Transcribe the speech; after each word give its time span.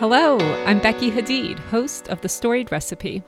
Hello, 0.00 0.38
I'm 0.64 0.78
Becky 0.78 1.10
Hadeed, 1.10 1.58
host 1.58 2.06
of 2.06 2.20
The 2.20 2.28
Storied 2.28 2.70
Recipe. 2.70 3.24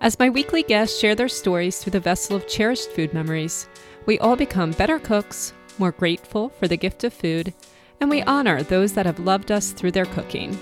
As 0.00 0.18
my 0.18 0.30
weekly 0.30 0.62
guests 0.62 0.98
share 0.98 1.14
their 1.14 1.28
stories 1.28 1.80
through 1.80 1.90
the 1.90 2.00
vessel 2.00 2.34
of 2.34 2.48
cherished 2.48 2.90
food 2.92 3.12
memories, 3.12 3.68
we 4.06 4.18
all 4.18 4.34
become 4.34 4.70
better 4.70 4.98
cooks, 4.98 5.52
more 5.76 5.92
grateful 5.92 6.48
for 6.48 6.66
the 6.66 6.78
gift 6.78 7.04
of 7.04 7.12
food, 7.12 7.52
and 8.00 8.08
we 8.08 8.22
honor 8.22 8.62
those 8.62 8.94
that 8.94 9.04
have 9.04 9.18
loved 9.18 9.52
us 9.52 9.72
through 9.72 9.90
their 9.90 10.06
cooking. 10.06 10.54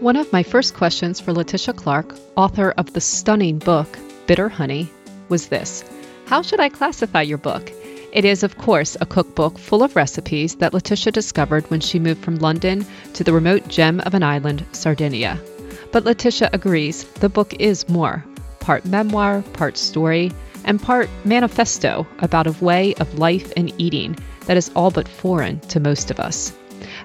One 0.00 0.16
of 0.16 0.32
my 0.32 0.42
first 0.42 0.72
questions 0.72 1.20
for 1.20 1.34
Letitia 1.34 1.74
Clark, 1.74 2.16
author 2.36 2.70
of 2.78 2.94
the 2.94 3.02
stunning 3.02 3.58
book 3.58 3.98
Bitter 4.26 4.48
Honey, 4.48 4.90
was 5.28 5.48
this 5.48 5.84
How 6.24 6.40
should 6.40 6.58
I 6.58 6.70
classify 6.70 7.20
your 7.20 7.36
book? 7.36 7.70
It 8.14 8.24
is, 8.24 8.44
of 8.44 8.56
course, 8.58 8.96
a 9.00 9.06
cookbook 9.06 9.58
full 9.58 9.82
of 9.82 9.96
recipes 9.96 10.54
that 10.56 10.72
Letitia 10.72 11.10
discovered 11.10 11.68
when 11.68 11.80
she 11.80 11.98
moved 11.98 12.22
from 12.22 12.36
London 12.36 12.86
to 13.14 13.24
the 13.24 13.32
remote 13.32 13.66
gem 13.66 13.98
of 14.06 14.14
an 14.14 14.22
island, 14.22 14.64
Sardinia. 14.70 15.36
But 15.90 16.04
Letitia 16.04 16.48
agrees 16.52 17.02
the 17.14 17.28
book 17.28 17.54
is 17.54 17.88
more 17.88 18.24
part 18.60 18.84
memoir, 18.84 19.42
part 19.52 19.76
story, 19.76 20.30
and 20.64 20.80
part 20.80 21.10
manifesto 21.24 22.06
about 22.20 22.46
a 22.46 22.64
way 22.64 22.94
of 22.94 23.18
life 23.18 23.52
and 23.56 23.74
eating 23.78 24.16
that 24.46 24.56
is 24.56 24.70
all 24.76 24.92
but 24.92 25.08
foreign 25.08 25.58
to 25.60 25.80
most 25.80 26.12
of 26.12 26.20
us. 26.20 26.52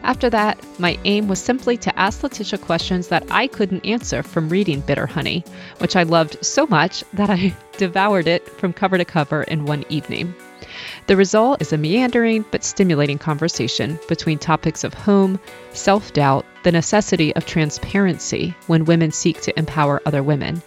After 0.03 0.29
that, 0.29 0.63
my 0.77 0.99
aim 1.05 1.27
was 1.27 1.39
simply 1.39 1.75
to 1.77 1.99
ask 1.99 2.21
Letitia 2.21 2.59
questions 2.59 3.07
that 3.07 3.25
I 3.31 3.47
couldn't 3.47 3.83
answer 3.83 4.21
from 4.21 4.47
reading 4.47 4.81
Bitter 4.81 5.07
Honey, 5.07 5.43
which 5.79 5.95
I 5.95 6.03
loved 6.03 6.45
so 6.45 6.67
much 6.67 7.03
that 7.13 7.31
I 7.31 7.55
devoured 7.77 8.27
it 8.27 8.47
from 8.47 8.73
cover 8.73 8.99
to 8.99 9.05
cover 9.05 9.41
in 9.41 9.65
one 9.65 9.83
evening. 9.89 10.35
The 11.09 11.17
result 11.17 11.59
is 11.59 11.73
a 11.73 11.77
meandering 11.79 12.45
but 12.51 12.63
stimulating 12.63 13.17
conversation 13.17 13.97
between 14.07 14.37
topics 14.37 14.83
of 14.83 14.93
home, 14.93 15.39
self 15.73 16.13
doubt, 16.13 16.45
the 16.61 16.71
necessity 16.71 17.35
of 17.35 17.47
transparency 17.47 18.53
when 18.67 18.85
women 18.85 19.09
seek 19.09 19.41
to 19.41 19.57
empower 19.57 20.03
other 20.05 20.21
women, 20.21 20.61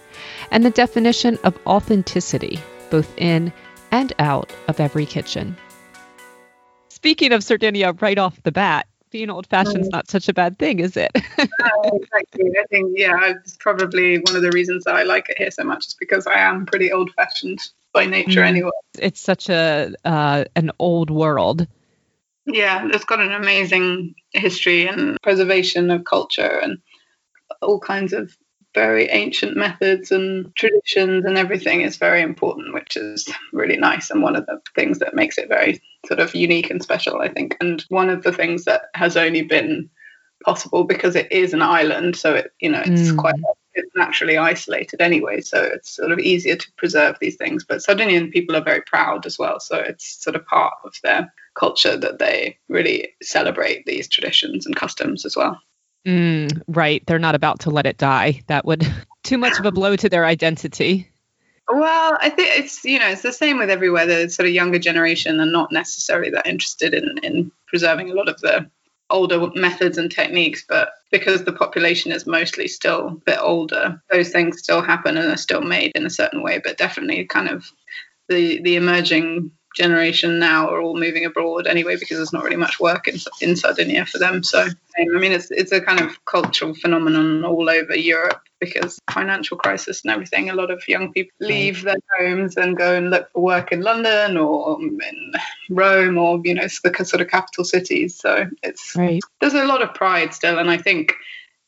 and 0.51 0.65
the 0.65 0.69
definition 0.69 1.39
of 1.45 1.57
authenticity, 1.65 2.59
both 2.89 3.17
in 3.17 3.53
and 3.89 4.11
out 4.19 4.51
of 4.67 4.81
every 4.81 5.05
kitchen. 5.05 5.55
Speaking 6.89 7.31
of 7.31 7.41
Sardinia 7.41 7.93
right 7.93 8.17
off 8.17 8.43
the 8.43 8.51
bat, 8.51 8.87
being 9.11 9.29
old 9.29 9.47
fashioned 9.47 9.79
is 9.79 9.87
mm. 9.87 9.93
not 9.93 10.09
such 10.09 10.27
a 10.27 10.33
bad 10.33 10.59
thing, 10.59 10.79
is 10.81 10.97
it? 10.97 11.11
oh, 11.39 11.99
exactly. 12.01 12.51
I 12.59 12.65
think, 12.69 12.91
yeah, 12.97 13.17
it's 13.29 13.55
probably 13.55 14.17
one 14.17 14.35
of 14.35 14.41
the 14.41 14.51
reasons 14.51 14.83
that 14.83 14.95
I 14.95 15.03
like 15.03 15.29
it 15.29 15.37
here 15.37 15.51
so 15.51 15.63
much 15.63 15.87
is 15.87 15.93
because 15.97 16.27
I 16.27 16.39
am 16.39 16.65
pretty 16.65 16.91
old 16.91 17.11
fashioned 17.13 17.61
by 17.93 18.05
nature 18.05 18.41
mm. 18.41 18.47
anyway. 18.47 18.71
It's 18.99 19.21
such 19.21 19.49
a 19.49 19.93
uh, 20.03 20.45
an 20.55 20.71
old 20.79 21.09
world. 21.09 21.67
Yeah, 22.45 22.87
it's 22.91 23.05
got 23.05 23.21
an 23.21 23.31
amazing 23.31 24.15
history 24.31 24.87
and 24.87 25.17
preservation 25.21 25.91
of 25.91 26.03
culture 26.03 26.59
and 26.61 26.79
all 27.61 27.79
kinds 27.79 28.11
of 28.11 28.35
very 28.73 29.05
ancient 29.09 29.55
methods 29.55 30.11
and 30.11 30.53
traditions 30.55 31.25
and 31.25 31.37
everything 31.37 31.81
is 31.81 31.97
very 31.97 32.21
important, 32.21 32.73
which 32.73 32.97
is 32.97 33.29
really 33.53 33.77
nice 33.77 34.09
and 34.09 34.21
one 34.21 34.35
of 34.35 34.45
the 34.47 34.59
things 34.75 34.99
that 34.99 35.13
makes 35.13 35.37
it 35.37 35.47
very 35.47 35.81
sort 36.07 36.19
of 36.19 36.35
unique 36.35 36.69
and 36.69 36.81
special, 36.81 37.21
I 37.21 37.29
think. 37.29 37.55
And 37.61 37.81
one 37.89 38.09
of 38.09 38.23
the 38.23 38.33
things 38.33 38.65
that 38.65 38.83
has 38.95 39.15
only 39.15 39.43
been 39.43 39.89
possible 40.43 40.83
because 40.83 41.15
it 41.15 41.31
is 41.31 41.53
an 41.53 41.61
island, 41.61 42.15
so 42.15 42.33
it 42.33 42.51
you 42.59 42.69
know 42.69 42.81
it's 42.81 43.11
mm. 43.11 43.17
quite 43.17 43.35
it's 43.75 43.95
naturally 43.95 44.37
isolated 44.37 45.01
anyway, 45.01 45.41
so 45.41 45.61
it's 45.61 45.95
sort 45.95 46.11
of 46.11 46.19
easier 46.19 46.55
to 46.55 46.71
preserve 46.77 47.17
these 47.19 47.35
things. 47.35 47.63
But 47.63 47.81
Sardinian 47.81 48.31
people 48.31 48.55
are 48.55 48.63
very 48.63 48.81
proud 48.81 49.25
as 49.25 49.39
well, 49.39 49.59
so 49.59 49.77
it's 49.77 50.23
sort 50.23 50.35
of 50.35 50.45
part 50.45 50.73
of 50.83 50.93
their 51.03 51.33
culture 51.55 51.97
that 51.97 52.19
they 52.19 52.57
really 52.69 53.13
celebrate 53.21 53.85
these 53.85 54.07
traditions 54.07 54.65
and 54.65 54.75
customs 54.75 55.25
as 55.25 55.35
well. 55.35 55.59
Mm, 56.05 56.61
right, 56.67 57.03
they're 57.05 57.19
not 57.19 57.35
about 57.35 57.61
to 57.61 57.69
let 57.69 57.85
it 57.85 57.97
die. 57.97 58.41
That 58.47 58.65
would 58.65 58.85
too 59.23 59.37
much 59.37 59.59
of 59.59 59.65
a 59.65 59.71
blow 59.71 59.95
to 59.95 60.09
their 60.09 60.25
identity. 60.25 61.09
Well, 61.69 62.17
I 62.19 62.29
think 62.29 62.59
it's 62.59 62.83
you 62.83 62.99
know 62.99 63.07
it's 63.07 63.21
the 63.21 63.31
same 63.31 63.57
with 63.57 63.69
everywhere. 63.69 64.05
The 64.05 64.29
sort 64.29 64.47
of 64.47 64.53
younger 64.53 64.79
generation 64.79 65.39
are 65.39 65.45
not 65.45 65.71
necessarily 65.71 66.29
that 66.31 66.45
interested 66.45 66.93
in 66.93 67.17
in 67.19 67.51
preserving 67.67 68.11
a 68.11 68.13
lot 68.13 68.27
of 68.27 68.39
the 68.41 68.69
older 69.09 69.49
methods 69.55 69.97
and 69.97 70.11
techniques, 70.11 70.63
but 70.67 70.89
because 71.11 71.43
the 71.43 71.53
population 71.53 72.11
is 72.11 72.25
mostly 72.25 72.67
still 72.67 73.07
a 73.07 73.11
bit 73.25 73.39
older, 73.39 74.01
those 74.11 74.29
things 74.29 74.59
still 74.59 74.81
happen 74.81 75.17
and 75.17 75.31
are 75.31 75.37
still 75.37 75.61
made 75.61 75.91
in 75.95 76.05
a 76.05 76.09
certain 76.09 76.41
way. 76.41 76.59
But 76.63 76.77
definitely, 76.77 77.25
kind 77.25 77.49
of 77.49 77.65
the 78.29 78.61
the 78.61 78.75
emerging 78.75 79.51
generation 79.75 80.39
now 80.39 80.69
are 80.69 80.81
all 80.81 80.97
moving 80.97 81.25
abroad 81.25 81.67
anyway 81.67 81.95
because 81.95 82.17
there's 82.17 82.33
not 82.33 82.43
really 82.43 82.55
much 82.55 82.79
work 82.79 83.07
in, 83.07 83.17
in 83.41 83.55
Sardinia 83.55 84.05
for 84.05 84.19
them. 84.19 84.43
So 84.43 84.67
I 84.97 85.17
mean, 85.17 85.31
it's 85.31 85.49
it's 85.51 85.71
a 85.71 85.81
kind 85.81 86.01
of 86.01 86.23
cultural 86.25 86.75
phenomenon 86.75 87.43
all 87.43 87.69
over 87.69 87.95
Europe 87.95 88.41
because 88.59 88.99
financial 89.11 89.57
crisis 89.57 90.03
and 90.03 90.11
everything. 90.11 90.49
A 90.49 90.55
lot 90.55 90.71
of 90.71 90.87
young 90.87 91.11
people 91.11 91.33
mm. 91.41 91.47
leave 91.47 91.83
their 91.83 91.97
homes 92.17 92.57
and 92.57 92.77
go 92.77 92.95
and 92.95 93.09
look 93.09 93.31
for 93.31 93.41
work 93.41 93.71
in 93.71 93.81
London 93.81 94.37
or 94.37 94.79
in 94.79 95.33
Rome 95.69 96.17
or 96.17 96.41
you 96.43 96.53
know 96.53 96.63
the 96.63 97.05
sort 97.05 97.21
of 97.21 97.27
capital 97.27 97.63
cities. 97.63 98.17
So 98.17 98.47
it's 98.61 98.95
right. 98.95 99.21
there's 99.41 99.53
a 99.53 99.65
lot 99.65 99.81
of 99.81 99.93
pride 99.93 100.33
still, 100.33 100.59
and 100.59 100.69
I 100.69 100.77
think 100.77 101.13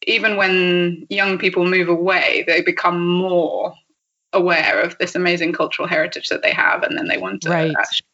even 0.08 0.38
when 0.38 1.08
young 1.10 1.38
people 1.38 1.66
move 1.66 1.90
away, 1.90 2.44
they 2.48 2.62
become 2.62 3.06
more 3.06 3.74
aware 4.36 4.82
of 4.82 4.96
this 5.00 5.16
amazing 5.16 5.54
cultural 5.54 5.88
heritage 5.88 6.30
that 6.30 6.44
they 6.44 6.52
have, 6.52 6.84
and 6.84 6.96
then 6.96 7.08
they 7.08 7.18
want 7.18 7.42
to 7.42 7.50
right. 7.50 7.74
actually 7.78 8.06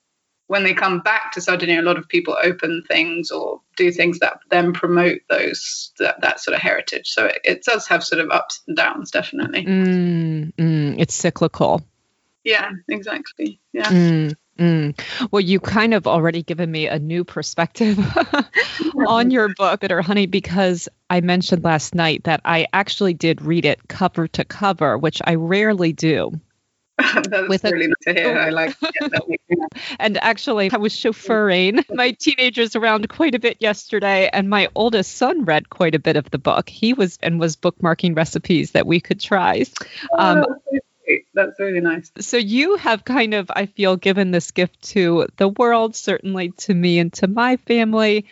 when 0.52 0.64
they 0.66 0.74
come 0.74 1.00
back 1.00 1.32
to 1.32 1.40
Sardinia, 1.40 1.80
a 1.80 1.82
lot 1.82 1.98
of 1.98 2.10
people 2.10 2.36
open 2.44 2.84
things 2.86 3.32
or 3.32 3.62
do 3.78 3.90
things 3.90 4.20
that 4.20 4.42
then 4.50 4.74
promote 4.74 5.22
those 5.30 5.94
that, 5.98 6.20
that 6.20 6.42
sort 6.42 6.54
of 6.54 6.62
heritage. 6.62 7.10
So 7.10 7.28
it, 7.28 7.40
it, 7.46 7.64
does 7.64 7.88
have 7.88 8.04
sort 8.04 8.20
of 8.20 8.32
ups 8.32 8.62
and 8.68 8.76
downs, 8.76 9.12
definitely. 9.12 9.64
Mm, 9.66 10.54
mm, 10.56 10.96
it's 11.00 11.14
cyclical. 11.14 11.82
Yeah, 12.44 12.70
exactly. 12.90 13.62
Yeah. 13.72 13.88
Mm, 13.90 14.36
mm. 14.58 15.30
Well, 15.32 15.42
you 15.42 15.60
kind 15.60 15.94
of 15.94 16.08
already 16.08 16.44
given 16.44 16.72
me 16.72 16.88
a 16.88 17.00
new 17.00 17.24
perspective 17.24 17.98
on 19.08 19.32
your 19.32 19.50
book, 19.56 19.82
Bitter 19.82 20.02
Honey, 20.02 20.26
because 20.26 20.90
I 21.10 21.22
mentioned 21.22 21.64
last 21.64 21.96
night 21.96 22.24
that 22.26 22.42
I 22.46 22.68
actually 22.74 23.14
did 23.14 23.42
read 23.42 23.66
it 23.66 23.88
cover 23.88 24.28
to 24.30 24.46
cover, 24.46 24.98
which 24.98 25.22
I 25.26 25.36
rarely 25.36 25.94
do. 25.94 26.40
That's 27.30 27.50
with 27.50 27.64
really 27.64 27.86
a, 27.86 27.88
nice 27.88 27.96
to 28.04 28.14
hear. 28.14 28.38
I 28.38 28.50
like 28.50 28.76
And 30.00 30.18
actually, 30.18 30.72
I 30.72 30.78
was 30.78 30.94
chauffeuring 30.94 31.84
my 31.94 32.12
teenagers 32.12 32.76
around 32.76 33.10
quite 33.10 33.36
a 33.36 33.40
bit 33.40 33.58
yesterday, 33.60 34.30
and 34.32 34.50
my 34.50 34.70
oldest 34.76 35.16
son 35.16 35.46
read 35.46 35.70
quite 35.70 35.96
a 35.96 36.00
bit 36.00 36.16
of 36.16 36.30
the 36.30 36.38
book. 36.38 36.70
He 36.70 36.94
was 36.94 37.18
and 37.22 37.40
was 37.40 37.56
bookmarking 37.56 38.16
recipes 38.16 38.72
that 38.72 38.86
we 38.86 39.00
could 39.00 39.20
try. 39.20 39.64
Oh, 40.14 40.46
that's 41.34 41.60
really 41.60 41.82
nice. 41.82 42.12
So 42.20 42.38
you 42.38 42.76
have 42.78 43.04
kind 43.04 43.34
of, 43.34 43.50
I 43.54 43.66
feel, 43.66 43.96
given 43.96 44.32
this 44.32 44.52
gift 44.52 44.82
to 44.90 45.28
the 45.38 45.48
world, 45.48 45.96
certainly 45.96 46.52
to 46.60 46.74
me 46.74 47.00
and 47.00 47.12
to 47.14 47.28
my 47.28 47.58
family. 47.58 48.26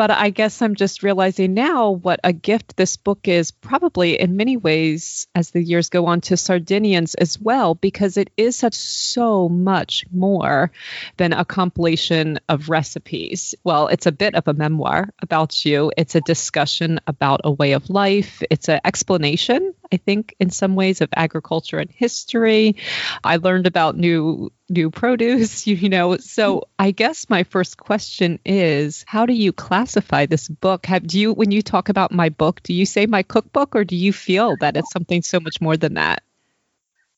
But 0.00 0.10
I 0.10 0.30
guess 0.30 0.62
I'm 0.62 0.76
just 0.76 1.02
realizing 1.02 1.52
now 1.52 1.90
what 1.90 2.20
a 2.24 2.32
gift 2.32 2.74
this 2.78 2.96
book 2.96 3.28
is, 3.28 3.50
probably 3.50 4.18
in 4.18 4.34
many 4.34 4.56
ways, 4.56 5.26
as 5.34 5.50
the 5.50 5.62
years 5.62 5.90
go 5.90 6.06
on, 6.06 6.22
to 6.22 6.38
Sardinians 6.38 7.14
as 7.16 7.38
well, 7.38 7.74
because 7.74 8.16
it 8.16 8.30
is 8.38 8.56
such 8.56 8.72
so 8.72 9.50
much 9.50 10.06
more 10.10 10.70
than 11.18 11.34
a 11.34 11.44
compilation 11.44 12.38
of 12.48 12.70
recipes. 12.70 13.54
Well, 13.62 13.88
it's 13.88 14.06
a 14.06 14.12
bit 14.12 14.36
of 14.36 14.48
a 14.48 14.54
memoir 14.54 15.10
about 15.20 15.66
you, 15.66 15.92
it's 15.98 16.14
a 16.14 16.22
discussion 16.22 17.00
about 17.06 17.42
a 17.44 17.50
way 17.50 17.72
of 17.72 17.90
life, 17.90 18.42
it's 18.50 18.70
an 18.70 18.80
explanation 18.82 19.74
I 19.92 19.96
think, 19.96 20.34
in 20.38 20.50
some 20.50 20.76
ways 20.76 21.00
of 21.00 21.08
agriculture 21.14 21.78
and 21.78 21.90
history. 21.90 22.76
I 23.24 23.36
learned 23.36 23.66
about 23.66 23.96
new 23.96 24.52
new 24.70 24.90
produce, 24.90 25.66
you 25.66 25.88
know. 25.88 26.16
So 26.16 26.68
I 26.78 26.92
guess 26.92 27.28
my 27.28 27.44
first 27.44 27.76
question 27.76 28.38
is, 28.44 29.04
how 29.06 29.26
do 29.26 29.32
you 29.32 29.52
classify 29.52 30.26
this 30.26 30.48
book? 30.48 30.86
Have 30.86 31.06
do 31.06 31.18
you 31.18 31.32
when 31.32 31.50
you 31.50 31.62
talk 31.62 31.88
about 31.88 32.12
my 32.12 32.28
book, 32.28 32.62
do 32.62 32.72
you 32.72 32.86
say 32.86 33.06
my 33.06 33.22
cookbook 33.22 33.74
or 33.74 33.84
do 33.84 33.96
you 33.96 34.12
feel 34.12 34.56
that 34.60 34.76
it's 34.76 34.92
something 34.92 35.22
so 35.22 35.40
much 35.40 35.60
more 35.60 35.76
than 35.76 35.94
that? 35.94 36.22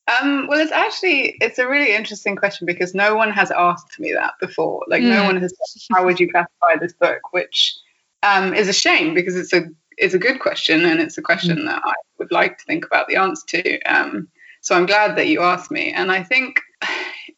Um, 0.05 0.47
well, 0.47 0.59
it's 0.59 0.71
actually 0.71 1.37
it's 1.39 1.59
a 1.59 1.67
really 1.67 1.95
interesting 1.95 2.35
question 2.35 2.65
because 2.65 2.93
no 2.93 3.15
one 3.15 3.31
has 3.31 3.51
asked 3.51 3.99
me 3.99 4.11
that 4.13 4.33
before. 4.41 4.83
Like, 4.87 5.01
mm. 5.01 5.09
no 5.09 5.21
hmm. 5.21 5.27
one 5.27 5.37
has. 5.37 5.53
Said, 5.63 5.95
How 5.95 6.03
would 6.03 6.19
you 6.19 6.29
classify 6.29 6.75
this 6.79 6.93
book? 6.93 7.31
Which 7.31 7.77
um, 8.21 8.53
is 8.53 8.67
a 8.67 8.73
shame 8.73 9.13
because 9.13 9.37
it's 9.37 9.53
a 9.53 9.63
it's 9.97 10.13
a 10.13 10.19
good 10.19 10.39
question 10.39 10.85
and 10.85 10.99
it's 10.99 11.17
a 11.17 11.21
question 11.21 11.57
mm. 11.57 11.65
that 11.67 11.81
I 11.85 11.93
would 12.17 12.31
like 12.31 12.57
to 12.57 12.65
think 12.65 12.85
about 12.85 13.07
the 13.07 13.15
answer 13.15 13.45
to. 13.47 13.81
Um, 13.83 14.27
so 14.61 14.75
I'm 14.75 14.85
glad 14.85 15.17
that 15.17 15.27
you 15.27 15.41
asked 15.41 15.71
me. 15.71 15.91
And 15.91 16.11
I 16.11 16.23
think 16.23 16.59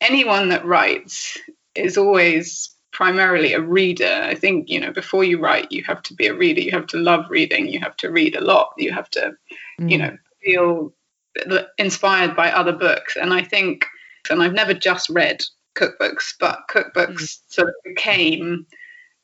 anyone 0.02 0.50
that 0.50 0.66
writes 0.66 1.38
is 1.74 1.98
always 1.98 2.76
primarily 2.92 3.54
a 3.54 3.62
reader. 3.62 4.22
I 4.24 4.36
think, 4.36 4.70
you 4.70 4.80
know, 4.80 4.92
before 4.92 5.24
you 5.24 5.40
write, 5.40 5.72
you 5.72 5.84
have 5.84 6.02
to 6.04 6.14
be 6.14 6.28
a 6.28 6.34
reader. 6.34 6.62
You 6.62 6.72
have 6.72 6.88
to 6.88 6.98
love 6.98 7.26
reading. 7.30 7.68
You 7.68 7.80
have 7.82 7.98
to 7.98 8.10
read 8.10 8.36
a 8.36 8.42
lot. 8.42 8.74
You 8.78 8.94
have 8.94 9.10
to, 9.12 9.34
mm. 9.80 9.92
you 9.92 9.98
know, 9.98 10.18
feel 10.44 10.94
inspired 11.78 12.36
by 12.36 12.52
other 12.52 12.72
books. 12.72 13.18
And 13.18 13.34
I 13.34 13.44
think, 13.44 13.86
and 14.30 14.42
I've 14.42 14.54
never 14.54 14.74
just 14.74 15.10
read 15.10 15.44
cookbooks, 15.76 16.34
but 16.40 16.70
cookbooks 16.70 17.22
mm. 17.22 17.40
sort 17.50 17.68
of 17.68 17.76
became 17.84 18.66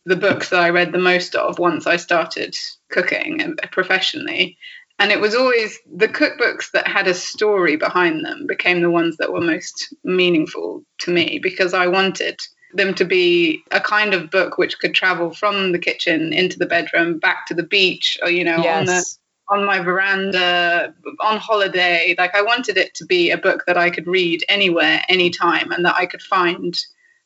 the 0.06 0.18
books 0.18 0.50
that 0.50 0.62
I 0.62 0.72
read 0.72 0.92
the 0.92 0.98
most 0.98 1.36
of 1.36 1.60
once 1.60 1.88
I 1.88 1.96
started 1.96 2.56
cooking 2.90 3.56
professionally. 3.72 4.58
And 5.02 5.12
it 5.12 5.20
was 5.20 5.34
always 5.34 5.80
the 5.92 6.08
cookbooks 6.08 6.70
that 6.74 6.88
had 6.88 7.08
a 7.08 7.16
story 7.16 7.76
behind 7.76 8.24
them 8.24 8.46
became 8.46 8.82
the 8.82 8.92
ones 8.92 9.18
that 9.18 9.34
were 9.34 9.42
most 9.42 9.92
meaningful 10.04 10.84
to 11.00 11.12
me 11.12 11.40
because 11.42 11.74
I 11.74 11.88
wanted 11.88 12.40
them 12.76 12.94
to 12.94 13.04
be 13.04 13.64
a 13.72 13.82
kind 13.82 14.14
of 14.14 14.30
book 14.30 14.60
which 14.60 14.78
could 14.78 14.94
travel 14.94 15.34
from 15.34 15.72
the 15.72 15.80
kitchen 15.80 16.34
into 16.34 16.60
the 16.60 16.68
bedroom, 16.68 17.18
back 17.18 17.48
to 17.48 17.56
the 17.56 17.64
beach, 17.64 18.20
or 18.22 18.30
you 18.30 18.44
know, 18.44 18.58
yes. 18.58 18.78
on 18.78 18.86
the 18.86 19.06
on 19.50 19.66
my 19.66 19.80
veranda, 19.80 20.94
on 21.20 21.38
holiday. 21.38 22.14
Like 22.20 22.36
I 22.36 22.44
wanted 22.44 22.78
it 22.78 22.94
to 22.94 23.06
be 23.06 23.32
a 23.32 23.40
book 23.40 23.64
that 23.66 23.78
I 23.78 23.90
could 23.90 24.06
read 24.06 24.46
anywhere, 24.50 25.02
anytime, 25.10 25.72
and 25.72 25.84
that 25.84 25.96
I 25.96 26.06
could 26.06 26.22
find 26.22 26.78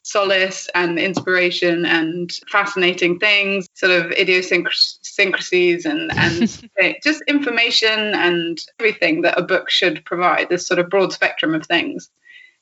solace 0.05 0.69
and 0.75 0.99
inspiration 0.99 1.83
and 1.83 2.31
fascinating 2.47 3.17
things, 3.17 3.67
sort 3.73 3.91
of 3.91 4.11
idiosyncrasies 4.11 5.83
and, 5.83 6.11
and 6.15 6.69
just 7.03 7.23
information 7.27 8.13
and 8.13 8.63
everything 8.79 9.23
that 9.23 9.37
a 9.37 9.41
book 9.41 9.69
should 9.69 10.05
provide, 10.05 10.47
this 10.47 10.67
sort 10.67 10.79
of 10.79 10.91
broad 10.91 11.11
spectrum 11.11 11.55
of 11.55 11.65
things. 11.65 12.09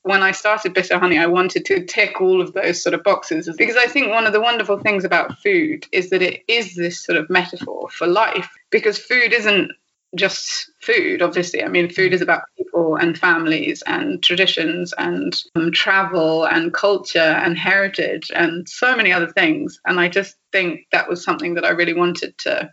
When 0.04 0.24
I 0.24 0.32
started 0.32 0.74
Bitter 0.74 0.98
Honey, 0.98 1.18
I 1.18 1.28
wanted 1.28 1.66
to 1.66 1.86
tick 1.86 2.22
all 2.22 2.42
of 2.42 2.54
those 2.54 2.82
sort 2.82 2.94
of 2.94 3.04
boxes 3.04 3.54
because 3.58 3.78
I 3.78 3.88
think 3.88 4.10
one 4.10 4.26
of 4.26 4.34
the 4.34 4.42
wonderful 4.42 4.78
things 4.80 5.04
about 5.04 5.38
food 5.40 5.86
is 5.92 6.10
that 6.12 6.22
it 6.22 6.44
is 6.48 6.76
this 6.76 7.04
sort 7.04 7.18
of 7.18 7.30
metaphor 7.30 7.90
for 7.90 8.08
life 8.08 8.50
because 8.70 8.98
food 8.98 9.34
isn't 9.34 9.72
just 10.16 10.72
food, 10.82 11.22
obviously. 11.22 11.64
I 11.64 11.68
mean, 11.68 11.90
food 11.90 12.14
is 12.14 12.22
about 12.22 12.44
people 12.58 12.96
and 12.96 13.18
families 13.18 13.82
and 13.86 14.22
traditions 14.22 14.94
and 14.98 15.36
um, 15.56 15.72
travel 15.72 16.46
and 16.46 16.74
culture 16.74 17.20
and 17.20 17.58
heritage 17.58 18.32
and 18.34 18.68
so 18.68 18.96
many 18.96 19.12
other 19.12 19.28
things. 19.28 19.80
And 19.86 20.00
I 20.00 20.10
just 20.10 20.36
think 20.52 20.88
that 20.92 21.10
was 21.10 21.24
something 21.24 21.56
that 21.56 21.66
I 21.66 21.70
really 21.70 21.94
wanted 21.94 22.38
to 22.40 22.72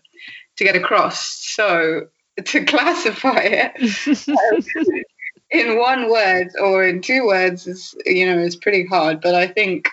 to 0.56 0.64
get 0.64 0.76
across. 0.76 1.20
So 1.54 2.08
to 2.44 2.64
classify 2.64 3.40
it 3.42 5.06
in 5.50 5.78
one 5.78 6.10
word 6.10 6.48
or 6.60 6.84
in 6.84 7.02
two 7.02 7.26
words 7.26 7.66
is 7.66 7.94
you 8.06 8.26
know 8.26 8.38
is 8.38 8.56
pretty 8.56 8.86
hard. 8.86 9.20
But 9.20 9.34
I 9.34 9.46
think 9.46 9.88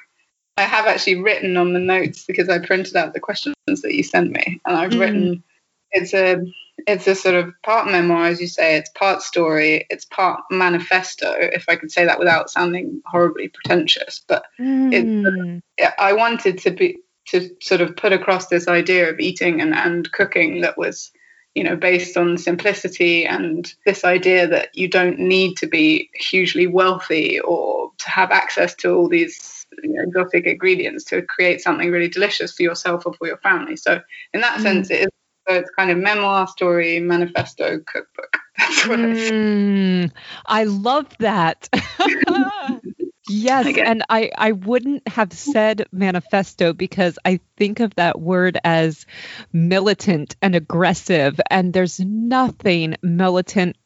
I 0.57 0.63
have 0.63 0.85
actually 0.85 1.21
written 1.21 1.55
on 1.55 1.73
the 1.73 1.79
notes 1.79 2.25
because 2.25 2.49
I 2.49 2.59
printed 2.59 2.95
out 2.95 3.13
the 3.13 3.19
questions 3.19 3.55
that 3.67 3.93
you 3.93 4.03
sent 4.03 4.31
me, 4.31 4.59
and 4.65 4.75
I've 4.75 4.91
mm. 4.91 4.99
written 4.99 5.43
it's 5.91 6.13
a 6.13 6.37
it's 6.85 7.07
a 7.07 7.15
sort 7.15 7.35
of 7.35 7.53
part 7.63 7.87
memoir, 7.87 8.25
as 8.25 8.39
you 8.39 8.47
say. 8.47 8.75
It's 8.77 8.89
part 8.91 9.21
story. 9.21 9.87
It's 9.89 10.05
part 10.05 10.41
manifesto, 10.51 11.33
if 11.39 11.65
I 11.67 11.75
could 11.75 11.91
say 11.91 12.05
that 12.05 12.19
without 12.19 12.49
sounding 12.49 13.01
horribly 13.05 13.49
pretentious. 13.49 14.23
But 14.27 14.45
mm. 14.59 15.61
it, 15.77 15.93
I 15.97 16.13
wanted 16.13 16.59
to 16.59 16.71
be 16.71 16.99
to 17.29 17.49
sort 17.61 17.81
of 17.81 17.95
put 17.95 18.13
across 18.13 18.47
this 18.47 18.67
idea 18.67 19.09
of 19.09 19.19
eating 19.19 19.59
and, 19.59 19.73
and 19.73 20.09
cooking 20.13 20.61
that 20.61 20.77
was, 20.77 21.11
you 21.55 21.63
know, 21.63 21.75
based 21.75 22.15
on 22.15 22.37
simplicity 22.37 23.25
and 23.25 23.73
this 23.85 24.05
idea 24.05 24.47
that 24.47 24.69
you 24.73 24.87
don't 24.87 25.19
need 25.19 25.57
to 25.57 25.67
be 25.67 26.09
hugely 26.13 26.67
wealthy 26.67 27.39
or 27.41 27.91
to 27.97 28.09
have 28.09 28.31
access 28.31 28.73
to 28.75 28.93
all 28.93 29.09
these 29.09 29.65
you 29.83 29.91
know, 29.91 30.03
exotic 30.03 30.45
ingredients 30.45 31.03
to 31.03 31.21
create 31.21 31.59
something 31.59 31.91
really 31.91 32.07
delicious 32.07 32.53
for 32.53 32.63
yourself 32.63 33.05
or 33.05 33.13
for 33.13 33.27
your 33.27 33.37
family. 33.37 33.75
So 33.75 33.99
in 34.33 34.41
that 34.41 34.59
mm. 34.59 34.61
sense, 34.61 34.89
it 34.89 35.01
is 35.01 35.09
so 35.47 35.55
it's 35.55 35.69
kind 35.71 35.91
of 35.91 35.97
memoir, 35.97 36.47
story, 36.47 36.99
manifesto, 36.99 37.79
cookbook. 37.79 38.37
That's 38.57 38.87
what 38.87 38.99
mm, 38.99 40.11
I. 40.45 40.61
I 40.61 40.63
love 40.65 41.07
that. 41.19 41.69
yes, 43.29 43.77
and 43.77 44.03
I 44.09 44.31
I 44.37 44.51
wouldn't 44.53 45.07
have 45.07 45.31
said 45.31 45.85
manifesto 45.91 46.73
because 46.73 47.17
I 47.23 47.39
think 47.55 47.79
of 47.79 47.95
that 47.95 48.19
word 48.19 48.57
as 48.63 49.05
militant 49.53 50.35
and 50.41 50.55
aggressive, 50.55 51.39
and 51.49 51.71
there's 51.71 51.99
nothing 51.99 52.95
militant 53.01 53.77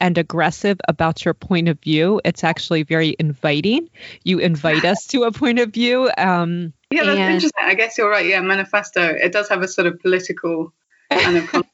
and 0.00 0.16
aggressive 0.16 0.78
about 0.86 1.24
your 1.24 1.34
point 1.34 1.68
of 1.68 1.80
view. 1.80 2.20
It's 2.24 2.44
actually 2.44 2.84
very 2.84 3.16
inviting. 3.18 3.88
You 4.22 4.38
invite 4.38 4.84
us 4.84 5.06
to 5.08 5.24
a 5.24 5.32
point 5.32 5.58
of 5.58 5.72
view. 5.72 6.10
Um, 6.16 6.72
yeah, 6.90 7.04
that's 7.04 7.18
and, 7.18 7.34
interesting. 7.34 7.64
I 7.64 7.74
guess 7.74 7.98
you're 7.98 8.10
right. 8.10 8.26
Yeah, 8.26 8.40
manifesto. 8.40 9.02
It 9.02 9.32
does 9.32 9.48
have 9.48 9.62
a 9.62 9.68
sort 9.68 9.86
of 9.88 10.00
political 10.00 10.72
kind 11.10 11.36
of 11.36 11.64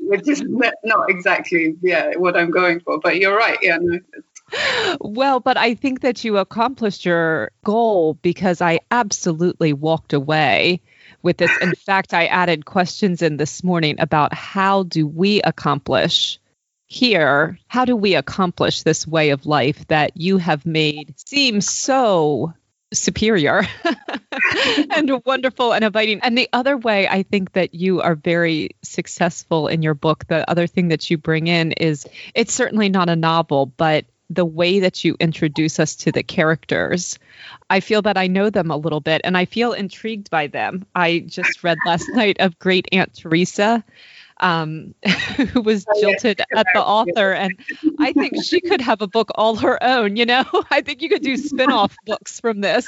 which 0.00 0.28
is 0.28 0.42
not 0.42 0.74
exactly 1.08 1.76
yeah 1.82 2.12
what 2.16 2.36
I'm 2.36 2.50
going 2.50 2.80
for. 2.80 3.00
But 3.00 3.18
you're 3.18 3.36
right. 3.36 3.58
Yeah. 3.62 3.78
No, 3.80 3.98
well, 5.00 5.40
but 5.40 5.56
I 5.56 5.74
think 5.74 6.00
that 6.00 6.24
you 6.24 6.38
accomplished 6.38 7.04
your 7.04 7.50
goal 7.64 8.14
because 8.14 8.60
I 8.60 8.80
absolutely 8.90 9.72
walked 9.72 10.12
away 10.12 10.82
with 11.22 11.38
this. 11.38 11.50
In 11.60 11.74
fact, 11.86 12.14
I 12.14 12.26
added 12.26 12.64
questions 12.64 13.22
in 13.22 13.36
this 13.36 13.64
morning 13.64 13.96
about 13.98 14.34
how 14.34 14.82
do 14.82 15.06
we 15.06 15.40
accomplish 15.42 16.38
here, 16.86 17.58
how 17.68 17.86
do 17.86 17.96
we 17.96 18.14
accomplish 18.14 18.82
this 18.82 19.06
way 19.06 19.30
of 19.30 19.46
life 19.46 19.86
that 19.88 20.16
you 20.16 20.36
have 20.36 20.66
made 20.66 21.14
seem 21.16 21.62
so 21.62 22.52
superior 22.92 23.66
and 24.90 25.24
wonderful 25.24 25.72
and 25.72 25.84
inviting. 25.84 26.20
And 26.20 26.36
the 26.36 26.48
other 26.52 26.76
way 26.76 27.08
I 27.08 27.22
think 27.22 27.52
that 27.52 27.74
you 27.74 28.00
are 28.00 28.14
very 28.14 28.70
successful 28.82 29.68
in 29.68 29.82
your 29.82 29.94
book, 29.94 30.26
the 30.26 30.48
other 30.48 30.66
thing 30.66 30.88
that 30.88 31.10
you 31.10 31.18
bring 31.18 31.46
in 31.46 31.72
is 31.72 32.06
it's 32.34 32.52
certainly 32.52 32.88
not 32.88 33.08
a 33.08 33.16
novel, 33.16 33.66
but 33.66 34.04
the 34.30 34.44
way 34.44 34.80
that 34.80 35.04
you 35.04 35.16
introduce 35.20 35.78
us 35.78 35.96
to 35.96 36.12
the 36.12 36.22
characters. 36.22 37.18
I 37.68 37.80
feel 37.80 38.02
that 38.02 38.16
I 38.16 38.28
know 38.28 38.48
them 38.48 38.70
a 38.70 38.76
little 38.76 39.00
bit 39.00 39.20
and 39.24 39.36
I 39.36 39.44
feel 39.44 39.72
intrigued 39.72 40.30
by 40.30 40.46
them. 40.46 40.86
I 40.94 41.18
just 41.20 41.62
read 41.62 41.78
last 41.84 42.08
night 42.12 42.38
of 42.40 42.58
Great 42.58 42.88
Aunt 42.92 43.14
Teresa 43.14 43.84
um, 44.42 44.94
who 45.52 45.62
was 45.62 45.86
oh, 45.88 46.00
jilted 46.00 46.40
at 46.40 46.66
the 46.74 46.82
author. 46.82 47.32
And 47.32 47.58
I 47.98 48.12
think 48.12 48.44
she 48.44 48.60
could 48.60 48.82
have 48.82 49.00
a 49.00 49.06
book 49.06 49.30
all 49.34 49.56
her 49.56 49.82
own, 49.82 50.16
you 50.16 50.26
know? 50.26 50.44
I 50.70 50.82
think 50.82 51.00
you 51.00 51.08
could 51.08 51.22
do 51.22 51.36
spin 51.36 51.70
off 51.70 51.96
books 52.06 52.40
from 52.40 52.60
this. 52.60 52.86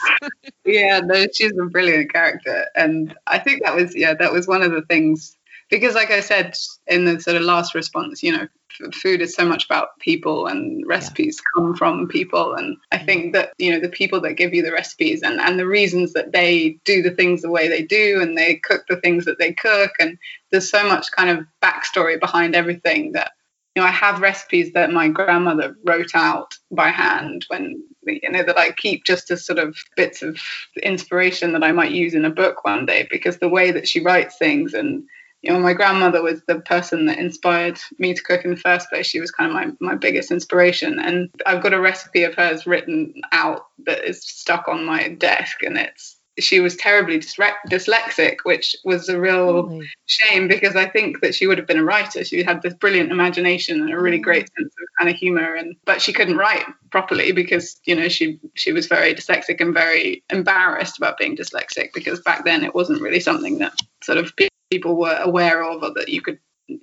yeah, 0.65 1.01
no, 1.01 1.27
she's 1.33 1.53
a 1.53 1.65
brilliant 1.67 2.13
character. 2.13 2.67
And 2.75 3.15
I 3.27 3.39
think 3.39 3.63
that 3.65 3.75
was, 3.75 3.97
yeah, 3.97 4.15
that 4.15 4.33
was 4.33 4.47
one 4.47 4.63
of 4.63 4.73
the 4.73 4.83
things 4.83 5.37
because 5.71 5.95
like 5.95 6.11
i 6.11 6.21
said 6.21 6.55
in 6.87 7.05
the 7.05 7.21
sort 7.21 7.37
of 7.37 7.43
last 7.43 7.75
response 7.75 8.23
you 8.23 8.33
know 8.33 8.47
food 8.93 9.21
is 9.21 9.35
so 9.35 9.45
much 9.45 9.65
about 9.65 9.99
people 10.01 10.47
and 10.47 10.85
recipes 10.87 11.39
yeah. 11.39 11.61
come 11.61 11.77
from 11.77 12.09
people 12.09 12.55
and 12.55 12.77
i 12.93 12.99
mm. 12.99 13.07
think 13.07 13.33
that 13.33 13.53
you 13.59 13.71
know 13.71 13.81
the 13.81 13.89
people 13.89 14.21
that 14.21 14.35
give 14.35 14.53
you 14.53 14.63
the 14.63 14.73
recipes 14.73 15.23
and 15.23 15.41
and 15.41 15.59
the 15.59 15.67
reasons 15.67 16.13
that 16.13 16.33
they 16.33 16.79
do 16.85 17.03
the 17.03 17.11
things 17.11 17.43
the 17.43 17.51
way 17.51 17.69
they 17.69 17.83
do 17.83 18.21
and 18.21 18.37
they 18.37 18.57
cook 18.57 18.83
the 18.89 18.97
things 18.97 19.25
that 19.25 19.39
they 19.39 19.53
cook 19.53 19.93
and 19.99 20.19
there's 20.51 20.71
so 20.71 20.87
much 20.87 21.11
kind 21.13 21.31
of 21.31 21.47
backstory 21.63 22.19
behind 22.19 22.55
everything 22.55 23.13
that 23.13 23.33
you 23.75 23.83
know 23.83 23.89
i 23.89 23.93
have 23.93 24.21
recipes 24.21 24.73
that 24.73 24.91
my 24.91 25.09
grandmother 25.09 25.77
wrote 25.85 26.15
out 26.15 26.55
by 26.71 26.89
hand 26.89 27.45
when 27.49 27.83
you 28.07 28.31
know 28.31 28.43
that 28.43 28.59
i 28.59 28.71
keep 28.73 29.05
just 29.05 29.31
as 29.31 29.45
sort 29.45 29.59
of 29.59 29.77
bits 29.97 30.23
of 30.23 30.39
inspiration 30.83 31.53
that 31.53 31.65
i 31.65 31.73
might 31.73 31.93
use 31.93 32.15
in 32.15 32.25
a 32.25 32.31
book 32.31 32.65
one 32.65 32.85
day 32.85 33.07
because 33.11 33.39
the 33.39 33.49
way 33.49 33.71
that 33.71 33.89
she 33.89 34.01
writes 34.01 34.37
things 34.37 34.75
and 34.75 35.05
you 35.45 35.53
know, 35.53 35.61
my 35.61 35.75
grandmother 35.75 36.23
was 36.23 36.41
the 36.47 36.61
person 36.61 37.05
that 37.07 37.19
inspired 37.19 37.79
me 37.99 38.15
to 38.15 38.23
cook 38.23 38.45
in 38.45 38.51
the 38.53 38.57
first 38.57 38.89
place. 38.89 39.07
She 39.07 39.21
was 39.21 39.31
kind 39.31 39.51
of 39.51 39.55
my, 39.55 39.89
my 39.93 39.95
biggest 39.95 40.31
inspiration. 40.31 40.99
And 40.99 41.29
I've 41.45 41.63
got 41.63 41.75
a 41.75 41.81
recipe 41.81 42.25
of 42.25 42.35
hers 42.35 42.67
written 42.67 43.21
out 43.31 43.67
that 43.85 44.05
is 44.05 44.23
stuck 44.23 44.69
on 44.69 44.87
my 44.87 45.09
desk. 45.09 45.63
And 45.63 45.77
it's, 45.77 46.17
she 46.39 46.61
was 46.61 46.77
terribly 46.77 47.19
dyslexic, 47.19 48.39
which 48.45 48.75
was 48.85 49.11
a 49.11 49.21
real 49.21 49.65
really? 49.65 49.91
shame 50.07 50.49
because 50.49 50.77
I 50.77 50.87
think 50.87 51.21
that 51.21 51.35
she 51.35 51.47
would 51.47 51.59
have 51.59 51.67
been 51.67 51.79
a 51.79 51.85
writer. 51.85 52.25
She 52.25 52.43
had 52.43 52.63
this 52.63 52.75
brilliant 52.75 53.13
imagination 53.13 53.83
and 53.83 53.93
a 53.93 54.01
really 54.01 54.19
great 54.19 54.49
sense 54.57 54.75
of 54.81 54.89
kind 54.99 55.11
of 55.11 55.17
humor, 55.17 55.55
and 55.55 55.77
but 55.85 56.03
she 56.03 56.13
couldn't 56.13 56.37
write 56.37 56.65
properly 56.91 57.31
because 57.31 57.81
you 57.85 57.95
know 57.95 58.09
she 58.09 58.41
she 58.55 58.73
was 58.73 58.89
very 58.89 59.15
dyslexic 59.15 59.61
and 59.61 59.73
very 59.73 60.25
embarrassed 60.29 60.99
about 60.99 61.19
being 61.19 61.37
dyslexic 61.37 61.93
because 61.95 62.19
back 62.21 62.45
then 62.45 62.65
it 62.65 62.75
wasn't 62.75 63.01
really 63.01 63.21
something 63.21 63.59
that 63.59 63.79
sort 64.03 64.19
of 64.19 64.33
people 64.71 64.97
were 64.97 65.19
aware 65.21 65.63
of 65.63 65.83
or 65.83 65.93
that 65.95 66.09
you 66.09 66.21
could 66.21 66.39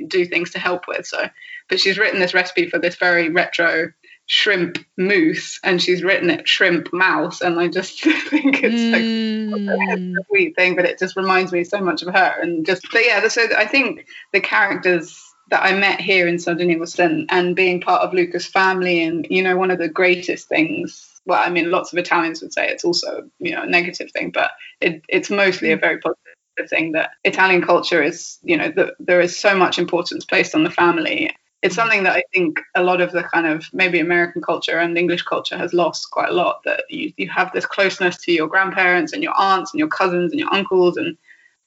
do 0.08 0.26
things 0.26 0.52
to 0.52 0.60
help 0.60 0.88
with. 0.88 1.06
So, 1.06 1.30
but 1.70 1.80
she's 1.80 1.98
written 1.98 2.20
this 2.20 2.34
recipe 2.34 2.70
for 2.70 2.80
this 2.80 2.96
very 2.96 3.30
retro 3.30 3.92
shrimp 4.32 4.78
mousse 4.98 5.60
and 5.62 5.82
she's 5.82 6.04
written 6.04 6.30
it 6.30 6.48
shrimp 6.48 6.94
mouse 6.94 7.42
and 7.42 7.60
i 7.60 7.68
just 7.68 8.02
think 8.30 8.64
it's 8.64 8.76
mm. 8.76 9.68
like 9.68 10.00
a 10.00 10.26
sweet 10.28 10.56
thing 10.56 10.74
but 10.74 10.86
it 10.86 10.98
just 10.98 11.18
reminds 11.18 11.52
me 11.52 11.66
so 11.66 11.82
much 11.82 12.02
of 12.02 12.14
her 12.14 12.36
and 12.42 12.66
just 12.66 12.82
but 12.94 13.06
yeah 13.06 13.28
so 13.28 13.46
i 13.58 13.66
think 13.66 14.06
the 14.32 14.40
characters 14.40 15.22
that 15.50 15.62
i 15.64 15.74
met 15.78 16.00
here 16.00 16.30
in 16.30 16.40
sardinia 16.40 16.78
was 16.78 16.98
and, 16.98 17.28
and 17.30 17.58
being 17.58 17.82
part 17.82 18.04
of 18.04 18.14
luca's 18.14 18.46
family 18.46 19.04
and 19.04 19.28
you 19.30 19.44
know 19.44 19.58
one 19.58 19.70
of 19.70 19.80
the 19.80 19.90
greatest 19.90 20.48
things 20.48 21.20
well 21.26 21.44
i 21.44 21.50
mean 21.50 21.70
lots 21.70 21.92
of 21.92 22.00
italians 22.00 22.42
would 22.42 22.54
say 22.54 22.70
it's 22.70 22.86
also 22.86 23.30
you 23.40 23.52
know 23.54 23.64
a 23.64 23.68
negative 23.68 24.10
thing 24.12 24.32
but 24.32 24.52
it, 24.80 25.04
it's 25.10 25.30
mostly 25.30 25.74
a 25.74 25.78
very 25.78 25.98
positive 25.98 26.36
thing 26.68 26.94
that 26.94 27.12
Italian 27.24 27.62
culture 27.62 28.02
is, 28.02 28.38
you 28.44 28.58
know, 28.58 28.72
that 28.76 28.94
there 29.00 29.22
is 29.22 29.38
so 29.38 29.56
much 29.56 29.80
importance 29.80 30.26
placed 30.26 30.56
on 30.56 30.64
the 30.64 30.70
family. 30.70 31.36
it's 31.62 31.76
something 31.76 32.04
that 32.04 32.16
I 32.16 32.24
think 32.34 32.60
a 32.76 32.84
lot 32.84 33.02
of 33.02 33.12
the 33.12 33.24
kind 33.24 33.46
of 33.46 33.66
maybe 33.72 34.00
American 34.00 34.42
culture 34.42 34.80
and 34.80 34.98
English 34.98 35.22
culture 35.24 35.58
has 35.58 35.74
lost 35.74 36.10
quite 36.10 36.30
a 36.30 36.34
lot. 36.34 36.62
That 36.66 36.84
you, 36.90 37.14
you 37.18 37.30
have 37.30 37.52
this 37.52 37.66
closeness 37.66 38.18
to 38.24 38.32
your 38.32 38.48
grandparents 38.48 39.14
and 39.14 39.22
your 39.22 39.34
aunts 39.38 39.72
and 39.72 39.80
your 39.80 39.88
cousins 39.88 40.32
and 40.32 40.40
your 40.40 40.52
uncles. 40.52 40.98
And 40.98 41.18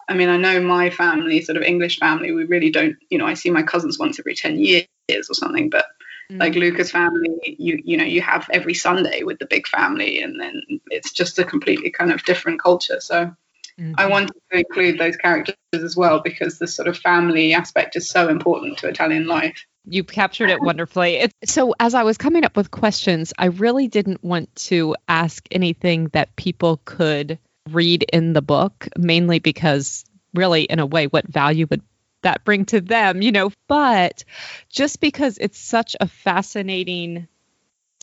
I 0.09 0.15
mean, 0.15 0.29
I 0.29 0.37
know 0.37 0.61
my 0.61 0.91
family, 0.91 1.41
sort 1.43 1.57
of 1.57 1.63
English 1.63 1.99
family, 1.99 2.33
we 2.33 2.45
really 2.45 2.71
don't, 2.71 2.97
you 3.09 3.19
know, 3.19 3.27
I 3.27 3.35
see 3.35 3.51
my 3.51 3.63
cousins 3.63 3.99
once 3.99 4.19
every 4.19 4.35
10 4.35 4.59
years 4.59 4.87
or 5.31 5.35
something. 5.35 5.71
But 5.71 5.87
mm. 6.31 6.41
like 6.41 6.55
Luca's 6.57 6.91
family, 6.91 7.31
you, 7.45 7.81
you 7.85 7.97
know, 7.97 8.05
you 8.05 8.21
have 8.21 8.49
every 8.53 8.75
Sunday 8.75 9.23
with 9.23 9.39
the 9.39 9.47
big 9.47 9.69
family. 9.69 10.21
And 10.21 10.41
then 10.41 10.61
it's 10.91 11.13
just 11.13 11.39
a 11.39 11.45
completely 11.45 11.91
kind 11.91 12.13
of 12.13 12.25
different 12.25 12.61
culture. 12.61 13.01
So 13.01 13.35
mm-hmm. 13.81 13.95
I 13.97 14.07
wanted 14.07 14.33
to 14.53 14.59
include 14.59 14.99
those 14.99 15.17
characters 15.17 15.57
as 15.73 15.97
well 15.97 16.21
because 16.21 16.59
the 16.59 16.67
sort 16.67 16.89
of 16.89 16.97
family 16.99 17.55
aspect 17.55 17.97
is 17.97 18.09
so 18.09 18.29
important 18.29 18.79
to 18.79 18.89
Italian 18.89 19.27
life 19.27 19.65
you 19.87 20.05
captured 20.05 20.51
it 20.51 20.61
wonderfully. 20.61 21.17
It, 21.17 21.33
so, 21.45 21.75
as 21.79 21.95
I 21.95 22.05
was 22.05 22.17
coming 22.17 22.45
up 22.45 22.57
with 22.57 22.71
questions, 22.71 23.33
I 23.39 23.47
really 23.47 23.89
didn't 23.89 24.25
want 24.25 24.55
to 24.57 24.97
ask 25.09 25.47
anything 25.51 26.09
that 26.09 26.35
people 26.37 26.81
could 26.85 27.39
read 27.71 28.05
in 28.13 28.33
the 28.33 28.43
book, 28.43 28.89
mainly 28.97 29.39
because, 29.39 30.05
really, 30.33 30.63
in 30.63 30.79
a 30.79 30.87
way, 30.87 31.07
what 31.07 31.27
value 31.27 31.67
would 31.71 31.83
that 32.23 32.45
bring 32.45 32.65
to 32.67 32.81
them, 32.81 33.21
you 33.21 33.33
know? 33.33 33.51
But 33.69 34.25
just 34.71 35.01
because 35.01 35.39
it's 35.39 35.59
such 35.59 35.97
a 36.01 36.09
fascinating 36.09 37.29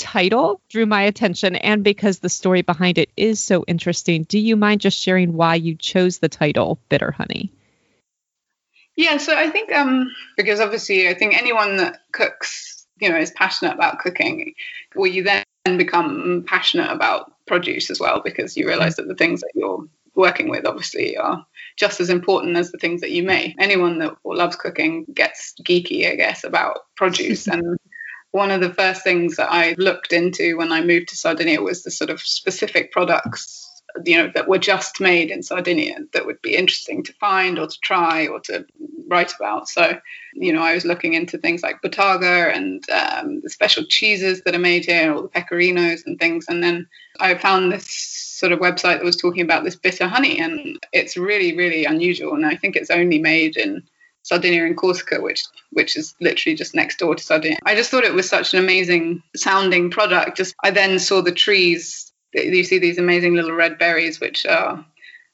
title 0.02 0.60
drew 0.68 0.88
my 0.88 1.04
attention 1.04 1.56
and 1.56 1.84
because 1.84 2.18
the 2.20 2.28
story 2.28 2.64
behind 2.64 2.98
it 2.98 3.10
is 3.16 3.40
so 3.40 3.64
interesting, 3.68 4.24
do 4.24 4.40
you 4.40 4.56
mind 4.56 4.82
just 4.82 4.98
sharing 4.98 5.34
why 5.34 5.56
you 5.56 5.76
chose 5.76 6.18
the 6.18 6.28
title 6.28 6.80
Bitter 6.90 7.12
Honey? 7.12 7.54
Yeah, 8.96 9.18
so 9.18 9.38
I 9.38 9.50
think 9.50 9.72
um, 9.72 10.12
because 10.36 10.60
obviously 10.60 11.08
I 11.08 11.14
think 11.14 11.38
anyone 11.38 11.78
that 11.78 12.00
cooks, 12.12 12.86
you 13.00 13.10
know, 13.10 13.18
is 13.18 13.32
passionate 13.32 13.76
about 13.76 14.00
cooking, 14.00 14.56
well, 14.96 15.08
you 15.08 15.24
then 15.24 15.46
become 15.78 16.44
passionate 16.48 16.92
about 16.92 17.32
produce 17.46 17.92
as 17.92 18.00
well 18.00 18.22
because 18.24 18.58
you 18.58 18.68
realize 18.68 18.96
that 18.96 19.08
the 19.08 19.16
things 19.16 19.42
that 19.42 19.52
you're 19.54 19.86
working 20.16 20.50
with 20.50 20.66
obviously 20.66 21.16
are 21.16 21.46
just 21.78 22.02
as 22.02 22.10
important 22.10 22.58
as 22.58 22.72
the 22.72 22.78
things 22.78 23.02
that 23.02 23.12
you 23.12 23.24
make. 23.24 23.56
Anyone 23.60 24.00
that 24.00 24.16
loves 24.26 24.56
cooking 24.56 25.06
gets 25.14 25.54
geeky, 25.62 26.12
I 26.12 26.16
guess, 26.16 26.44
about 26.44 26.80
produce. 26.96 27.48
and 27.48 27.78
one 28.32 28.52
of 28.52 28.62
the 28.62 28.74
first 28.74 29.04
things 29.04 29.36
that 29.36 29.52
I 29.52 29.76
looked 29.78 30.14
into 30.14 30.58
when 30.58 30.72
I 30.72 30.82
moved 30.82 31.10
to 31.10 31.18
Sardinia 31.18 31.62
was 31.62 31.84
the 31.84 31.92
sort 31.92 32.10
of 32.10 32.22
specific 32.22 32.92
products 32.92 33.68
you 34.06 34.18
know 34.18 34.32
that 34.34 34.48
were 34.48 34.58
just 34.58 35.00
made 35.00 35.32
in 35.32 35.44
Sardinia 35.44 35.98
that 36.14 36.26
would 36.26 36.42
be 36.42 36.56
interesting 36.56 37.04
to 37.04 37.14
find 37.14 37.60
or 37.60 37.68
to 37.68 37.80
try 37.82 38.28
or 38.28 38.40
to 38.42 38.66
write 39.08 39.34
about. 39.36 39.68
So, 39.68 40.00
you 40.34 40.54
know, 40.54 40.62
I 40.62 40.74
was 40.74 40.86
looking 40.86 41.14
into 41.14 41.38
things 41.38 41.62
like 41.62 41.82
Bottarga 41.82 42.56
and 42.56 42.84
um, 42.90 43.42
the 43.42 43.50
special 43.50 43.84
cheeses 43.84 44.42
that 44.44 44.56
are 44.56 44.60
made 44.60 44.86
here, 44.86 45.14
or 45.14 45.24
the 45.24 45.28
pecorinos 45.28 46.06
and 46.06 46.18
things. 46.20 46.46
And 46.48 46.64
then 46.64 46.88
I 47.20 47.36
found 47.36 47.72
this 47.72 47.88
sort 47.90 48.54
of 48.54 48.60
website 48.60 48.98
that 48.98 49.04
was 49.04 49.18
talking 49.18 49.44
about 49.44 49.64
this 49.64 49.76
bitter 49.76 50.08
honey, 50.08 50.40
and 50.40 50.80
it's 50.94 51.18
really, 51.18 51.56
really 51.56 51.86
unusual. 51.86 52.34
And 52.34 52.46
I 52.46 52.56
think 52.56 52.76
it's 52.76 52.90
only 52.90 53.20
made 53.20 53.58
in 53.58 53.84
Sardinia 54.24 54.66
and 54.66 54.78
Corsica, 54.78 55.22
which 55.22 55.46
which 55.72 55.98
is 55.98 56.16
literally 56.20 56.56
just 56.56 56.76
next 56.76 57.00
door 57.00 57.16
to 57.16 57.24
Sardinia. 57.24 57.58
I 57.66 57.76
just 57.76 57.90
thought 57.90 58.04
it 58.04 58.14
was 58.14 58.30
such 58.30 58.54
an 58.54 58.64
amazing 58.64 59.24
sounding 59.36 59.90
product. 59.90 60.38
Just 60.38 60.56
I 60.64 60.72
then 60.72 61.00
saw 61.00 61.22
the 61.22 61.32
trees 61.32 62.12
you 62.34 62.64
see 62.64 62.80
these 62.80 62.98
amazing 62.98 63.36
little 63.36 63.52
red 63.52 63.78
berries, 63.78 64.20
which 64.20 64.46
are 64.46 64.86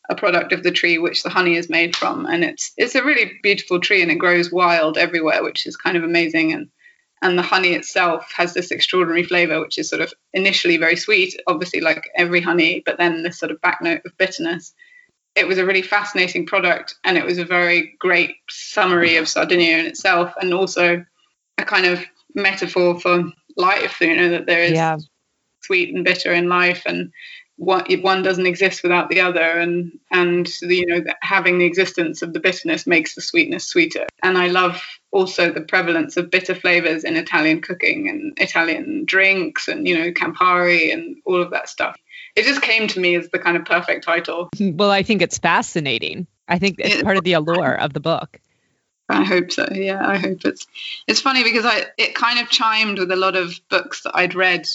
a 0.09 0.15
product 0.15 0.53
of 0.53 0.63
the 0.63 0.71
tree 0.71 0.97
which 0.97 1.23
the 1.23 1.29
honey 1.29 1.55
is 1.55 1.69
made 1.69 1.95
from, 1.95 2.25
and 2.25 2.43
it's 2.43 2.73
it's 2.77 2.95
a 2.95 3.03
really 3.03 3.39
beautiful 3.43 3.79
tree, 3.79 4.01
and 4.01 4.11
it 4.11 4.15
grows 4.15 4.51
wild 4.51 4.97
everywhere, 4.97 5.43
which 5.43 5.67
is 5.67 5.75
kind 5.77 5.97
of 5.97 6.03
amazing. 6.03 6.53
And 6.53 6.69
and 7.21 7.37
the 7.37 7.43
honey 7.43 7.73
itself 7.73 8.31
has 8.35 8.53
this 8.53 8.71
extraordinary 8.71 9.23
flavor, 9.23 9.59
which 9.59 9.77
is 9.77 9.89
sort 9.89 10.01
of 10.01 10.13
initially 10.33 10.77
very 10.77 10.95
sweet, 10.95 11.39
obviously 11.47 11.81
like 11.81 12.09
every 12.15 12.41
honey, 12.41 12.83
but 12.85 12.97
then 12.97 13.23
this 13.23 13.39
sort 13.39 13.51
of 13.51 13.61
back 13.61 13.81
note 13.81 14.01
of 14.05 14.17
bitterness. 14.17 14.73
It 15.37 15.47
was 15.47 15.57
a 15.57 15.65
really 15.65 15.83
fascinating 15.83 16.45
product, 16.45 16.95
and 17.03 17.17
it 17.17 17.25
was 17.25 17.37
a 17.37 17.45
very 17.45 17.95
great 17.99 18.35
summary 18.49 19.17
of 19.17 19.29
Sardinia 19.29 19.77
in 19.77 19.85
itself, 19.85 20.33
and 20.41 20.53
also 20.53 21.05
a 21.57 21.65
kind 21.65 21.85
of 21.85 22.03
metaphor 22.33 22.99
for 22.99 23.31
life. 23.55 24.01
You 24.01 24.15
know 24.15 24.29
that 24.29 24.47
there 24.47 24.63
is 24.63 24.73
yeah 24.73 24.97
sweet 25.67 25.93
and 25.93 26.05
bitter 26.05 26.33
in 26.33 26.47
life 26.47 26.83
and 26.85 27.11
one, 27.57 27.85
one 28.01 28.21
doesn't 28.21 28.45
exist 28.45 28.83
without 28.83 29.09
the 29.09 29.19
other 29.19 29.59
and 29.59 29.91
and 30.11 30.47
the, 30.61 30.75
you 30.75 30.85
know 30.85 31.03
having 31.21 31.57
the 31.57 31.65
existence 31.65 32.21
of 32.21 32.33
the 32.33 32.39
bitterness 32.39 32.87
makes 32.87 33.15
the 33.15 33.21
sweetness 33.21 33.65
sweeter 33.67 34.05
and 34.23 34.37
i 34.37 34.47
love 34.47 34.81
also 35.11 35.51
the 35.51 35.61
prevalence 35.61 36.15
of 36.17 36.29
bitter 36.29 36.53
flavors 36.53 37.03
in 37.03 37.15
italian 37.15 37.59
cooking 37.61 38.07
and 38.07 38.37
italian 38.39 39.03
drinks 39.05 39.67
and 39.67 39.87
you 39.87 39.97
know 39.97 40.11
campari 40.11 40.93
and 40.93 41.17
all 41.25 41.41
of 41.41 41.49
that 41.51 41.67
stuff 41.67 41.95
it 42.37 42.45
just 42.45 42.61
came 42.61 42.87
to 42.87 42.99
me 42.99 43.15
as 43.15 43.29
the 43.29 43.39
kind 43.39 43.57
of 43.57 43.65
perfect 43.65 44.03
title 44.03 44.49
well 44.59 44.91
i 44.91 45.03
think 45.03 45.21
it's 45.21 45.37
fascinating 45.37 46.27
i 46.47 46.57
think 46.57 46.75
it's 46.79 47.03
part 47.03 47.17
of 47.17 47.23
the 47.23 47.33
allure 47.33 47.75
of 47.75 47.93
the 47.93 47.99
book 47.99 48.39
I 49.09 49.23
hope 49.23 49.53
so. 49.53 49.65
Yeah, 49.71 50.05
I 50.05 50.17
hope 50.17 50.43
it's. 50.43 50.67
It's 51.07 51.21
funny 51.21 51.43
because 51.43 51.65
I 51.65 51.85
it 51.97 52.13
kind 52.13 52.39
of 52.39 52.49
chimed 52.49 52.99
with 52.99 53.09
a 53.09 53.15
lot 53.15 53.37
of 53.37 53.57
books 53.69 54.03
that 54.03 54.11
I'd 54.13 54.35
read 54.35 54.67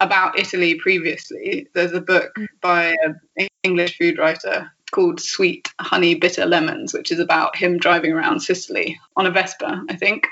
about 0.00 0.38
Italy 0.38 0.76
previously. 0.76 1.68
There's 1.74 1.92
a 1.92 2.00
book 2.00 2.32
mm. 2.36 2.46
by 2.60 2.94
an 3.02 3.48
English 3.62 3.98
food 3.98 4.18
writer 4.18 4.70
called 4.90 5.20
Sweet 5.20 5.72
Honey 5.80 6.14
Bitter 6.14 6.46
Lemons, 6.46 6.94
which 6.94 7.10
is 7.10 7.18
about 7.18 7.56
him 7.56 7.78
driving 7.78 8.12
around 8.12 8.40
Sicily 8.40 9.00
on 9.16 9.26
a 9.26 9.30
Vespa, 9.30 9.82
I 9.88 9.96
think. 9.96 10.28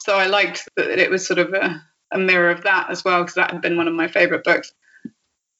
So 0.00 0.16
I 0.16 0.26
liked 0.26 0.68
that 0.76 0.98
it 0.98 1.10
was 1.10 1.26
sort 1.26 1.40
of 1.40 1.52
a, 1.52 1.82
a 2.12 2.18
mirror 2.18 2.50
of 2.50 2.62
that 2.62 2.90
as 2.90 3.04
well, 3.04 3.22
because 3.22 3.34
that 3.34 3.50
had 3.50 3.62
been 3.62 3.76
one 3.76 3.88
of 3.88 3.94
my 3.94 4.08
favorite 4.08 4.44
books. 4.44 4.72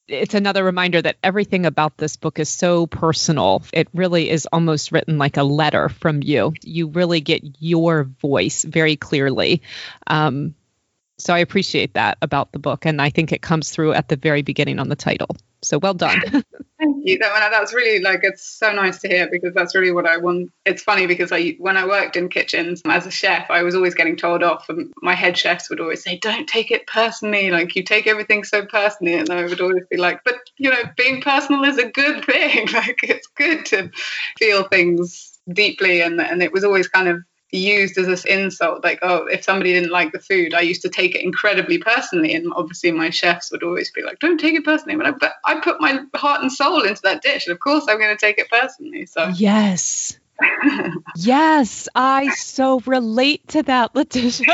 It's 0.07 0.35
another 0.35 0.63
reminder 0.63 1.01
that 1.01 1.17
everything 1.23 1.65
about 1.65 1.97
this 1.97 2.17
book 2.17 2.39
is 2.39 2.49
so 2.49 2.87
personal. 2.87 3.63
It 3.73 3.89
really 3.95 4.29
is 4.29 4.47
almost 4.53 4.93
written 4.93 5.17
like 5.17 5.39
a 5.39 5.43
letter 5.43 5.89
from 5.89 6.23
you. 6.23 6.53
You 6.63 6.89
really 6.89 7.21
get 7.21 7.43
your 7.59 8.05
voice 8.05 8.65
very 8.65 8.97
clearly. 8.97 9.63
Um, 10.07 10.55
so 11.17 11.33
I 11.33 11.39
appreciate 11.39 11.95
that 11.95 12.19
about 12.21 12.53
the 12.53 12.59
book, 12.59 12.87
and 12.87 13.01
I 13.01 13.11
think 13.11 13.33
it 13.33 13.41
comes 13.41 13.71
through 13.71 13.95
at 13.95 14.09
the 14.09 14.17
very 14.17 14.43
beginning 14.43 14.79
on 14.79 14.89
the 14.89 14.97
title. 14.97 15.37
So 15.65 15.79
well 15.79 15.95
done. 15.95 16.21
Thank 16.79 17.07
you. 17.07 17.19
That, 17.19 17.51
that's 17.51 17.73
really 17.73 18.01
like 18.01 18.21
it's 18.23 18.45
so 18.45 18.73
nice 18.73 18.99
to 19.01 19.09
hear 19.09 19.29
because 19.31 19.55
that's 19.55 19.75
really 19.75 19.93
what 19.93 20.07
I 20.07 20.17
want. 20.17 20.51
It's 20.67 20.83
funny 20.83 21.07
because 21.07 21.33
I 21.33 21.57
when 21.59 21.77
I 21.77 21.87
worked 21.87 22.17
in 22.17 22.29
kitchens 22.29 22.83
as 22.85 23.07
a 23.07 23.11
chef, 23.11 23.51
I 23.51 23.63
was 23.63 23.75
always 23.75 23.95
getting 23.95 24.17
told 24.17 24.43
off, 24.43 24.69
and 24.69 24.93
my 25.01 25.15
head 25.15 25.39
chefs 25.39 25.71
would 25.71 25.81
always 25.81 26.03
say, 26.03 26.19
"Don't 26.19 26.49
take 26.49 26.71
it 26.71 26.87
personally. 26.87 27.51
Like 27.51 27.77
you 27.77 27.83
take 27.83 28.07
everything 28.07 28.45
so 28.45 28.67
personally," 28.67 29.15
and 29.15 29.31
I 29.31 29.45
would 29.45 29.61
always 29.61 29.87
be 29.91 29.97
like, 29.97 30.23
"But 30.25 30.37
you 30.59 30.71
know, 30.71 30.83
being 30.97 31.23
personal 31.23 31.65
is 31.65 31.79
a 31.79 31.89
good 31.89 32.25
thing. 32.25 32.69
like 32.73 33.01
it's 33.05 33.29
good 33.29 33.65
to 33.67 33.91
feel 34.39 34.65
things 34.65 35.39
deeply," 35.53 36.03
and 36.03 36.21
and 36.21 36.43
it 36.43 36.53
was 36.53 36.65
always 36.65 36.89
kind 36.89 37.09
of 37.09 37.23
used 37.59 37.97
as 37.99 38.07
this 38.07 38.25
insult 38.25 38.83
like 38.85 38.99
oh 39.03 39.27
if 39.27 39.45
somebody 39.45 39.73
didn't 39.73 39.91
like 39.91 40.13
the 40.13 40.19
food 40.19 40.55
i 40.55 40.61
used 40.61 40.83
to 40.83 40.89
take 40.89 41.15
it 41.15 41.23
incredibly 41.23 41.79
personally. 41.79 42.35
And 42.35 42.53
obviously 42.55 42.91
my 42.91 43.11
chefs 43.11 43.51
would 43.51 43.63
always 43.63 43.91
be 43.91 44.03
like 44.03 44.19
don't 44.19 44.39
take 44.39 44.55
it 44.55 44.65
personally. 44.65 44.97
But 44.97 45.07
i, 45.07 45.11
but 45.13 45.35
I 45.45 45.61
put 45.61 45.81
my 45.81 46.01
heart 46.15 46.43
and 46.43 46.53
soul 46.53 46.83
into 46.83 47.03
that 47.03 47.23
dish 47.23 47.47
and 47.47 47.53
of 47.53 47.61
course 47.61 47.87
i'm 47.89 47.99
going 47.99 48.17
to 48.17 48.21
take 48.21 48.39
it 48.39 48.51
personally 48.51 49.07
so. 49.07 49.29
Yes 49.29 50.19
yes, 51.17 51.89
I 51.95 52.31
so 52.31 52.81
relate 52.81 53.47
to 53.49 53.63
that, 53.65 53.95
Letitia. 53.95 54.47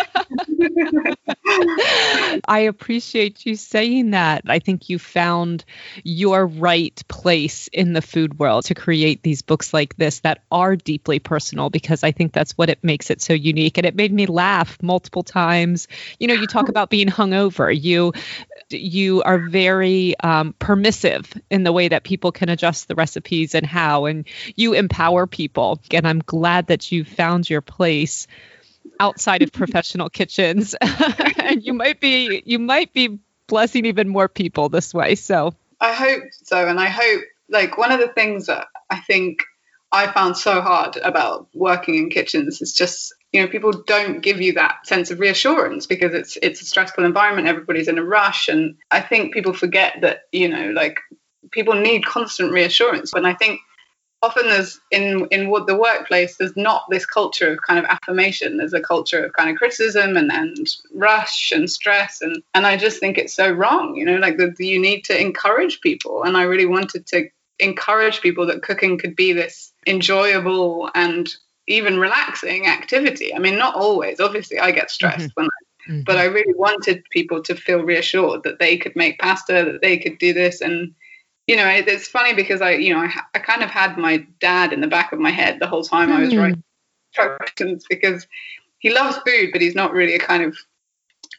I 2.49 2.61
appreciate 2.61 3.47
you 3.47 3.57
saying 3.57 4.11
that. 4.11 4.43
I 4.47 4.59
think 4.59 4.89
you 4.89 4.99
found 4.99 5.65
your 6.05 6.47
right 6.47 7.01
place 7.09 7.69
in 7.69 7.93
the 7.93 8.03
food 8.03 8.39
world 8.39 8.65
to 8.67 8.75
create 8.75 9.23
these 9.23 9.43
books 9.43 9.73
like 9.73 9.97
this 9.97 10.21
that 10.21 10.43
are 10.51 10.77
deeply 10.77 11.19
personal 11.19 11.71
because 11.71 12.05
I 12.05 12.13
think 12.13 12.33
that's 12.33 12.53
what 12.57 12.71
it 12.71 12.83
makes 12.83 13.11
it 13.11 13.21
so 13.21 13.33
unique. 13.33 13.79
And 13.79 13.87
it 13.87 13.95
made 13.97 14.13
me 14.13 14.27
laugh 14.27 14.79
multiple 14.83 15.23
times. 15.23 15.89
You 16.19 16.29
know, 16.29 16.35
you 16.35 16.47
talk 16.47 16.69
about 16.69 16.91
being 16.91 17.09
hungover. 17.09 17.71
You 17.79 18.13
you 18.71 19.23
are 19.23 19.39
very 19.39 20.19
um, 20.21 20.55
permissive 20.59 21.33
in 21.51 21.65
the 21.65 21.73
way 21.73 21.89
that 21.89 22.05
people 22.05 22.33
can 22.33 22.49
adjust 22.49 22.89
the 22.89 22.95
recipes 22.95 23.55
and 23.55 23.67
how, 23.67 24.07
and 24.07 24.27
you 24.57 24.75
empower 24.75 25.27
people. 25.27 25.70
And 25.93 26.07
I'm 26.07 26.21
glad 26.21 26.69
that 26.69 26.91
you 26.91 27.05
found 27.05 27.49
your 27.49 27.61
place 27.61 28.27
outside 28.99 29.43
of 29.43 29.53
professional 29.53 30.09
kitchens, 30.21 30.75
and 30.81 31.65
you 31.65 31.73
might 31.73 32.01
be 32.01 32.43
you 32.45 32.59
might 32.59 32.93
be 32.93 33.19
blessing 33.47 33.85
even 33.85 34.09
more 34.09 34.29
people 34.29 34.69
this 34.69 34.95
way. 34.95 35.15
So 35.15 35.55
I 35.81 35.93
hope 35.93 36.23
so, 36.45 36.67
and 36.67 36.79
I 36.79 36.87
hope 36.87 37.23
like 37.49 37.79
one 37.79 37.93
of 37.93 38.01
the 38.01 38.09
things 38.09 38.47
that 38.47 38.69
I 38.91 38.99
think 39.01 39.43
I 39.93 40.11
found 40.13 40.37
so 40.37 40.61
hard 40.61 40.97
about 40.97 41.49
working 41.53 41.97
in 41.97 42.11
kitchens 42.11 42.63
is 42.63 42.73
just 42.73 43.13
you 43.33 43.43
know 43.43 43.49
people 43.49 43.73
don't 43.73 44.21
give 44.21 44.41
you 44.41 44.55
that 44.55 44.87
sense 44.87 45.11
of 45.11 45.21
reassurance 45.21 45.87
because 45.87 46.15
it's 46.15 46.39
it's 46.43 46.63
a 46.63 46.65
stressful 46.65 47.05
environment 47.05 47.49
everybody's 47.49 47.89
in 47.89 47.99
a 47.99 48.05
rush 48.05 48.49
and 48.49 48.77
i 48.91 49.01
think 49.01 49.33
people 49.33 49.53
forget 49.53 50.01
that 50.01 50.23
you 50.33 50.49
know 50.49 50.71
like 50.71 50.99
people 51.51 51.75
need 51.75 52.05
constant 52.05 52.53
reassurance 52.53 53.13
and 53.13 53.27
i 53.27 53.35
think 53.35 53.61
often 54.23 54.49
there's 54.49 54.81
in 54.91 55.27
in 55.31 55.51
the 55.67 55.77
workplace 55.77 56.37
there's 56.37 56.57
not 56.57 56.85
this 56.91 57.07
culture 57.07 57.53
of 57.53 57.63
kind 57.63 57.79
of 57.79 57.85
affirmation 57.87 58.57
there's 58.57 58.75
a 58.75 58.81
culture 58.81 59.25
of 59.25 59.33
kind 59.33 59.51
of 59.51 59.57
criticism 59.57 60.17
and 60.17 60.31
and 60.31 60.69
rush 60.95 61.53
and 61.53 61.71
stress 61.71 62.21
and 62.21 62.43
and 62.55 62.67
i 62.67 62.77
just 62.77 63.01
think 63.01 63.17
it's 63.17 63.35
so 63.35 63.51
wrong 63.51 63.95
you 63.95 64.05
know 64.05 64.17
like 64.17 64.37
the, 64.37 64.55
you 64.59 64.79
need 64.79 65.05
to 65.05 65.19
encourage 65.19 65.81
people 65.81 66.23
and 66.23 66.37
i 66.37 66.43
really 66.43 66.67
wanted 66.67 67.07
to 67.07 67.29
encourage 67.59 68.21
people 68.21 68.47
that 68.47 68.63
cooking 68.63 68.99
could 68.99 69.17
be 69.17 69.33
this 69.33 69.73
enjoyable 69.87 70.91
and 70.95 71.35
even 71.67 71.99
relaxing 71.99 72.67
activity 72.67 73.35
i 73.35 73.39
mean 73.39 73.57
not 73.57 73.75
always 73.75 74.21
obviously 74.21 74.59
i 74.59 74.71
get 74.71 74.91
stressed 74.91 75.29
mm-hmm. 75.29 75.41
when 75.41 75.47
i 75.47 75.65
Mm-hmm. 75.89 76.03
But 76.03 76.19
I 76.19 76.25
really 76.25 76.55
wanted 76.55 77.05
people 77.11 77.43
to 77.43 77.55
feel 77.55 77.83
reassured 77.83 78.43
that 78.43 78.59
they 78.59 78.77
could 78.77 78.95
make 78.97 79.19
pasta, 79.19 79.65
that 79.65 79.81
they 79.81 79.97
could 79.97 80.19
do 80.19 80.33
this. 80.33 80.61
And, 80.61 80.95
you 81.51 81.57
know, 81.57 81.67
it, 81.67 81.89
it's 81.89 82.07
funny 82.07 82.33
because 82.33 82.61
I, 82.61 82.73
you 82.75 82.95
know, 82.95 83.01
I, 83.01 83.11
I, 83.35 83.41
kind 83.41 83.65
of 83.65 83.71
had 83.71 83.99
my 83.99 84.25
dad 84.39 84.73
in 84.73 84.81
the 84.81 84.87
back 84.87 85.13
of 85.13 85.19
my 85.19 85.33
head 85.33 85.59
the 85.59 85.67
whole 85.67 85.83
time 85.83 86.09
mm. 86.09 86.13
I 86.13 86.21
was 86.21 86.31
mm. 86.31 86.39
writing 86.39 86.63
instructions 87.09 87.85
because 87.91 88.29
he 88.79 88.95
loves 88.95 89.19
food, 89.27 89.51
but 89.53 89.61
he's 89.61 89.75
not 89.75 89.93
really 89.93 90.15
a 90.15 90.21
kind 90.21 90.45
of 90.45 90.57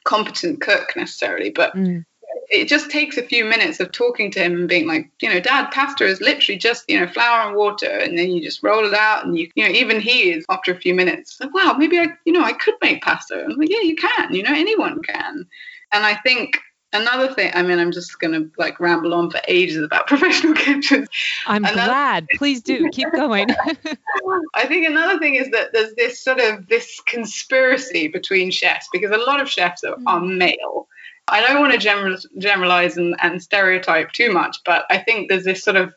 competent 0.03 0.60
cook 0.60 0.98
necessarily. 0.98 1.50
But 1.50 1.74
mm 1.75 2.03
it 2.51 2.68
just 2.68 2.91
takes 2.91 3.18
a 3.18 3.24
few 3.24 3.46
minutes 3.46 3.80
of 3.80 3.94
talking 3.94 4.30
to 4.30 4.44
him 4.44 4.53
and 4.53 4.68
being 4.68 4.86
like, 4.86 5.10
you 5.22 5.30
know, 5.30 5.39
Dad, 5.39 5.72
pasta 5.72 6.06
is 6.06 6.20
literally 6.20 6.60
just, 6.60 6.84
you 6.89 7.00
know, 7.00 7.08
flour 7.08 7.48
and 7.48 7.56
water, 7.56 7.88
and 7.88 8.18
then 8.18 8.30
you 8.30 8.44
just 8.44 8.62
roll 8.62 8.86
it 8.86 8.94
out, 8.94 9.25
and 9.25 9.38
you, 9.38 9.50
you 9.56 9.63
know, 9.63 9.74
even 9.74 10.01
he 10.01 10.32
is 10.32 10.46
after 10.50 10.74
a 10.74 10.80
few 10.80 10.94
minutes 10.94 11.39
like, 11.39 11.53
wow, 11.53 11.75
maybe 11.77 11.98
I, 11.98 12.08
you 12.25 12.34
know, 12.34 12.44
I 12.44 12.51
could 12.51 12.75
make 12.82 13.01
pasta. 13.01 13.41
And 13.41 13.53
I'm 13.53 13.58
like, 13.58 13.70
yeah, 13.70 13.82
you 13.82 13.96
can, 13.96 14.34
you 14.34 14.44
know, 14.44 14.53
anyone 14.53 15.01
can. 15.01 15.48
And 15.94 16.06
I 16.06 16.15
think 16.15 16.60
another 16.93 17.33
thing, 17.33 17.51
I 17.53 17.63
mean, 17.63 17.79
I'm 17.79 17.91
just 17.91 18.19
going 18.19 18.33
to 18.33 18.51
like 18.57 18.79
ramble 18.79 19.13
on 19.13 19.29
for 19.29 19.39
ages 19.48 19.83
about 19.83 20.07
professional 20.07 20.53
kitchens. 20.53 21.07
I'm 21.48 21.63
another, 21.63 21.86
glad. 21.86 22.27
Please 22.36 22.62
do 22.62 22.89
keep 22.89 23.12
going. 23.12 23.48
I 24.53 24.65
think 24.65 24.88
another 24.88 25.19
thing 25.19 25.36
is 25.36 25.50
that 25.51 25.74
there's 25.74 25.93
this 25.95 26.21
sort 26.21 26.39
of 26.39 26.67
this 26.67 27.00
conspiracy 27.05 28.07
between 28.07 28.51
chefs 28.51 28.88
because 28.91 29.12
a 29.12 29.17
lot 29.17 29.41
of 29.41 29.50
chefs 29.50 29.83
are, 29.83 29.95
mm. 29.95 30.03
are 30.07 30.21
male 30.21 30.88
I 31.27 31.39
don't 31.39 31.62
want 31.62 31.71
to 31.71 31.79
general, 31.79 32.17
generalize 32.38 32.98
and, 32.98 33.15
and 33.21 33.41
stereotype 33.41 34.12
too 34.12 34.31
much, 34.31 34.57
but 34.65 34.86
I 34.89 34.98
think 34.98 35.29
there's 35.29 35.45
this 35.45 35.63
sort 35.63 35.77
of 35.77 35.93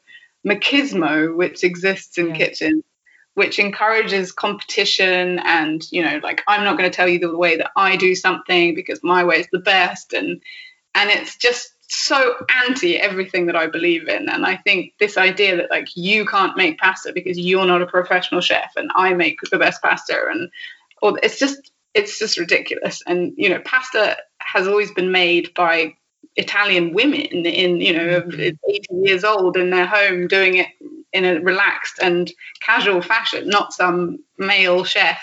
machismo 0.47 1.35
which 1.35 1.65
exists 1.65 2.19
in 2.19 2.29
yeah. 2.29 2.37
kitchens 2.37 2.85
which 3.33 3.59
encourages 3.59 4.31
competition 4.31 5.41
and 5.41 5.91
you 5.91 6.05
know 6.05 6.21
like 6.23 6.43
i'm 6.47 6.65
not 6.65 6.77
going 6.77 6.89
to 6.89 6.95
tell 6.95 7.09
you 7.09 7.19
the 7.19 7.35
way 7.35 7.57
that 7.57 7.71
i 7.77 7.97
do 7.97 8.15
something 8.15 8.75
because 8.75 9.03
my 9.03 9.25
way 9.25 9.37
is 9.37 9.49
the 9.53 9.59
best 9.59 10.13
and 10.13 10.43
and 10.95 11.11
it's 11.11 11.37
just 11.37 11.73
so 11.89 12.35
anti 12.67 12.97
everything 12.97 13.47
that 13.47 13.57
i 13.57 13.67
believe 13.67 14.09
in 14.09 14.29
and 14.29 14.47
i 14.47 14.57
think 14.57 14.93
this 14.99 15.17
idea 15.17 15.57
that 15.57 15.71
like 15.71 15.89
you 15.97 16.25
can't 16.25 16.57
make 16.57 16.79
pasta 16.79 17.13
because 17.13 17.39
you're 17.39 17.67
not 17.67 17.83
a 17.83 17.87
professional 17.87 18.41
chef 18.41 18.73
and 18.77 18.91
i 18.95 19.13
make 19.13 19.39
the 19.51 19.59
best 19.59 19.83
pasta 19.83 20.17
and 20.31 20.51
or 21.03 21.19
it's 21.23 21.39
just 21.39 21.71
it's 21.93 22.19
just 22.19 22.39
ridiculous 22.39 23.03
and 23.07 23.35
you 23.37 23.49
know 23.49 23.61
pasta 23.65 24.17
has 24.41 24.67
always 24.67 24.91
been 24.93 25.13
made 25.13 25.53
by 25.55 25.95
Italian 26.37 26.93
women 26.93 27.21
in, 27.21 27.81
you 27.81 27.93
know, 27.93 28.21
mm-hmm. 28.23 28.57
80 28.69 28.87
years 29.03 29.25
old 29.25 29.57
in 29.57 29.71
their 29.71 29.87
home 29.87 30.27
doing 30.27 30.57
it 30.57 30.69
in 31.13 31.25
a 31.25 31.41
relaxed 31.41 31.99
and 32.03 32.33
casual 32.61 33.01
fashion, 33.01 33.49
not 33.49 33.73
some 33.73 34.19
male 34.37 34.85
chef 34.85 35.21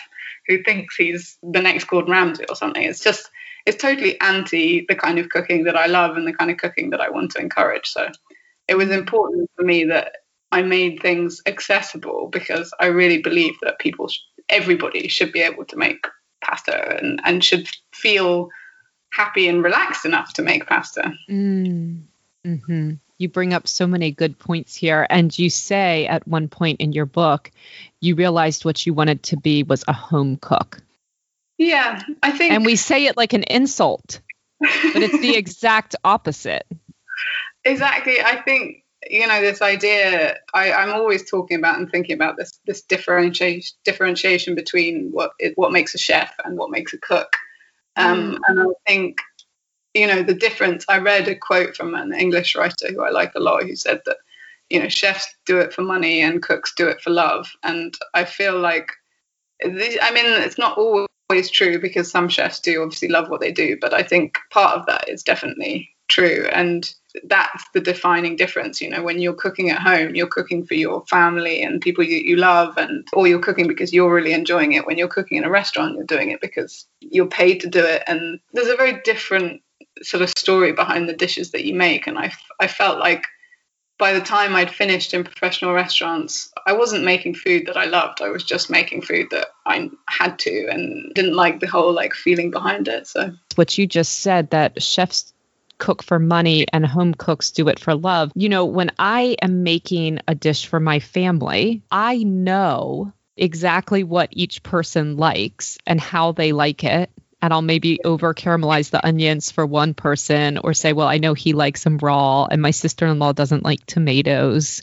who 0.48 0.64
thinks 0.64 0.96
he's 0.96 1.38
the 1.44 1.62
next 1.62 1.86
Gordon 1.86 2.12
Ramsay 2.12 2.46
or 2.48 2.56
something. 2.56 2.82
It's 2.82 3.04
just, 3.04 3.30
it's 3.66 3.82
totally 3.82 4.20
anti 4.20 4.86
the 4.88 4.96
kind 4.96 5.20
of 5.20 5.30
cooking 5.30 5.66
that 5.66 5.76
I 5.76 5.88
love 5.88 6.18
and 6.18 6.28
the 6.28 6.34
kind 6.34 6.52
of 6.52 6.58
cooking 6.58 6.90
that 6.92 7.02
I 7.02 7.10
want 7.10 7.32
to 7.32 7.40
encourage. 7.40 7.88
So 7.88 8.10
it 8.68 8.76
was 8.76 8.90
important 8.90 9.50
for 9.56 9.64
me 9.64 9.86
that 9.86 10.14
I 10.52 10.62
made 10.62 11.02
things 11.02 11.42
accessible 11.46 12.28
because 12.32 12.74
I 12.80 12.88
really 12.88 13.22
believe 13.22 13.56
that 13.62 13.80
people, 13.80 14.10
everybody 14.50 15.08
should 15.08 15.32
be 15.32 15.42
able 15.42 15.66
to 15.66 15.78
make 15.78 16.06
pasta 16.44 16.98
and, 16.98 17.22
and 17.24 17.44
should 17.44 17.70
feel 17.94 18.50
happy 19.14 19.48
and 19.48 19.64
relaxed 19.64 20.06
enough 20.06 20.34
to 20.34 20.42
make 20.42 20.68
pasta. 20.68 21.14
Mm. 21.30 22.04
hmm 22.46 22.92
You 23.18 23.30
bring 23.30 23.54
up 23.54 23.68
so 23.68 23.88
many 23.88 24.12
good 24.12 24.38
points 24.40 24.76
here. 24.76 25.08
And 25.10 25.38
you 25.38 25.50
say 25.50 26.08
at 26.08 26.28
one 26.28 26.48
point 26.48 26.82
in 26.82 26.92
your 26.92 27.06
book, 27.06 27.52
you 28.02 28.16
realized 28.16 28.66
what 28.66 28.86
you 28.86 28.94
wanted 28.94 29.24
to 29.24 29.38
be 29.38 29.64
was 29.64 29.84
a 29.88 29.94
home 29.94 30.38
cook. 30.38 30.82
Yeah, 31.62 32.02
I 32.24 32.32
think. 32.32 32.54
And 32.54 32.66
we 32.66 32.76
say 32.76 33.06
it 33.06 33.18
like 33.18 33.34
an 33.34 33.44
insult, 33.44 34.22
but 34.60 34.70
it's 34.96 35.20
the 35.20 35.36
exact 35.38 35.96
opposite. 36.04 36.66
Exactly. 37.64 38.22
I 38.22 38.42
think 38.42 38.84
you 39.10 39.26
know 39.26 39.42
this 39.42 39.64
idea 39.64 40.38
I, 40.54 40.72
i'm 40.72 40.94
always 40.94 41.28
talking 41.28 41.58
about 41.58 41.80
and 41.80 41.90
thinking 41.90 42.14
about 42.14 42.38
this 42.38 42.60
this 42.68 42.84
differentiation 42.84 43.76
differentiation 43.84 44.54
between 44.54 45.10
what 45.12 45.32
what 45.56 45.72
makes 45.72 45.96
a 45.96 45.98
chef 45.98 46.32
and 46.46 46.56
what 46.56 46.70
makes 46.70 46.94
a 46.94 47.00
cook 47.00 47.36
um, 47.96 48.34
mm. 48.34 48.38
And 48.48 48.60
I 48.60 48.66
think, 48.88 49.18
you 49.94 50.08
know, 50.08 50.24
the 50.24 50.34
difference. 50.34 50.86
I 50.88 51.00
read 51.00 51.28
a 51.28 51.36
quote 51.36 51.76
from 51.76 51.96
an 51.96 52.14
English 52.14 52.56
writer 52.56 52.88
who 52.90 53.04
I 53.04 53.10
like 53.10 53.34
a 53.36 53.40
lot 53.40 53.64
who 53.64 53.76
said 53.76 54.02
that, 54.06 54.18
you 54.70 54.80
know, 54.80 54.90
chefs 54.90 55.34
do 55.46 55.60
it 55.60 55.74
for 55.74 55.82
money 55.82 56.22
and 56.22 56.42
cooks 56.42 56.74
do 56.76 56.88
it 56.88 57.02
for 57.02 57.10
love. 57.10 57.52
And 57.64 57.94
I 58.14 58.24
feel 58.26 58.58
like, 58.58 58.92
I 59.64 59.68
mean, 60.14 60.26
it's 60.26 60.58
not 60.58 60.78
always 60.78 61.08
true 61.50 61.80
because 61.80 62.10
some 62.10 62.30
chefs 62.30 62.60
do 62.60 62.82
obviously 62.82 63.08
love 63.08 63.30
what 63.30 63.42
they 63.42 63.52
do, 63.52 63.78
but 63.80 63.94
I 63.94 64.04
think 64.04 64.38
part 64.50 64.78
of 64.78 64.86
that 64.88 65.08
is 65.08 65.24
definitely 65.24 65.90
true. 66.08 66.48
And 66.52 66.94
that's 67.24 67.64
the 67.74 67.80
defining 67.80 68.36
difference. 68.36 68.82
You 68.82 68.90
know, 68.90 69.02
when 69.02 69.20
you're 69.20 69.34
cooking 69.34 69.70
at 69.70 69.82
home, 69.82 70.16
you're 70.16 70.28
cooking 70.28 70.66
for 70.66 70.76
your 70.76 71.06
family 71.08 71.64
and 71.64 71.82
people 71.82 72.04
you, 72.04 72.18
you 72.18 72.36
love, 72.36 72.78
and 72.78 73.08
or 73.14 73.28
you're 73.28 73.40
cooking 73.40 73.68
because 73.68 73.94
you're 73.94 74.14
really 74.14 74.34
enjoying 74.34 74.74
it. 74.74 74.86
When 74.86 74.98
you're 74.98 75.08
cooking 75.08 75.38
in 75.38 75.44
a 75.44 75.50
restaurant, 75.50 75.96
you're 75.96 76.06
doing 76.06 76.32
it 76.32 76.42
because 76.42 76.86
you're 77.00 77.28
paid 77.28 77.60
to 77.62 77.68
do 77.68 77.84
it. 77.84 78.04
And 78.08 78.40
there's 78.54 78.68
a 78.68 78.76
very 78.76 79.02
different 79.04 79.62
sort 80.02 80.24
of 80.24 80.30
story 80.38 80.72
behind 80.72 81.08
the 81.08 81.14
dishes 81.14 81.52
that 81.52 81.66
you 81.66 81.74
make. 81.74 82.08
And 82.08 82.18
I, 82.18 82.34
I 82.60 82.68
felt 82.68 83.00
like 83.00 83.26
by 84.02 84.14
the 84.14 84.20
time 84.20 84.56
I'd 84.56 84.72
finished 84.72 85.14
in 85.14 85.24
professional 85.24 85.74
restaurants, 85.74 86.52
I 86.66 86.74
wasn't 86.74 87.04
making 87.04 87.36
food 87.36 87.68
that 87.68 87.78
I 87.78 87.86
loved. 87.86 88.20
I 88.20 88.30
was 88.30 88.44
just 88.44 88.72
making 88.72 89.04
food 89.04 89.28
that 89.30 89.50
I 89.68 89.92
had 90.10 90.40
to 90.40 90.68
and 90.72 91.14
didn't 91.14 91.36
like 91.36 91.60
the 91.60 91.68
whole 91.68 91.94
like 91.94 92.16
feeling 92.16 92.50
behind 92.50 92.88
it. 92.88 93.06
So 93.06 93.32
what 93.54 93.78
you 93.78 93.86
just 93.86 94.22
said 94.22 94.50
that 94.50 94.82
chefs 94.82 95.32
cook 95.78 96.02
for 96.02 96.18
money 96.18 96.66
and 96.74 96.84
home 96.84 97.14
cooks 97.14 97.52
do 97.52 97.68
it 97.68 97.80
for 97.80 97.94
love. 97.94 98.32
You 98.34 98.50
know, 98.50 98.66
when 98.66 98.90
I 98.98 99.38
am 99.40 99.62
making 99.62 100.18
a 100.28 100.34
dish 100.34 100.66
for 100.66 100.80
my 100.80 101.00
family, 101.00 101.84
I 101.92 102.24
know 102.24 103.14
exactly 103.38 104.04
what 104.04 104.30
each 104.32 104.64
person 104.64 105.18
likes 105.18 105.78
and 105.86 106.02
how 106.02 106.32
they 106.32 106.54
like 106.54 106.84
it. 106.84 107.12
And 107.42 107.54
I'll 107.54 107.62
maybe 107.62 108.00
over 108.04 108.34
caramelize 108.34 108.92
the 108.92 109.06
onions 109.06 109.52
for 109.52 109.66
one 109.66 109.94
person 109.94 110.58
or 110.58 110.74
say, 110.74 110.94
well, 110.94 111.08
I 111.08 111.18
know 111.18 111.34
he 111.34 111.54
likes 111.54 111.84
them 111.84 111.98
raw 111.98 112.46
and 112.46 112.62
my 112.62 112.72
sister 112.72 113.08
in 113.08 113.20
law 113.20 113.34
doesn't 113.34 113.64
like 113.64 113.86
tomatoes. 113.86 114.82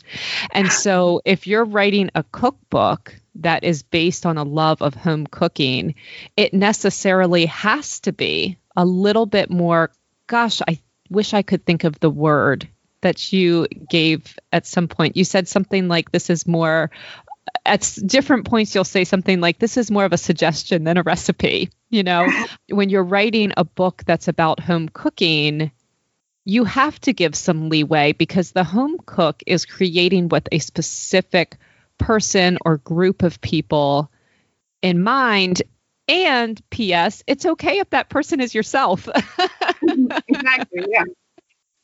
And 0.51 0.71
so 0.71 1.21
if 1.25 1.47
you're 1.47 1.65
writing 1.65 2.09
a 2.15 2.23
cookbook, 2.23 3.15
that 3.35 3.63
is 3.63 3.83
based 3.83 4.25
on 4.25 4.37
a 4.37 4.43
love 4.43 4.81
of 4.81 4.93
home 4.93 5.25
cooking, 5.25 5.95
it 6.35 6.53
necessarily 6.53 7.45
has 7.45 8.01
to 8.01 8.11
be 8.11 8.57
a 8.75 8.85
little 8.85 9.25
bit 9.25 9.49
more, 9.49 9.91
gosh, 10.27 10.61
I 10.67 10.79
wish 11.09 11.33
I 11.33 11.41
could 11.41 11.65
think 11.65 11.83
of 11.83 11.99
the 11.99 12.09
word 12.09 12.67
that 13.01 13.31
you 13.31 13.67
gave 13.89 14.37
at 14.51 14.67
some 14.67 14.87
point. 14.87 15.17
You 15.17 15.23
said 15.23 15.47
something 15.47 15.87
like, 15.87 16.11
This 16.11 16.29
is 16.29 16.45
more, 16.45 16.91
at 17.65 17.97
different 18.05 18.45
points, 18.45 18.73
you'll 18.73 18.83
say 18.83 19.03
something 19.03 19.39
like, 19.41 19.59
This 19.59 19.77
is 19.77 19.91
more 19.91 20.05
of 20.05 20.13
a 20.13 20.17
suggestion 20.17 20.83
than 20.83 20.97
a 20.97 21.03
recipe. 21.03 21.69
You 21.89 22.03
know, 22.03 22.27
when 22.69 22.89
you're 22.89 23.03
writing 23.03 23.53
a 23.57 23.63
book 23.63 24.03
that's 24.05 24.27
about 24.27 24.59
home 24.59 24.89
cooking, 24.89 25.71
you 26.45 26.63
have 26.63 26.99
to 27.01 27.13
give 27.13 27.35
some 27.35 27.69
leeway 27.69 28.13
because 28.13 28.51
the 28.51 28.63
home 28.63 28.97
cook 29.05 29.43
is 29.45 29.65
creating 29.65 30.29
with 30.29 30.47
a 30.51 30.59
specific 30.59 31.57
person 31.97 32.57
or 32.65 32.77
group 32.77 33.23
of 33.23 33.41
people 33.41 34.09
in 34.81 35.03
mind 35.03 35.61
and 36.07 36.59
P.S., 36.71 37.23
it's 37.27 37.45
okay 37.45 37.79
if 37.79 37.91
that 37.91 38.09
person 38.09 38.41
is 38.41 38.53
yourself. 38.53 39.07
Mm-hmm. 39.79 40.11
exactly. 40.27 40.85
Yeah. 40.89 41.03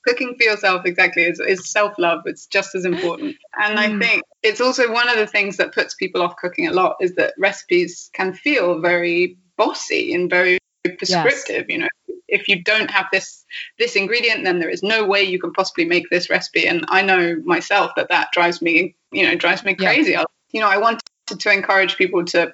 Cooking 0.06 0.36
for 0.38 0.44
yourself, 0.44 0.86
exactly, 0.86 1.24
is, 1.24 1.40
is 1.40 1.72
self 1.72 1.98
love. 1.98 2.22
It's 2.26 2.46
just 2.46 2.76
as 2.76 2.86
important. 2.86 3.36
And 3.58 3.78
mm. 3.78 3.82
I 3.82 4.00
think 4.00 4.24
it's 4.44 4.62
also 4.62 4.92
one 4.92 5.10
of 5.10 5.16
the 5.16 5.28
things 5.28 5.58
that 5.58 5.74
puts 5.74 5.96
people 5.96 6.22
off 6.22 6.36
cooking 6.38 6.68
a 6.68 6.74
lot 6.74 6.98
is 7.02 7.16
that 7.16 7.34
recipes 7.38 8.10
can 8.14 8.34
feel 8.34 8.80
very 8.80 9.38
bossy 9.58 10.14
and 10.14 10.30
very 10.30 10.60
prescriptive. 10.84 11.66
Yes. 11.68 11.70
You 11.70 11.78
know, 11.80 11.88
if 12.28 12.48
you 12.48 12.64
don't 12.64 12.92
have 12.92 13.08
this 13.12 13.46
this 13.80 13.96
ingredient, 13.96 14.44
then 14.44 14.60
there 14.60 14.70
is 14.70 14.84
no 14.84 15.06
way 15.06 15.24
you 15.24 15.40
can 15.40 15.54
possibly 15.54 15.86
make 15.86 16.10
this 16.10 16.30
recipe. 16.30 16.68
And 16.68 16.86
I 16.90 17.02
know 17.02 17.42
myself 17.44 17.92
that 17.96 18.10
that 18.10 18.32
drives 18.32 18.62
me, 18.62 18.96
you 19.12 19.24
know, 19.24 19.36
drives 19.36 19.64
me 19.64 19.76
crazy. 19.76 20.12
Yeah. 20.12 20.24
You 20.52 20.62
know, 20.62 20.70
I 20.70 20.78
wanted 20.78 21.02
to 21.28 21.52
encourage 21.52 21.98
people 21.98 22.24
to 22.26 22.54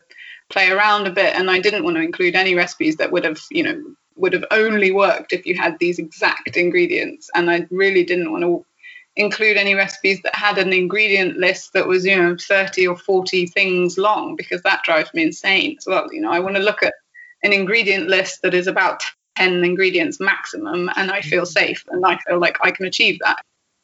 play 0.49 0.69
around 0.69 1.07
a 1.07 1.11
bit 1.11 1.35
and 1.35 1.49
I 1.49 1.59
didn't 1.59 1.83
want 1.83 1.95
to 1.97 2.01
include 2.01 2.35
any 2.35 2.55
recipes 2.55 2.97
that 2.97 3.11
would 3.11 3.25
have, 3.25 3.39
you 3.49 3.63
know, 3.63 3.95
would 4.15 4.34
have 4.34 4.45
only 4.52 4.91
worked 4.91 5.34
if 5.34 5.45
you 5.45 5.56
had 5.56 5.78
these 5.80 6.00
exact 6.00 6.58
ingredients 6.58 7.30
and 7.36 7.50
I 7.50 7.65
really 7.69 8.04
didn't 8.04 8.32
want 8.32 8.43
to 8.43 8.65
include 9.15 9.58
any 9.58 9.76
recipes 9.76 10.21
that 10.21 10.36
had 10.36 10.58
an 10.58 10.71
ingredient 10.71 11.38
list 11.38 11.74
that 11.74 11.88
was, 11.88 12.06
you 12.06 12.15
know, 12.15 12.36
30 12.39 12.88
or 12.88 12.95
40 12.95 13.47
things 13.47 13.97
long 13.97 14.36
because 14.36 14.62
that 14.62 14.84
drives 14.84 15.13
me 15.13 15.24
insane 15.24 15.76
as 15.78 15.86
well. 15.86 16.08
You 16.12 16.21
know, 16.21 16.32
I 16.32 16.39
want 16.39 16.56
to 16.56 16.62
look 16.62 16.82
at 16.82 16.93
an 17.43 17.52
ingredient 17.54 18.08
list 18.08 18.41
that 18.43 18.54
is 18.54 18.67
about 18.67 19.04
10 19.36 19.63
ingredients 19.63 20.19
maximum 20.19 20.89
and 20.95 21.12
I 21.12 21.21
feel 21.21 21.43
mm. 21.43 21.47
safe 21.47 21.84
and 21.89 22.06
I 22.06 22.17
feel 22.28 22.39
like 22.39 22.58
I 22.62 22.71
can 22.71 22.86
achieve 22.86 23.19
that. 23.24 23.41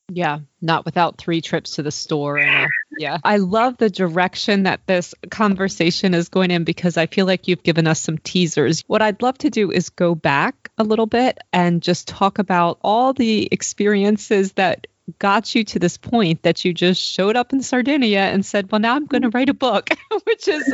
Yeah, 0.10 0.40
not 0.62 0.86
without 0.86 1.18
three 1.18 1.42
trips 1.42 1.76
to 1.76 1.84
the 1.84 1.92
store. 1.92 2.38
And 2.38 2.70
yeah, 2.98 3.18
I 3.24 3.38
love 3.38 3.78
the 3.78 3.90
direction 3.90 4.64
that 4.64 4.80
this 4.88 5.14
conversation 5.30 6.14
is 6.14 6.30
going 6.30 6.50
in 6.50 6.64
because 6.64 6.96
I 6.96 7.08
feel 7.08 7.26
like 7.26 7.48
you've 7.48 7.64
given 7.64 7.88
us 7.88 8.00
some 8.00 8.18
teasers. 8.18 8.84
What 8.88 9.02
I'd 9.02 9.22
love 9.22 9.38
to 9.40 9.50
do 9.50 9.70
is 9.70 9.90
go 9.90 10.16
back 10.16 10.70
a 10.78 10.86
little 10.86 11.08
bit 11.08 11.40
and 11.52 11.82
just 11.82 12.08
talk 12.08 12.40
about 12.40 12.80
all 12.82 13.12
the 13.12 13.50
experiences 13.52 14.54
that 14.54 14.88
got 15.20 15.56
you 15.56 15.64
to 15.64 15.80
this 15.80 15.98
point 15.98 16.44
that 16.44 16.64
you 16.66 16.74
just 16.74 17.02
showed 17.02 17.36
up 17.36 17.54
in 17.54 17.62
Sardinia 17.62 18.22
and 18.22 18.46
said, 18.46 18.72
Well, 18.72 18.80
now 18.80 18.96
I'm 18.96 19.06
going 19.06 19.22
to 19.24 19.30
mm-hmm. 19.30 19.38
write 19.38 19.50
a 19.50 19.54
book, 19.54 19.90
which 20.24 20.48
is 20.48 20.74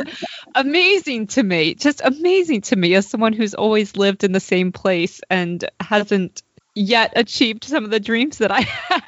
amazing 0.54 1.28
to 1.28 1.42
me. 1.42 1.74
Just 1.74 2.00
amazing 2.04 2.62
to 2.62 2.76
me 2.76 2.94
as 2.94 3.06
someone 3.06 3.32
who's 3.32 3.54
always 3.54 3.96
lived 3.96 4.24
in 4.24 4.32
the 4.32 4.40
same 4.40 4.72
place 4.72 5.20
and 5.28 5.64
hasn't 5.80 6.42
yet 6.74 7.12
achieved 7.16 7.64
some 7.64 7.84
of 7.84 7.90
the 7.90 8.00
dreams 8.00 8.38
that 8.38 8.50
I 8.50 8.60
have. 8.88 9.02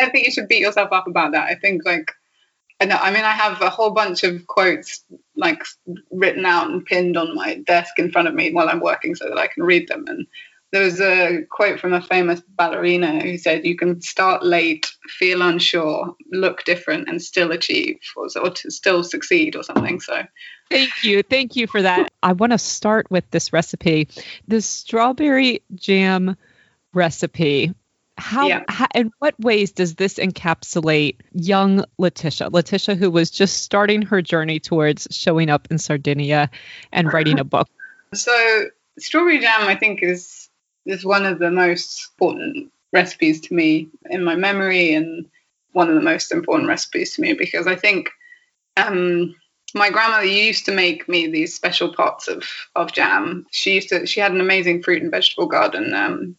I 0.00 0.10
think 0.10 0.26
you 0.26 0.32
should 0.32 0.48
beat 0.48 0.60
yourself 0.60 0.90
up 0.92 1.06
about 1.06 1.32
that. 1.32 1.48
I 1.48 1.54
think 1.56 1.82
like 1.84 2.12
I 2.80 2.84
know 2.84 2.96
I 2.96 3.10
mean 3.10 3.24
I 3.24 3.32
have 3.32 3.60
a 3.62 3.70
whole 3.70 3.90
bunch 3.90 4.22
of 4.22 4.46
quotes 4.46 5.04
like 5.36 5.62
written 6.10 6.44
out 6.44 6.70
and 6.70 6.84
pinned 6.84 7.16
on 7.16 7.34
my 7.34 7.62
desk 7.66 7.98
in 7.98 8.10
front 8.10 8.28
of 8.28 8.34
me 8.34 8.52
while 8.52 8.68
I'm 8.68 8.80
working 8.80 9.14
so 9.14 9.28
that 9.28 9.38
I 9.38 9.46
can 9.46 9.62
read 9.62 9.88
them 9.88 10.04
and 10.08 10.26
there 10.72 10.82
was 10.82 11.00
a 11.00 11.42
quote 11.50 11.78
from 11.78 11.92
a 11.92 12.02
famous 12.02 12.40
ballerina 12.48 13.20
who 13.20 13.38
said, 13.38 13.64
You 13.64 13.76
can 13.76 14.00
start 14.00 14.44
late, 14.44 14.86
feel 15.08 15.42
unsure, 15.42 16.14
look 16.32 16.64
different, 16.64 17.08
and 17.08 17.22
still 17.22 17.52
achieve, 17.52 17.98
or, 18.16 18.26
or 18.42 18.50
to 18.50 18.70
still 18.70 19.04
succeed, 19.04 19.56
or 19.56 19.62
something. 19.62 20.00
So, 20.00 20.22
thank 20.70 20.90
you. 21.04 21.22
Thank 21.22 21.56
you 21.56 21.66
for 21.66 21.82
that. 21.82 22.10
I 22.22 22.32
want 22.32 22.52
to 22.52 22.58
start 22.58 23.10
with 23.10 23.30
this 23.30 23.52
recipe 23.52 24.08
the 24.48 24.60
strawberry 24.60 25.62
jam 25.74 26.36
recipe. 26.92 27.72
How, 28.18 28.48
yeah. 28.48 28.64
how, 28.66 28.86
in 28.94 29.12
what 29.18 29.38
ways 29.38 29.72
does 29.72 29.94
this 29.94 30.14
encapsulate 30.14 31.16
young 31.32 31.84
Letitia? 31.98 32.48
Letitia, 32.50 32.94
who 32.94 33.10
was 33.10 33.30
just 33.30 33.62
starting 33.62 34.02
her 34.02 34.22
journey 34.22 34.58
towards 34.58 35.06
showing 35.10 35.50
up 35.50 35.68
in 35.70 35.76
Sardinia 35.76 36.50
and 36.92 37.12
writing 37.12 37.38
a 37.38 37.44
book. 37.44 37.68
So, 38.14 38.66
strawberry 38.98 39.40
jam, 39.40 39.62
I 39.62 39.74
think, 39.74 40.00
is 40.00 40.45
is 40.86 41.04
one 41.04 41.26
of 41.26 41.38
the 41.38 41.50
most 41.50 42.10
important 42.12 42.72
recipes 42.92 43.40
to 43.42 43.54
me 43.54 43.88
in 44.10 44.24
my 44.24 44.36
memory 44.36 44.94
and 44.94 45.26
one 45.72 45.88
of 45.88 45.94
the 45.94 46.00
most 46.00 46.32
important 46.32 46.68
recipes 46.68 47.14
to 47.14 47.20
me 47.20 47.34
because 47.34 47.66
I 47.66 47.76
think 47.76 48.10
um, 48.76 49.34
my 49.74 49.90
grandmother 49.90 50.24
used 50.24 50.64
to 50.66 50.72
make 50.72 51.08
me 51.08 51.26
these 51.26 51.54
special 51.54 51.92
pots 51.92 52.28
of, 52.28 52.44
of 52.74 52.92
jam. 52.92 53.46
She 53.50 53.74
used 53.74 53.90
to 53.90 54.06
she 54.06 54.20
had 54.20 54.32
an 54.32 54.40
amazing 54.40 54.82
fruit 54.82 55.02
and 55.02 55.10
vegetable 55.10 55.46
garden. 55.46 55.92
Um, 55.92 56.36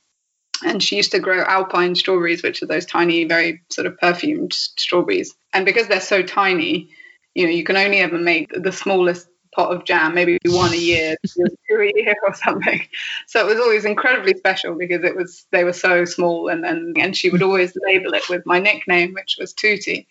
and 0.65 0.81
she 0.81 0.95
used 0.95 1.11
to 1.11 1.19
grow 1.19 1.43
alpine 1.43 1.93
strawberries, 1.93 2.41
which 2.41 2.63
are 2.63 2.67
those 2.67 2.85
tiny, 2.85 3.25
very 3.25 3.61
sort 3.69 3.85
of 3.85 3.97
perfumed 3.99 4.53
strawberries. 4.53 5.35
And 5.53 5.65
because 5.65 5.87
they're 5.87 6.01
so 6.01 6.23
tiny, 6.23 6.89
you 7.35 7.45
know, 7.45 7.51
you 7.51 7.63
can 7.63 7.77
only 7.77 7.99
ever 7.99 8.17
make 8.17 8.51
the 8.51 8.71
smallest 8.71 9.27
pot 9.57 9.75
of 9.75 9.83
jam, 9.83 10.13
maybe 10.13 10.37
one 10.45 10.71
a 10.71 10.77
year, 10.77 11.17
two 11.27 11.75
a 11.75 11.91
year 11.95 12.15
or 12.25 12.33
something. 12.35 12.87
So 13.25 13.41
it 13.41 13.49
was 13.49 13.59
always 13.59 13.83
incredibly 13.83 14.35
special 14.37 14.75
because 14.75 15.03
it 15.03 15.15
was 15.15 15.45
they 15.51 15.63
were 15.63 15.73
so 15.73 16.05
small, 16.05 16.47
and 16.47 16.63
then 16.63 16.93
and 16.97 17.17
she 17.17 17.29
would 17.29 17.43
always 17.43 17.75
label 17.85 18.13
it 18.13 18.29
with 18.29 18.45
my 18.45 18.59
nickname, 18.59 19.13
which 19.13 19.37
was 19.39 19.53
Tootie. 19.53 20.05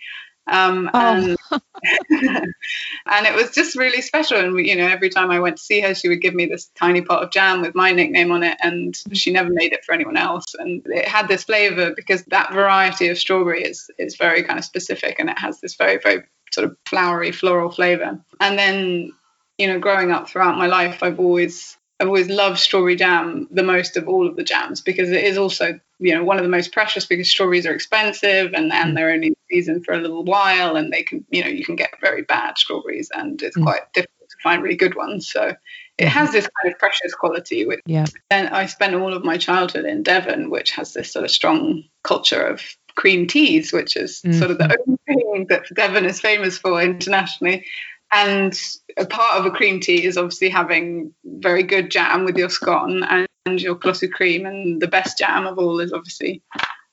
Um, 0.48 0.90
and, 0.94 1.36
oh. 1.50 1.60
and 2.10 3.26
it 3.26 3.34
was 3.34 3.52
just 3.52 3.76
really 3.76 4.00
special. 4.00 4.38
And 4.38 4.58
you 4.64 4.76
know, 4.76 4.86
every 4.86 5.10
time 5.10 5.30
I 5.30 5.40
went 5.40 5.56
to 5.56 5.62
see 5.62 5.80
her, 5.80 5.94
she 5.94 6.08
would 6.08 6.20
give 6.20 6.34
me 6.34 6.46
this 6.46 6.66
tiny 6.74 7.02
pot 7.02 7.22
of 7.22 7.30
jam 7.30 7.62
with 7.62 7.74
my 7.74 7.92
nickname 7.92 8.32
on 8.32 8.42
it, 8.42 8.56
and 8.62 8.96
she 9.12 9.32
never 9.32 9.50
made 9.50 9.72
it 9.72 9.84
for 9.84 9.92
anyone 9.92 10.16
else. 10.16 10.54
And 10.58 10.82
it 10.86 11.06
had 11.06 11.28
this 11.28 11.44
flavor 11.44 11.94
because 11.94 12.24
that 12.24 12.52
variety 12.52 13.08
of 13.08 13.18
strawberry 13.18 13.62
is 13.62 13.90
is 13.98 14.16
very 14.16 14.42
kind 14.42 14.58
of 14.58 14.64
specific, 14.64 15.18
and 15.18 15.30
it 15.30 15.38
has 15.38 15.60
this 15.60 15.74
very 15.74 15.98
very 16.02 16.24
sort 16.52 16.64
of 16.64 16.76
flowery 16.86 17.32
floral 17.32 17.70
flavor. 17.70 18.18
And 18.40 18.58
then 18.58 19.12
you 19.58 19.66
know, 19.66 19.78
growing 19.78 20.10
up 20.10 20.28
throughout 20.28 20.58
my 20.58 20.66
life, 20.66 21.02
I've 21.02 21.20
always 21.20 21.76
I've 21.98 22.08
always 22.08 22.28
loved 22.28 22.58
strawberry 22.58 22.96
jam 22.96 23.48
the 23.50 23.62
most 23.62 23.96
of 23.96 24.06
all 24.06 24.26
of 24.26 24.36
the 24.36 24.44
jams 24.44 24.82
because 24.82 25.10
it 25.10 25.24
is 25.24 25.38
also, 25.38 25.80
you 25.98 26.14
know, 26.14 26.24
one 26.24 26.36
of 26.36 26.42
the 26.42 26.50
most 26.50 26.72
precious 26.72 27.06
because 27.06 27.28
strawberries 27.28 27.64
are 27.64 27.72
expensive 27.72 28.52
and, 28.52 28.70
and 28.70 28.94
they're 28.94 29.10
only 29.10 29.28
in 29.28 29.36
season 29.50 29.82
for 29.82 29.94
a 29.94 29.98
little 29.98 30.22
while 30.22 30.76
and 30.76 30.92
they 30.92 31.02
can, 31.02 31.24
you 31.30 31.42
know, 31.42 31.48
you 31.48 31.64
can 31.64 31.74
get 31.74 31.98
very 32.00 32.22
bad 32.22 32.58
strawberries 32.58 33.10
and 33.14 33.40
it's 33.40 33.56
mm. 33.56 33.62
quite 33.62 33.90
difficult 33.94 34.28
to 34.28 34.36
find 34.42 34.62
really 34.62 34.76
good 34.76 34.94
ones. 34.94 35.26
So 35.30 35.54
it 35.96 36.08
has 36.08 36.32
this 36.32 36.46
kind 36.62 36.72
of 36.72 36.78
precious 36.78 37.14
quality. 37.14 37.64
Which, 37.64 37.80
yeah. 37.86 38.04
And 38.30 38.48
I 38.50 38.66
spent 38.66 38.94
all 38.94 39.14
of 39.14 39.24
my 39.24 39.38
childhood 39.38 39.86
in 39.86 40.02
Devon, 40.02 40.50
which 40.50 40.72
has 40.72 40.92
this 40.92 41.10
sort 41.10 41.24
of 41.24 41.30
strong 41.30 41.84
culture 42.02 42.42
of 42.42 42.62
cream 42.94 43.26
teas, 43.26 43.72
which 43.72 43.96
is 43.96 44.20
mm. 44.20 44.38
sort 44.38 44.50
of 44.50 44.58
the 44.58 44.76
only 44.86 44.98
thing 45.06 45.46
that 45.48 45.64
Devon 45.74 46.04
is 46.04 46.20
famous 46.20 46.58
for 46.58 46.82
internationally. 46.82 47.64
And 48.12 48.58
a 48.96 49.04
part 49.04 49.38
of 49.38 49.46
a 49.46 49.50
cream 49.50 49.80
tea 49.80 50.04
is 50.04 50.16
obviously 50.16 50.48
having 50.48 51.12
very 51.24 51.62
good 51.62 51.90
jam 51.90 52.24
with 52.24 52.36
your 52.36 52.48
scone 52.50 53.02
and, 53.02 53.26
and 53.44 53.60
your 53.60 53.74
clotted 53.74 54.12
cream. 54.12 54.46
And 54.46 54.80
the 54.80 54.86
best 54.86 55.18
jam 55.18 55.46
of 55.46 55.58
all 55.58 55.80
is 55.80 55.92
obviously 55.92 56.42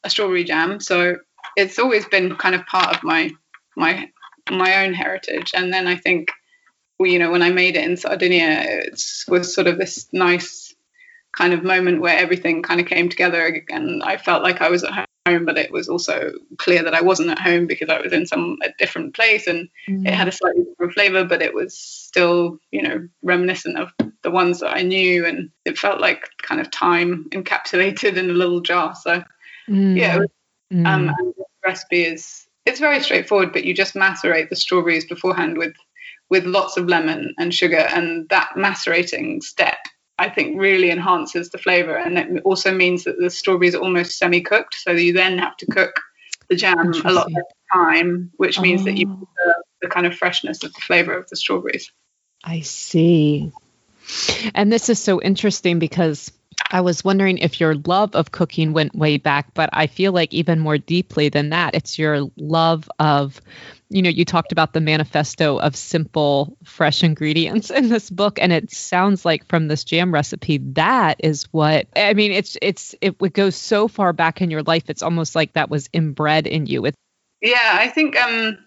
a 0.04 0.10
strawberry 0.10 0.44
jam. 0.44 0.80
So 0.80 1.18
it's 1.56 1.80
always 1.80 2.06
been 2.06 2.36
kind 2.36 2.56
of 2.56 2.66
part 2.66 2.96
of 2.96 3.04
my 3.04 3.32
my 3.76 4.10
my 4.52 4.86
own 4.86 4.94
heritage. 4.94 5.52
And 5.56 5.72
then 5.72 5.88
I 5.88 5.96
think, 5.96 6.32
you 7.00 7.20
know, 7.20 7.32
when 7.32 7.44
I 7.44 7.52
made 7.52 7.76
it 7.76 7.86
in 7.86 7.98
Sardinia, 7.98 8.66
it 8.68 9.02
was 9.28 9.54
sort 9.54 9.68
of 9.68 9.78
this 9.78 10.08
nice 10.12 10.74
kind 11.36 11.54
of 11.54 11.64
moment 11.64 12.02
where 12.02 12.18
everything 12.18 12.62
kind 12.62 12.80
of 12.80 12.88
came 12.88 13.10
together 13.10 13.46
again. 13.46 14.02
I 14.04 14.18
felt 14.18 14.44
like 14.44 14.62
I 14.62 14.70
was 14.70 14.84
at 14.84 15.08
home, 15.26 15.46
but 15.46 15.58
it 15.58 15.72
was 15.72 15.88
also 15.88 16.34
clear 16.58 16.84
that 16.84 16.94
I 16.94 17.02
wasn't 17.02 17.30
at 17.30 17.40
home 17.40 17.68
because 17.68 17.90
I 17.90 18.02
was 18.02 18.14
in 18.14 18.26
some 18.26 18.58
a 18.64 18.70
different 18.78 19.16
place 19.16 19.48
and 19.48 19.70
mm. 19.88 20.08
it 20.08 20.14
had 20.14 20.28
a 20.28 20.32
slightly 20.32 20.64
different 20.64 20.94
flavor, 20.94 21.24
but 21.24 21.42
it 21.42 21.54
was 21.54 21.78
still, 21.78 22.60
you 22.72 22.82
know, 22.82 23.08
reminiscent 23.22 23.78
of 23.78 23.94
the 24.22 24.32
ones 24.32 24.60
that 24.60 24.76
I 24.76 24.82
knew, 24.82 25.26
and 25.26 25.50
it 25.66 25.78
felt 25.78 26.02
like 26.02 26.30
kind 26.42 26.60
of 26.60 26.72
time 26.72 27.28
encapsulated 27.32 28.18
in 28.18 28.30
a 28.30 28.34
little 28.34 28.62
jar. 28.62 28.96
So 28.96 29.24
mm. 29.70 29.98
yeah, 29.98 30.18
was, 30.18 30.30
mm. 30.72 30.86
um, 30.86 31.10
and 31.18 31.34
the 31.38 31.46
recipe 31.66 32.04
is 32.04 32.48
it's 32.66 32.80
very 32.80 33.02
straightforward, 33.02 33.54
but 33.54 33.66
you 33.66 33.74
just 33.74 33.96
macerate 33.96 34.50
the 34.50 34.56
strawberries 34.56 35.06
beforehand 35.06 35.58
with 35.58 35.76
with 36.30 36.46
lots 36.46 36.78
of 36.78 36.88
lemon 36.88 37.34
and 37.38 37.54
sugar, 37.54 37.78
and 37.78 38.28
that 38.30 38.58
macerating 38.58 39.42
step 39.42 39.78
I 40.18 40.30
think 40.30 40.60
really 40.60 40.92
enhances 40.92 41.50
the 41.50 41.58
flavor. 41.58 41.96
And 41.96 42.18
it 42.18 42.44
also 42.44 42.74
means 42.74 43.06
that 43.06 43.18
the 43.20 43.30
strawberries 43.30 43.76
are 43.76 43.82
almost 43.82 44.18
semi 44.18 44.42
cooked. 44.42 44.76
So 44.76 44.92
you 44.92 45.14
then 45.14 45.40
have 45.40 45.58
to 45.58 45.66
cook 45.66 46.00
the 46.50 46.56
jam 46.56 46.94
a 47.06 47.12
lot 47.12 47.32
less 47.32 47.44
time, 47.74 48.32
which 48.38 48.60
means 48.60 48.82
oh. 48.82 48.86
that 48.86 48.98
you 48.98 49.08
oh. 49.10 49.16
preserve 49.16 49.64
the 49.82 49.90
kind 49.90 50.06
of 50.06 50.16
freshness 50.16 50.64
of 50.64 50.74
the 50.74 50.82
flavor 50.82 51.18
of 51.18 51.28
the 51.30 51.36
strawberries. 51.36 51.92
I 52.44 52.62
see. 52.62 53.52
And 54.54 54.72
this 54.72 54.90
is 54.90 55.00
so 55.00 55.22
interesting 55.22 55.80
because 55.80 56.32
I 56.74 56.82
was 56.82 57.06
wondering 57.06 57.38
if 57.38 57.60
your 57.60 57.76
love 57.76 58.16
of 58.16 58.32
cooking 58.32 58.74
went 58.74 58.96
way 58.96 59.18
back, 59.18 59.54
but 59.54 59.70
I 59.72 59.86
feel 59.86 60.12
like 60.12 60.34
even 60.34 60.60
more 60.60 60.80
deeply 60.80 61.30
than 61.30 61.52
that, 61.52 61.76
it's 61.76 62.00
your 62.00 62.32
love 62.36 62.90
of 62.98 63.40
you 63.90 64.02
know, 64.02 64.10
you 64.10 64.26
talked 64.26 64.52
about 64.52 64.74
the 64.74 64.82
manifesto 64.82 65.60
of 65.60 65.76
simple, 65.76 66.58
fresh 66.64 67.04
ingredients 67.04 67.70
in 67.70 67.90
this 67.90 68.10
book, 68.10 68.40
and 68.42 68.52
it 68.52 68.72
sounds 68.72 69.24
like 69.24 69.48
from 69.48 69.68
this 69.68 69.84
jam 69.84 70.12
recipe, 70.12 70.58
that 70.74 71.18
is 71.20 71.44
what 71.54 71.86
I 71.96 72.16
mean. 72.16 72.32
It's 72.32 72.58
it's 72.60 72.96
it 73.02 73.22
would 73.22 73.34
go 73.34 73.52
so 73.52 73.88
far 73.88 74.12
back 74.12 74.42
in 74.42 74.50
your 74.50 74.64
life. 74.64 74.90
It's 74.90 75.04
almost 75.04 75.36
like 75.36 75.54
that 75.54 75.70
was 75.70 75.90
inbred 75.94 76.48
in 76.48 76.66
you. 76.66 76.88
It's- 76.88 76.98
yeah, 77.48 77.78
I 77.80 77.88
think 77.88 78.20
um, 78.20 78.58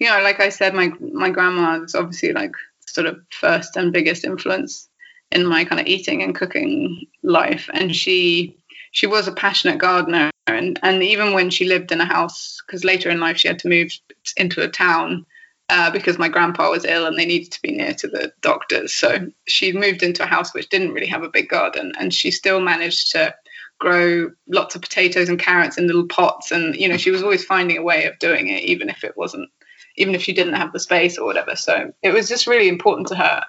you 0.00 0.08
know, 0.08 0.20
like 0.20 0.40
I 0.40 0.48
said, 0.48 0.74
my 0.74 0.90
my 1.00 1.30
grandma 1.30 1.84
is 1.84 1.94
obviously 1.94 2.32
like 2.32 2.52
sort 2.88 3.06
of 3.06 3.20
first 3.30 3.76
and 3.76 3.92
biggest 3.92 4.24
influence 4.24 4.88
in 5.32 5.46
my 5.46 5.64
kind 5.64 5.80
of 5.80 5.86
eating 5.86 6.22
and 6.22 6.34
cooking 6.34 7.06
life, 7.22 7.68
and 7.72 7.94
she 7.94 8.56
she 8.92 9.06
was 9.06 9.28
a 9.28 9.32
passionate 9.32 9.78
gardener. 9.78 10.30
And 10.46 10.78
and 10.82 11.02
even 11.02 11.32
when 11.32 11.50
she 11.50 11.66
lived 11.66 11.92
in 11.92 12.00
a 12.00 12.04
house 12.04 12.62
because 12.66 12.84
later 12.84 13.10
in 13.10 13.20
life 13.20 13.36
she 13.36 13.48
had 13.48 13.58
to 13.60 13.68
move 13.68 13.90
into 14.36 14.62
a 14.62 14.68
town 14.68 15.26
uh, 15.68 15.90
because 15.90 16.18
my 16.18 16.28
grandpa 16.28 16.70
was 16.70 16.84
ill 16.84 17.06
and 17.06 17.18
they 17.18 17.26
needed 17.26 17.50
to 17.52 17.62
be 17.62 17.72
near 17.72 17.92
to 17.94 18.06
the 18.06 18.32
doctors. 18.40 18.92
So 18.92 19.28
she 19.46 19.72
moved 19.72 20.02
into 20.02 20.22
a 20.22 20.26
house 20.26 20.54
which 20.54 20.68
didn't 20.68 20.92
really 20.92 21.08
have 21.08 21.24
a 21.24 21.28
big 21.28 21.48
garden 21.48 21.92
and 21.98 22.14
she 22.14 22.30
still 22.30 22.60
managed 22.60 23.10
to 23.12 23.34
grow 23.78 24.30
lots 24.48 24.76
of 24.76 24.82
potatoes 24.82 25.28
and 25.28 25.38
carrots 25.38 25.76
in 25.76 25.88
little 25.88 26.06
pots. 26.06 26.52
And 26.52 26.76
you 26.76 26.88
know 26.88 26.96
she 26.96 27.10
was 27.10 27.22
always 27.22 27.44
finding 27.44 27.76
a 27.76 27.82
way 27.82 28.04
of 28.04 28.18
doing 28.20 28.48
it 28.48 28.62
even 28.62 28.88
if 28.88 29.02
it 29.04 29.16
wasn't 29.16 29.50
even 29.96 30.14
if 30.14 30.22
she 30.22 30.32
didn't 30.32 30.54
have 30.54 30.72
the 30.72 30.80
space 30.80 31.18
or 31.18 31.26
whatever. 31.26 31.56
So 31.56 31.92
it 32.02 32.12
was 32.12 32.28
just 32.28 32.46
really 32.46 32.68
important 32.68 33.08
to 33.08 33.16
her 33.16 33.42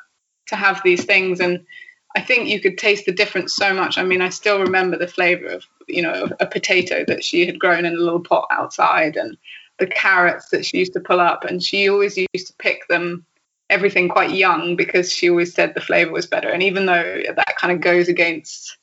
to 0.47 0.55
have 0.55 0.81
these 0.83 1.05
things 1.05 1.39
and 1.39 1.65
I 2.15 2.21
think 2.21 2.49
you 2.49 2.59
could 2.59 2.79
taste 2.79 3.05
the 3.05 3.11
difference 3.11 3.55
so 3.55 3.75
much. 3.75 3.99
I 3.99 4.03
mean, 4.03 4.21
I 4.21 4.29
still 4.29 4.59
remember 4.59 4.97
the 4.97 5.07
flavor 5.07 5.47
of, 5.49 5.65
you 5.87 6.01
know, 6.01 6.29
a 6.39 6.47
potato 6.47 7.05
that 7.07 7.23
she 7.23 7.45
had 7.45 7.59
grown 7.59 7.85
in 7.85 7.93
a 7.93 7.99
little 7.99 8.21
pot 8.21 8.47
outside 8.49 9.17
and 9.17 9.37
the 9.77 9.85
carrots 9.85 10.49
that 10.49 10.65
she 10.65 10.79
used 10.79 10.93
to 10.93 10.99
pull 10.99 11.19
up. 11.19 11.43
And 11.43 11.61
she 11.61 11.89
always 11.89 12.17
used 12.17 12.47
to 12.47 12.53
pick 12.57 12.87
them 12.87 13.23
everything 13.69 14.09
quite 14.09 14.31
young 14.31 14.75
because 14.75 15.13
she 15.13 15.29
always 15.29 15.53
said 15.53 15.75
the 15.75 15.79
flavor 15.79 16.11
was 16.11 16.25
better. 16.25 16.49
And 16.49 16.63
even 16.63 16.87
though 16.87 17.21
that 17.35 17.55
kind 17.57 17.71
of 17.71 17.81
goes 17.81 18.07
against 18.07 18.77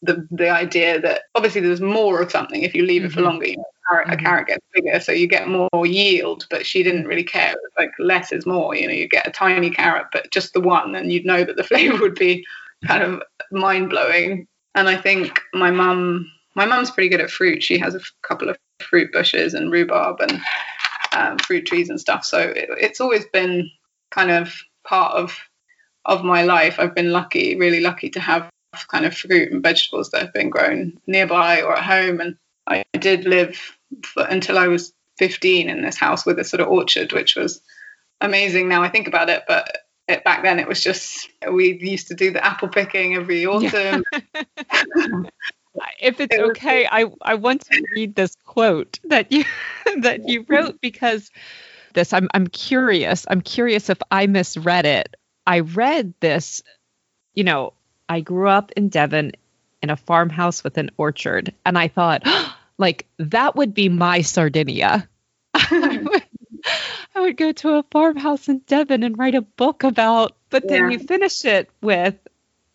the 0.00 0.26
the 0.30 0.48
idea 0.48 1.00
that 1.00 1.22
obviously 1.34 1.60
there's 1.60 1.80
more 1.80 2.22
of 2.22 2.30
something 2.30 2.62
if 2.62 2.72
you 2.72 2.86
leave 2.86 3.04
it 3.04 3.10
for 3.10 3.16
mm-hmm. 3.16 3.24
longer, 3.24 3.48
you 3.48 3.56
know, 3.56 3.64
a, 3.88 3.94
carrot, 3.94 4.08
a 4.12 4.16
carrot 4.16 4.46
gets 4.48 4.66
bigger, 4.72 5.00
so 5.00 5.12
you 5.12 5.26
get 5.26 5.48
more 5.48 5.86
yield. 5.86 6.46
But 6.50 6.66
she 6.66 6.82
didn't 6.82 7.06
really 7.06 7.24
care. 7.24 7.52
It 7.52 7.58
was 7.62 7.72
like 7.78 7.92
less 7.98 8.32
is 8.32 8.46
more. 8.46 8.74
You 8.74 8.86
know, 8.86 8.94
you 8.94 9.08
get 9.08 9.26
a 9.26 9.30
tiny 9.30 9.70
carrot, 9.70 10.06
but 10.12 10.30
just 10.30 10.52
the 10.52 10.60
one, 10.60 10.94
and 10.94 11.12
you'd 11.12 11.26
know 11.26 11.44
that 11.44 11.56
the 11.56 11.64
flavor 11.70 11.98
would 11.98 12.14
be 12.14 12.44
kind 12.86 13.02
of 13.02 13.22
mind 13.50 13.90
blowing. 13.90 14.46
And 14.74 14.88
I 14.88 14.96
think 14.96 15.40
my 15.54 15.70
mum, 15.70 16.30
my 16.54 16.66
mum's 16.66 16.90
pretty 16.90 17.08
good 17.08 17.20
at 17.20 17.30
fruit. 17.30 17.62
She 17.62 17.78
has 17.78 17.94
a 17.94 18.00
couple 18.22 18.48
of 18.48 18.58
fruit 18.80 19.12
bushes 19.12 19.54
and 19.54 19.72
rhubarb 19.72 20.20
and 20.20 20.40
um, 21.12 21.38
fruit 21.38 21.66
trees 21.66 21.88
and 21.88 22.00
stuff. 22.00 22.24
So 22.24 22.38
it, 22.38 22.68
it's 22.78 23.00
always 23.00 23.26
been 23.26 23.68
kind 24.10 24.30
of 24.30 24.54
part 24.84 25.14
of 25.14 25.36
of 26.04 26.24
my 26.24 26.42
life. 26.42 26.78
I've 26.78 26.94
been 26.94 27.12
lucky, 27.12 27.56
really 27.56 27.80
lucky 27.80 28.08
to 28.10 28.20
have 28.20 28.48
kind 28.88 29.04
of 29.04 29.16
fruit 29.16 29.52
and 29.52 29.62
vegetables 29.62 30.10
that 30.10 30.22
have 30.22 30.32
been 30.32 30.50
grown 30.50 30.98
nearby 31.06 31.62
or 31.62 31.76
at 31.76 31.84
home. 31.84 32.20
And 32.20 32.36
I 32.66 32.84
did 32.98 33.24
live 33.24 33.77
for, 34.04 34.24
until 34.24 34.58
I 34.58 34.68
was 34.68 34.92
15 35.18 35.68
in 35.68 35.82
this 35.82 35.96
house 35.96 36.24
with 36.24 36.38
a 36.38 36.44
sort 36.44 36.60
of 36.60 36.68
orchard, 36.68 37.12
which 37.12 37.36
was 37.36 37.60
amazing. 38.20 38.68
Now 38.68 38.82
I 38.82 38.88
think 38.88 39.08
about 39.08 39.28
it, 39.28 39.44
but 39.46 39.78
it, 40.06 40.24
back 40.24 40.42
then 40.42 40.58
it 40.58 40.66
was 40.66 40.82
just 40.82 41.28
we 41.50 41.78
used 41.78 42.08
to 42.08 42.14
do 42.14 42.30
the 42.30 42.44
apple 42.44 42.68
picking 42.68 43.14
every 43.14 43.46
autumn. 43.46 44.04
if 46.00 46.20
it's 46.20 46.36
okay, 46.36 46.88
I 46.90 47.06
I 47.22 47.34
want 47.34 47.62
to 47.62 47.84
read 47.94 48.14
this 48.14 48.34
quote 48.46 48.98
that 49.04 49.30
you 49.32 49.44
that 50.00 50.28
you 50.28 50.44
wrote 50.48 50.80
because 50.80 51.30
this 51.94 52.12
I'm 52.12 52.28
I'm 52.32 52.46
curious. 52.46 53.26
I'm 53.28 53.40
curious 53.40 53.90
if 53.90 53.98
I 54.10 54.26
misread 54.26 54.86
it. 54.86 55.14
I 55.46 55.60
read 55.60 56.14
this, 56.20 56.62
you 57.34 57.44
know, 57.44 57.72
I 58.08 58.20
grew 58.20 58.48
up 58.48 58.72
in 58.72 58.88
Devon 58.88 59.32
in 59.82 59.90
a 59.90 59.96
farmhouse 59.96 60.64
with 60.64 60.76
an 60.78 60.90
orchard 60.96 61.54
and 61.64 61.78
I 61.78 61.88
thought 61.88 62.22
like 62.78 63.06
that 63.18 63.56
would 63.56 63.74
be 63.74 63.88
my 63.88 64.22
Sardinia. 64.22 65.08
I, 65.54 65.60
hmm. 65.68 66.04
would, 66.06 66.22
I 67.14 67.20
would 67.20 67.36
go 67.36 67.52
to 67.52 67.74
a 67.74 67.84
farmhouse 67.90 68.48
in 68.48 68.60
Devon 68.60 69.02
and 69.02 69.18
write 69.18 69.34
a 69.34 69.42
book 69.42 69.84
about 69.84 70.36
but 70.50 70.66
then 70.66 70.90
you 70.90 70.98
finish 70.98 71.44
it 71.44 71.68
with 71.82 72.16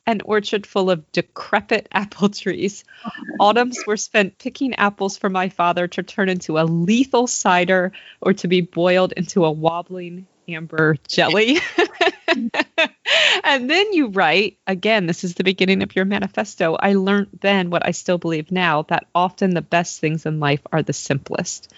an 0.05 0.21
orchard 0.25 0.67
full 0.67 0.91
of 0.91 1.09
decrepit 1.11 1.87
apple 1.91 2.29
trees. 2.29 2.83
Autumns 3.39 3.83
were 3.87 3.97
spent 3.97 4.37
picking 4.37 4.75
apples 4.75 5.17
for 5.17 5.29
my 5.29 5.49
father 5.49 5.87
to 5.87 6.03
turn 6.03 6.29
into 6.29 6.59
a 6.59 6.63
lethal 6.63 7.25
cider 7.27 7.93
or 8.21 8.33
to 8.33 8.47
be 8.47 8.61
boiled 8.61 9.13
into 9.13 9.45
a 9.45 9.51
wobbling 9.51 10.27
amber 10.47 10.97
jelly. 11.07 11.57
and 13.43 13.69
then 13.69 13.93
you 13.93 14.07
write 14.07 14.57
again, 14.67 15.05
this 15.07 15.23
is 15.23 15.35
the 15.35 15.43
beginning 15.43 15.83
of 15.83 15.95
your 15.95 16.05
manifesto. 16.05 16.75
I 16.75 16.93
learned 16.93 17.39
then 17.41 17.69
what 17.69 17.85
I 17.85 17.91
still 17.91 18.17
believe 18.17 18.51
now 18.51 18.83
that 18.83 19.07
often 19.13 19.53
the 19.53 19.61
best 19.61 19.99
things 19.99 20.25
in 20.25 20.39
life 20.39 20.61
are 20.71 20.83
the 20.83 20.93
simplest, 20.93 21.71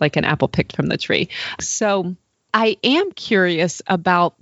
like 0.00 0.16
an 0.16 0.24
apple 0.24 0.48
picked 0.48 0.76
from 0.76 0.86
the 0.86 0.98
tree. 0.98 1.28
So 1.60 2.16
I 2.52 2.76
am 2.82 3.12
curious 3.12 3.82
about 3.86 4.34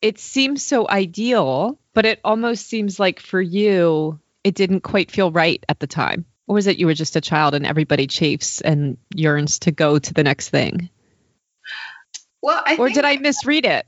it 0.00 0.18
seems 0.18 0.64
so 0.64 0.88
ideal 0.88 1.78
but 1.94 2.06
it 2.06 2.20
almost 2.24 2.66
seems 2.66 2.98
like 2.98 3.20
for 3.20 3.40
you, 3.40 4.18
it 4.44 4.54
didn't 4.54 4.80
quite 4.80 5.10
feel 5.10 5.30
right 5.30 5.64
at 5.68 5.80
the 5.80 5.86
time. 5.86 6.24
Or 6.46 6.54
was 6.54 6.66
it 6.66 6.78
you 6.78 6.86
were 6.86 6.94
just 6.94 7.16
a 7.16 7.20
child 7.20 7.54
and 7.54 7.66
everybody 7.66 8.06
chafes 8.06 8.60
and 8.60 8.96
yearns 9.14 9.60
to 9.60 9.72
go 9.72 9.98
to 9.98 10.14
the 10.14 10.24
next 10.24 10.48
thing? 10.48 10.88
Well, 12.42 12.60
I 12.64 12.76
or 12.76 12.88
did 12.88 13.04
I 13.04 13.16
misread 13.18 13.64
it? 13.64 13.86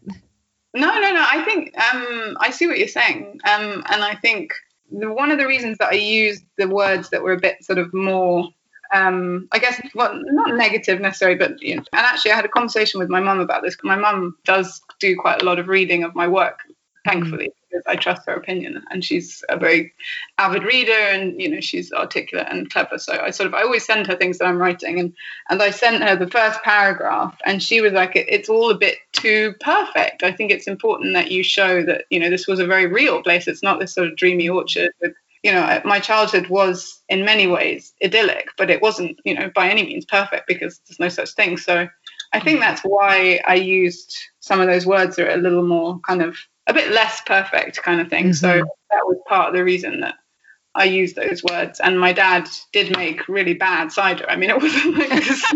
No, 0.74 0.92
no, 0.92 1.12
no. 1.12 1.24
I 1.26 1.42
think 1.44 1.72
um, 1.78 2.37
I 2.40 2.50
see 2.50 2.66
what 2.66 2.78
you're 2.78 2.88
saying, 2.88 3.38
um, 3.48 3.84
and 3.88 4.02
I 4.02 4.16
think 4.16 4.52
the, 4.90 5.12
one 5.12 5.30
of 5.30 5.38
the 5.38 5.46
reasons 5.46 5.78
that 5.78 5.90
I 5.90 5.94
used 5.94 6.44
the 6.58 6.68
words 6.68 7.10
that 7.10 7.22
were 7.22 7.32
a 7.32 7.40
bit 7.40 7.64
sort 7.64 7.78
of 7.78 7.94
more, 7.94 8.48
um, 8.92 9.48
I 9.52 9.60
guess, 9.60 9.80
well, 9.94 10.20
not 10.24 10.56
negative 10.56 11.00
necessarily, 11.00 11.38
but 11.38 11.62
you 11.62 11.76
know, 11.76 11.84
and 11.92 12.04
actually, 12.04 12.32
I 12.32 12.37
had 12.37 12.44
a 12.44 12.48
conversation 12.48 12.98
with 12.98 13.08
my 13.08 13.20
mum 13.20 13.38
about 13.38 13.62
this. 13.62 13.76
My 13.84 13.96
mum 13.96 14.37
does 14.44 14.82
do 14.98 15.16
quite 15.16 15.42
a 15.42 15.44
lot 15.44 15.60
of 15.60 15.68
reading 15.68 16.02
of 16.02 16.14
my 16.16 16.26
work, 16.26 16.58
thankfully. 17.05 17.49
Mm 17.49 17.64
because 17.75 17.85
I 17.87 17.97
trust 17.97 18.27
her 18.27 18.35
opinion, 18.35 18.83
and 18.90 19.05
she's 19.05 19.43
a 19.49 19.57
very 19.57 19.93
avid 20.38 20.62
reader, 20.62 20.93
and 20.93 21.40
you 21.40 21.49
know 21.49 21.61
she's 21.61 21.93
articulate 21.93 22.47
and 22.49 22.71
clever. 22.71 22.99
So 22.99 23.12
I 23.14 23.31
sort 23.31 23.49
of 23.49 23.55
I 23.55 23.62
always 23.62 23.85
send 23.85 24.07
her 24.07 24.17
things 24.17 24.38
that 24.38 24.47
I'm 24.47 24.59
writing, 24.59 24.99
and 25.01 25.12
and 25.51 25.62
I 25.62 25.71
sent 25.71 26.03
her 26.03 26.17
the 26.17 26.31
first 26.31 26.62
paragraph, 26.62 27.37
and 27.45 27.62
she 27.62 27.81
was 27.81 27.93
like, 27.93 28.17
it, 28.17 28.27
"It's 28.29 28.49
all 28.49 28.71
a 28.71 28.79
bit 28.79 28.99
too 29.12 29.55
perfect. 29.61 30.23
I 30.23 30.33
think 30.33 30.51
it's 30.51 30.67
important 30.67 31.14
that 31.14 31.31
you 31.31 31.43
show 31.43 31.83
that 31.83 32.05
you 32.11 32.21
know 32.21 32.31
this 32.31 32.47
was 32.47 32.61
a 32.61 32.67
very 32.67 32.87
real 32.87 33.23
place. 33.23 33.49
It's 33.49 33.62
not 33.62 33.81
this 33.81 33.95
sort 33.95 34.09
of 34.09 34.17
dreamy 34.17 34.49
orchard 34.49 34.93
with." 35.01 35.14
You 35.43 35.53
know, 35.53 35.83
my 35.85 36.01
childhood 36.01 36.49
was 36.49 37.03
in 37.11 37.23
many 37.27 37.47
ways 37.47 37.93
idyllic, 38.03 38.49
but 38.57 38.71
it 38.71 38.81
wasn't, 38.81 39.21
you 39.27 39.35
know, 39.35 39.51
by 39.55 39.69
any 39.69 39.83
means 39.83 40.07
perfect 40.07 40.47
because 40.47 40.81
there's 40.88 40.99
no 40.99 41.11
such 41.11 41.33
thing. 41.35 41.59
So 41.59 41.87
I 42.33 42.40
think 42.40 42.61
that's 42.61 42.81
why 42.81 43.43
I 43.47 43.57
used 43.57 44.17
some 44.40 44.62
of 44.62 44.69
those 44.69 44.87
words 44.87 45.17
that 45.17 45.27
are 45.27 45.35
a 45.35 45.37
little 45.37 45.62
more 45.62 46.01
kind 46.01 46.23
of 46.23 46.38
a 46.66 46.74
bit 46.74 46.92
less 46.92 47.20
perfect 47.22 47.83
kind 47.83 48.00
of 48.00 48.09
thing. 48.09 48.27
Mm-hmm. 48.27 48.33
So 48.33 48.64
that 48.90 49.07
was 49.07 49.18
part 49.27 49.48
of 49.48 49.55
the 49.55 49.64
reason 49.64 50.00
that 50.00 50.14
I 50.74 50.85
used 50.85 51.16
those 51.16 51.42
words. 51.44 51.81
And 51.81 52.00
my 52.00 52.12
dad 52.12 52.48
did 52.72 52.96
make 52.96 53.29
really 53.29 53.55
bad 53.55 53.92
cider. 53.92 54.27
I 54.29 54.37
mean, 54.37 54.50
it 54.50 54.61
wasn't 54.61 54.98
like 54.98 55.11
this. 55.11 55.55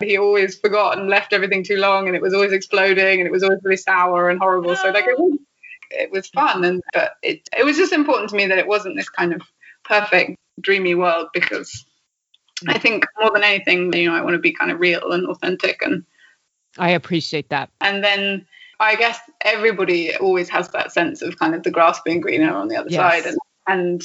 he 0.00 0.18
always 0.18 0.58
forgot 0.58 0.98
and 0.98 1.08
left 1.08 1.32
everything 1.32 1.62
too 1.62 1.76
long, 1.76 2.06
and 2.06 2.16
it 2.16 2.22
was 2.22 2.34
always 2.34 2.52
exploding, 2.52 3.20
and 3.20 3.26
it 3.26 3.32
was 3.32 3.42
always 3.42 3.60
really 3.62 3.76
sour 3.76 4.30
and 4.30 4.38
horrible. 4.38 4.74
So 4.74 4.90
like 4.90 5.06
it 5.06 5.18
was, 5.18 5.38
it 5.90 6.10
was 6.10 6.28
fun, 6.28 6.64
and 6.64 6.82
but 6.92 7.12
it 7.22 7.48
it 7.56 7.64
was 7.64 7.76
just 7.76 7.92
important 7.92 8.30
to 8.30 8.36
me 8.36 8.46
that 8.46 8.58
it 8.58 8.66
wasn't 8.66 8.96
this 8.96 9.08
kind 9.08 9.32
of 9.32 9.42
perfect 9.84 10.36
dreamy 10.60 10.94
world 10.94 11.28
because 11.32 11.84
I 12.66 12.78
think 12.78 13.04
more 13.20 13.30
than 13.32 13.44
anything, 13.44 13.92
you 13.92 14.08
know, 14.08 14.16
I 14.16 14.22
want 14.22 14.34
to 14.34 14.40
be 14.40 14.52
kind 14.52 14.70
of 14.70 14.80
real 14.80 15.12
and 15.12 15.26
authentic 15.26 15.82
and. 15.82 16.04
I 16.76 16.90
appreciate 16.90 17.50
that. 17.50 17.70
And 17.80 18.02
then 18.02 18.46
I 18.80 18.96
guess 18.96 19.18
everybody 19.42 20.14
always 20.16 20.48
has 20.48 20.68
that 20.70 20.92
sense 20.92 21.22
of 21.22 21.38
kind 21.38 21.54
of 21.54 21.62
the 21.62 21.70
grass 21.70 22.00
being 22.04 22.20
greener 22.20 22.54
on 22.54 22.68
the 22.68 22.76
other 22.76 22.90
yes. 22.90 23.00
side, 23.00 23.26
and 23.26 23.38
and 23.66 24.02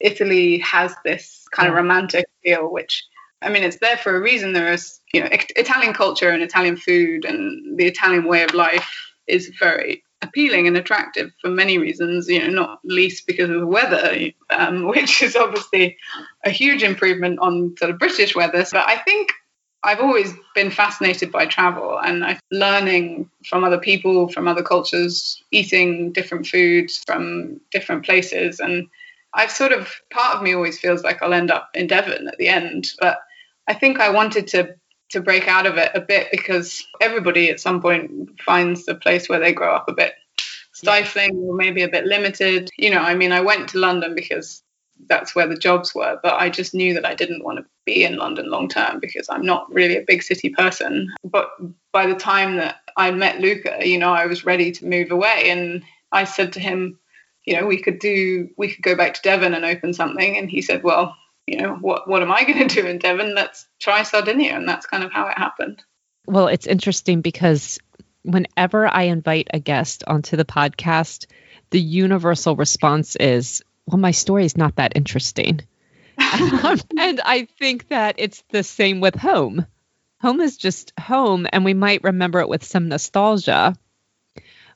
Italy 0.00 0.58
has 0.58 0.94
this 1.04 1.44
kind 1.52 1.68
of 1.68 1.74
romantic 1.74 2.26
feel, 2.42 2.70
which 2.72 3.04
I 3.44 3.50
mean, 3.50 3.62
it's 3.62 3.78
there 3.78 3.96
for 3.96 4.16
a 4.16 4.20
reason. 4.20 4.52
There 4.52 4.72
is, 4.72 5.00
you 5.12 5.20
know, 5.20 5.28
Italian 5.30 5.92
culture 5.92 6.30
and 6.30 6.42
Italian 6.42 6.76
food 6.76 7.24
and 7.24 7.78
the 7.78 7.86
Italian 7.86 8.24
way 8.24 8.42
of 8.42 8.54
life 8.54 8.90
is 9.26 9.52
very 9.58 10.02
appealing 10.22 10.66
and 10.66 10.76
attractive 10.76 11.30
for 11.40 11.50
many 11.50 11.76
reasons. 11.76 12.28
You 12.28 12.40
know, 12.40 12.48
not 12.48 12.80
least 12.84 13.26
because 13.26 13.50
of 13.50 13.60
the 13.60 13.66
weather, 13.66 14.30
um, 14.50 14.86
which 14.88 15.22
is 15.22 15.36
obviously 15.36 15.96
a 16.44 16.50
huge 16.50 16.82
improvement 16.82 17.38
on 17.40 17.74
sort 17.78 17.90
of 17.90 17.98
British 17.98 18.34
weather. 18.34 18.64
But 18.72 18.88
I 18.88 18.96
think 18.98 19.32
I've 19.84 20.00
always 20.00 20.32
been 20.54 20.70
fascinated 20.70 21.30
by 21.30 21.46
travel 21.46 21.98
and 21.98 22.24
I, 22.24 22.38
learning 22.50 23.30
from 23.46 23.64
other 23.64 23.78
people, 23.78 24.28
from 24.28 24.48
other 24.48 24.62
cultures, 24.62 25.42
eating 25.50 26.12
different 26.12 26.46
foods 26.46 27.02
from 27.06 27.60
different 27.70 28.04
places. 28.04 28.60
And 28.60 28.88
I've 29.34 29.50
sort 29.50 29.72
of, 29.72 29.92
part 30.10 30.36
of 30.36 30.42
me 30.42 30.54
always 30.54 30.78
feels 30.78 31.04
like 31.04 31.22
I'll 31.22 31.34
end 31.34 31.50
up 31.50 31.70
in 31.74 31.86
Devon 31.86 32.28
at 32.28 32.38
the 32.38 32.48
end. 32.48 32.90
But 32.98 33.18
I 33.68 33.74
think 33.74 34.00
I 34.00 34.10
wanted 34.10 34.48
to 34.48 34.74
to 35.10 35.20
break 35.20 35.46
out 35.46 35.66
of 35.66 35.76
it 35.76 35.92
a 35.94 36.00
bit 36.00 36.28
because 36.32 36.84
everybody 37.00 37.48
at 37.50 37.60
some 37.60 37.80
point 37.80 38.40
finds 38.40 38.84
the 38.84 38.94
place 38.94 39.28
where 39.28 39.38
they 39.38 39.52
grow 39.52 39.72
up 39.72 39.88
a 39.88 39.92
bit 39.92 40.14
stifling 40.72 41.36
or 41.36 41.54
maybe 41.54 41.82
a 41.82 41.88
bit 41.88 42.04
limited. 42.04 42.68
You 42.78 42.90
know, 42.90 42.98
I 42.98 43.14
mean, 43.14 43.30
I 43.30 43.40
went 43.40 43.68
to 43.70 43.78
London 43.78 44.14
because 44.16 44.63
that's 45.08 45.34
where 45.34 45.46
the 45.46 45.56
jobs 45.56 45.94
were. 45.94 46.18
But 46.22 46.34
I 46.34 46.50
just 46.50 46.74
knew 46.74 46.94
that 46.94 47.06
I 47.06 47.14
didn't 47.14 47.44
want 47.44 47.58
to 47.58 47.66
be 47.84 48.04
in 48.04 48.16
London 48.16 48.50
long 48.50 48.68
term 48.68 49.00
because 49.00 49.28
I'm 49.28 49.44
not 49.44 49.72
really 49.72 49.96
a 49.96 50.04
big 50.06 50.22
city 50.22 50.50
person. 50.50 51.12
But 51.24 51.50
by 51.92 52.06
the 52.06 52.14
time 52.14 52.56
that 52.56 52.76
I 52.96 53.10
met 53.10 53.40
Luca, 53.40 53.78
you 53.86 53.98
know, 53.98 54.12
I 54.12 54.26
was 54.26 54.44
ready 54.44 54.72
to 54.72 54.86
move 54.86 55.10
away. 55.10 55.50
And 55.50 55.82
I 56.12 56.24
said 56.24 56.54
to 56.54 56.60
him, 56.60 56.98
you 57.44 57.56
know, 57.58 57.66
we 57.66 57.80
could 57.80 57.98
do, 57.98 58.48
we 58.56 58.68
could 58.68 58.82
go 58.82 58.96
back 58.96 59.14
to 59.14 59.22
Devon 59.22 59.54
and 59.54 59.64
open 59.64 59.92
something. 59.92 60.36
And 60.36 60.50
he 60.50 60.62
said, 60.62 60.82
well, 60.82 61.16
you 61.46 61.58
know, 61.58 61.74
what, 61.74 62.08
what 62.08 62.22
am 62.22 62.32
I 62.32 62.44
going 62.44 62.66
to 62.66 62.82
do 62.82 62.86
in 62.86 62.98
Devon? 62.98 63.34
Let's 63.34 63.66
try 63.78 64.02
Sardinia. 64.02 64.54
And 64.54 64.68
that's 64.68 64.86
kind 64.86 65.04
of 65.04 65.12
how 65.12 65.28
it 65.28 65.36
happened. 65.36 65.82
Well, 66.26 66.48
it's 66.48 66.66
interesting 66.66 67.20
because 67.20 67.78
whenever 68.22 68.86
I 68.86 69.02
invite 69.02 69.48
a 69.52 69.60
guest 69.60 70.04
onto 70.06 70.36
the 70.36 70.46
podcast, 70.46 71.26
the 71.70 71.80
universal 71.80 72.56
response 72.56 73.16
is 73.16 73.62
well, 73.86 73.98
my 73.98 74.12
story 74.12 74.44
is 74.44 74.56
not 74.56 74.76
that 74.76 74.92
interesting. 74.96 75.60
um, 76.18 76.80
and 76.98 77.20
I 77.20 77.48
think 77.58 77.88
that 77.88 78.16
it's 78.18 78.42
the 78.50 78.62
same 78.62 79.00
with 79.00 79.14
home. 79.14 79.66
Home 80.20 80.40
is 80.40 80.56
just 80.56 80.92
home, 80.98 81.46
and 81.52 81.64
we 81.64 81.74
might 81.74 82.02
remember 82.02 82.40
it 82.40 82.48
with 82.48 82.64
some 82.64 82.88
nostalgia, 82.88 83.74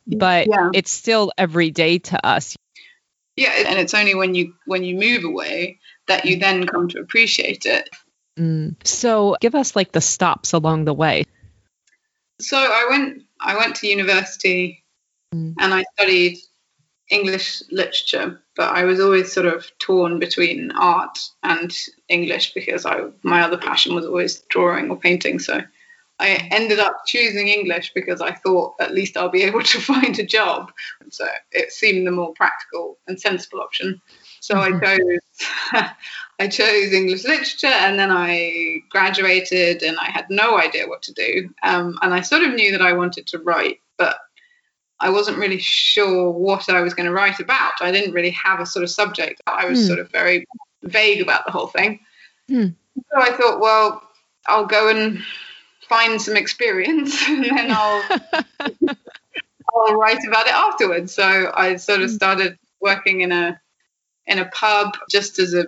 but 0.06 0.46
yeah. 0.46 0.70
it's 0.74 0.92
still 0.92 1.32
every 1.38 1.70
day 1.70 1.98
to 1.98 2.26
us. 2.26 2.56
yeah, 3.36 3.64
and 3.66 3.78
it's 3.78 3.94
only 3.94 4.14
when 4.14 4.34
you 4.34 4.54
when 4.66 4.84
you 4.84 4.96
move 4.96 5.24
away 5.24 5.78
that 6.06 6.24
you 6.24 6.38
then 6.38 6.66
come 6.66 6.88
to 6.88 7.00
appreciate 7.00 7.64
it. 7.64 7.88
Mm. 8.38 8.76
So 8.86 9.36
give 9.40 9.54
us 9.54 9.74
like 9.74 9.92
the 9.92 10.00
stops 10.00 10.52
along 10.52 10.84
the 10.84 10.94
way. 10.94 11.24
So 12.40 12.56
I 12.56 12.86
went 12.90 13.22
I 13.40 13.56
went 13.56 13.76
to 13.76 13.86
university 13.86 14.84
mm. 15.34 15.54
and 15.58 15.74
I 15.74 15.84
studied 15.94 16.38
English 17.10 17.62
literature, 17.70 18.40
but 18.54 18.74
I 18.74 18.84
was 18.84 19.00
always 19.00 19.32
sort 19.32 19.46
of 19.46 19.66
torn 19.78 20.18
between 20.18 20.72
art 20.72 21.18
and 21.42 21.74
English 22.08 22.52
because 22.52 22.84
I 22.84 23.00
my 23.22 23.42
other 23.42 23.56
passion 23.56 23.94
was 23.94 24.04
always 24.04 24.40
drawing 24.50 24.90
or 24.90 24.96
painting. 24.96 25.38
So 25.38 25.62
I 26.20 26.48
ended 26.50 26.80
up 26.80 27.06
choosing 27.06 27.48
English 27.48 27.92
because 27.94 28.20
I 28.20 28.32
thought 28.32 28.74
at 28.80 28.92
least 28.92 29.16
I'll 29.16 29.30
be 29.30 29.42
able 29.48 29.62
to 29.62 29.80
find 29.80 30.18
a 30.18 30.26
job. 30.26 30.72
So 31.10 31.26
it 31.52 31.72
seemed 31.72 32.06
the 32.06 32.10
more 32.10 32.34
practical 32.34 32.98
and 33.06 33.20
sensible 33.20 33.60
option. 33.60 34.00
So 34.40 34.56
mm-hmm. 34.56 34.84
I 34.84 34.96
chose 34.96 35.90
I 36.40 36.46
chose 36.46 36.92
English 36.92 37.24
literature, 37.24 37.66
and 37.66 37.98
then 37.98 38.10
I 38.12 38.82
graduated, 38.90 39.82
and 39.82 39.98
I 39.98 40.10
had 40.10 40.26
no 40.30 40.56
idea 40.58 40.86
what 40.86 41.02
to 41.02 41.12
do. 41.12 41.50
Um, 41.64 41.98
and 42.00 42.14
I 42.14 42.20
sort 42.20 42.44
of 42.44 42.54
knew 42.54 42.70
that 42.72 42.82
I 42.82 42.92
wanted 42.92 43.26
to 43.28 43.38
write, 43.38 43.80
but 43.96 44.18
I 45.00 45.10
wasn't 45.10 45.38
really 45.38 45.58
sure 45.58 46.30
what 46.30 46.68
I 46.68 46.80
was 46.80 46.94
going 46.94 47.06
to 47.06 47.12
write 47.12 47.38
about. 47.40 47.80
I 47.80 47.92
didn't 47.92 48.12
really 48.12 48.30
have 48.30 48.60
a 48.60 48.66
sort 48.66 48.82
of 48.82 48.90
subject. 48.90 49.40
I 49.46 49.66
was 49.66 49.80
mm. 49.80 49.86
sort 49.86 49.98
of 50.00 50.10
very 50.10 50.46
vague 50.82 51.20
about 51.20 51.46
the 51.46 51.52
whole 51.52 51.68
thing. 51.68 52.00
Mm. 52.50 52.74
So 52.96 53.20
I 53.20 53.30
thought, 53.30 53.60
well, 53.60 54.02
I'll 54.46 54.66
go 54.66 54.88
and 54.88 55.22
find 55.88 56.20
some 56.20 56.36
experience, 56.36 57.16
and 57.28 57.44
then 57.44 57.70
I'll 57.70 58.02
I'll 59.74 59.94
write 59.94 60.24
about 60.26 60.46
it 60.46 60.54
afterwards. 60.54 61.14
So 61.14 61.52
I 61.54 61.76
sort 61.76 62.00
of 62.00 62.10
hmm. 62.10 62.16
started 62.16 62.58
working 62.80 63.20
in 63.20 63.32
a 63.32 63.60
in 64.26 64.38
a 64.38 64.46
pub 64.46 64.96
just 65.10 65.38
as 65.38 65.54
a 65.54 65.66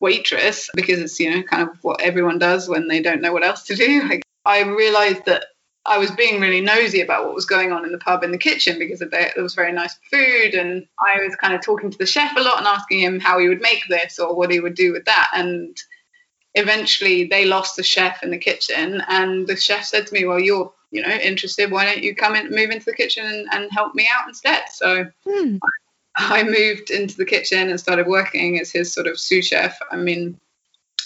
waitress 0.00 0.68
because 0.74 0.98
it's 0.98 1.18
you 1.20 1.30
know 1.30 1.42
kind 1.42 1.68
of 1.68 1.82
what 1.82 2.00
everyone 2.00 2.38
does 2.38 2.68
when 2.68 2.88
they 2.88 3.00
don't 3.00 3.20
know 3.20 3.32
what 3.32 3.44
else 3.44 3.64
to 3.64 3.74
do. 3.74 4.02
Like, 4.08 4.22
I 4.44 4.62
realized 4.62 5.26
that 5.26 5.44
I 5.84 5.98
was 5.98 6.10
being 6.12 6.40
really 6.40 6.60
nosy 6.60 7.00
about 7.00 7.24
what 7.24 7.34
was 7.34 7.44
going 7.44 7.72
on 7.72 7.84
in 7.84 7.90
the 7.90 7.98
pub 7.98 8.22
in 8.22 8.30
the 8.30 8.38
kitchen 8.38 8.78
because 8.78 9.00
there, 9.00 9.32
was 9.36 9.54
very 9.54 9.72
nice 9.72 9.96
food, 10.10 10.54
and 10.54 10.86
I 11.00 11.20
was 11.22 11.34
kind 11.36 11.54
of 11.54 11.60
talking 11.60 11.90
to 11.90 11.98
the 11.98 12.06
chef 12.06 12.36
a 12.36 12.40
lot 12.40 12.58
and 12.58 12.66
asking 12.66 13.00
him 13.00 13.18
how 13.18 13.38
he 13.38 13.48
would 13.48 13.60
make 13.60 13.82
this 13.88 14.18
or 14.18 14.34
what 14.34 14.50
he 14.50 14.60
would 14.60 14.74
do 14.74 14.92
with 14.92 15.06
that. 15.06 15.30
And 15.34 15.76
eventually, 16.54 17.24
they 17.24 17.46
lost 17.46 17.76
the 17.76 17.82
chef 17.82 18.22
in 18.22 18.30
the 18.30 18.38
kitchen, 18.38 19.02
and 19.08 19.46
the 19.46 19.56
chef 19.56 19.84
said 19.84 20.06
to 20.06 20.14
me, 20.14 20.24
"Well, 20.24 20.38
you're 20.38 20.72
you 20.92 21.02
know 21.02 21.08
interested. 21.08 21.72
Why 21.72 21.84
don't 21.84 22.04
you 22.04 22.14
come 22.14 22.36
and 22.36 22.50
move 22.50 22.70
into 22.70 22.86
the 22.86 22.94
kitchen 22.94 23.26
and, 23.26 23.48
and 23.50 23.72
help 23.72 23.94
me 23.94 24.08
out 24.14 24.28
instead?" 24.28 24.64
So. 24.70 25.06
Hmm. 25.28 25.56
I 26.14 26.42
moved 26.42 26.90
into 26.90 27.16
the 27.16 27.24
kitchen 27.24 27.70
and 27.70 27.80
started 27.80 28.06
working 28.06 28.60
as 28.60 28.70
his 28.70 28.92
sort 28.92 29.06
of 29.06 29.18
sous 29.18 29.46
chef. 29.46 29.78
I 29.90 29.96
mean, 29.96 30.38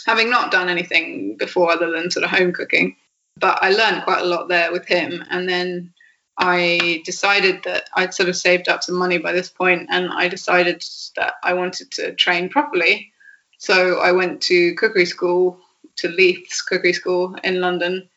having 0.04 0.30
not 0.30 0.50
done 0.50 0.68
anything 0.68 1.36
before 1.36 1.70
other 1.70 1.92
than 1.92 2.10
sort 2.10 2.24
of 2.24 2.30
home 2.30 2.52
cooking, 2.52 2.96
but 3.36 3.58
I 3.62 3.70
learned 3.70 4.04
quite 4.04 4.22
a 4.22 4.26
lot 4.26 4.48
there 4.48 4.72
with 4.72 4.86
him. 4.86 5.24
And 5.30 5.48
then 5.48 5.92
I 6.38 7.02
decided 7.04 7.62
that 7.64 7.88
I'd 7.94 8.14
sort 8.14 8.28
of 8.28 8.36
saved 8.36 8.68
up 8.68 8.82
some 8.82 8.96
money 8.96 9.18
by 9.18 9.32
this 9.32 9.48
point, 9.48 9.88
and 9.90 10.10
I 10.12 10.28
decided 10.28 10.84
that 11.16 11.34
I 11.42 11.54
wanted 11.54 11.90
to 11.92 12.14
train 12.14 12.48
properly. 12.48 13.12
So 13.58 14.00
I 14.00 14.12
went 14.12 14.42
to 14.42 14.74
cookery 14.74 15.06
school, 15.06 15.58
to 15.96 16.08
Leith's 16.08 16.60
Cookery 16.60 16.92
School 16.92 17.36
in 17.42 17.60
London, 17.60 18.08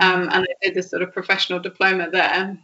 um, 0.00 0.22
and 0.32 0.44
I 0.44 0.54
did 0.62 0.74
this 0.74 0.90
sort 0.90 1.02
of 1.02 1.12
professional 1.12 1.58
diploma 1.58 2.10
there, 2.10 2.58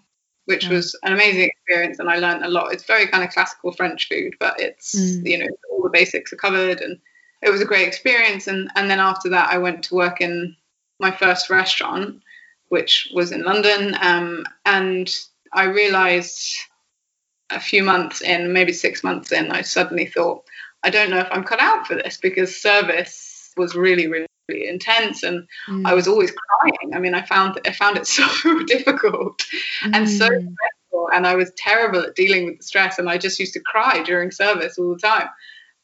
which 0.47 0.69
was 0.69 0.99
an 1.03 1.13
amazing 1.13 1.45
experience, 1.45 1.99
and 1.99 2.09
I 2.09 2.17
learned 2.17 2.45
a 2.45 2.49
lot. 2.49 2.73
It's 2.73 2.85
very 2.85 3.07
kind 3.07 3.23
of 3.23 3.31
classical 3.31 3.73
French 3.73 4.09
food, 4.09 4.35
but 4.41 4.59
it's 4.59 4.95
mm. 4.95 5.27
you 5.27 5.39
know 5.39 5.49
all 5.71 5.83
the 5.83 5.91
basics 5.91 6.33
are 6.33 6.37
covered, 6.37 6.81
and 6.81 6.99
it 7.43 7.51
was 7.51 7.61
a 7.61 7.67
great 7.67 7.87
experience. 7.87 8.47
And 8.47 8.71
and 8.77 8.91
then 8.91 9.01
after 9.01 9.29
that, 9.29 9.51
I 9.51 9.59
went 9.59 9.83
to 9.85 9.95
work 9.95 10.23
in 10.23 10.57
my 11.03 11.11
first 11.11 11.51
restaurant, 11.51 12.23
which 12.69 13.11
was 13.13 13.33
in 13.33 13.43
London. 13.43 13.95
Um, 14.01 14.47
and 14.65 15.15
I 15.53 15.65
realized 15.65 16.43
a 17.51 17.61
few 17.61 17.83
months 17.83 18.23
in, 18.23 18.53
maybe 18.53 18.73
six 18.73 19.05
months 19.05 19.33
in, 19.33 19.53
I 19.53 19.61
suddenly 19.61 20.07
thought, 20.07 20.45
I 20.83 20.91
don't 20.91 21.11
know 21.11 21.19
if 21.19 21.29
I'm 21.31 21.45
cut 21.45 21.61
out 21.61 21.87
for 21.87 21.95
this 21.95 22.17
because 22.17 22.57
service 22.61 23.53
was 23.57 23.75
really, 23.75 24.09
really, 24.09 24.27
really 24.49 24.69
intense, 24.69 25.23
and 25.23 25.47
mm. 25.69 25.87
I 25.87 25.95
was 25.95 26.09
always 26.09 26.33
crying. 26.33 26.95
I 26.95 26.99
mean, 26.99 27.15
I 27.15 27.23
found 27.23 27.61
I 27.67 27.73
found 27.73 27.99
it 27.99 28.07
so 28.19 28.27
difficult 28.65 29.39
mm. 29.85 29.95
and 29.95 30.09
so 30.09 30.29
mm. 30.29 30.55
stressful, 30.55 31.09
and 31.13 31.27
I 31.27 31.37
was 31.37 31.53
terrible 31.57 32.01
at 32.01 32.17
dealing 32.17 32.47
with 32.47 32.59
the 32.59 32.65
stress, 32.65 32.99
and 32.99 33.09
I 33.09 33.19
just 33.19 33.39
used 33.39 33.53
to 33.55 33.61
cry 33.61 34.03
during 34.03 34.31
service 34.31 34.79
all 34.79 34.95
the 34.95 35.01
time. 35.01 35.29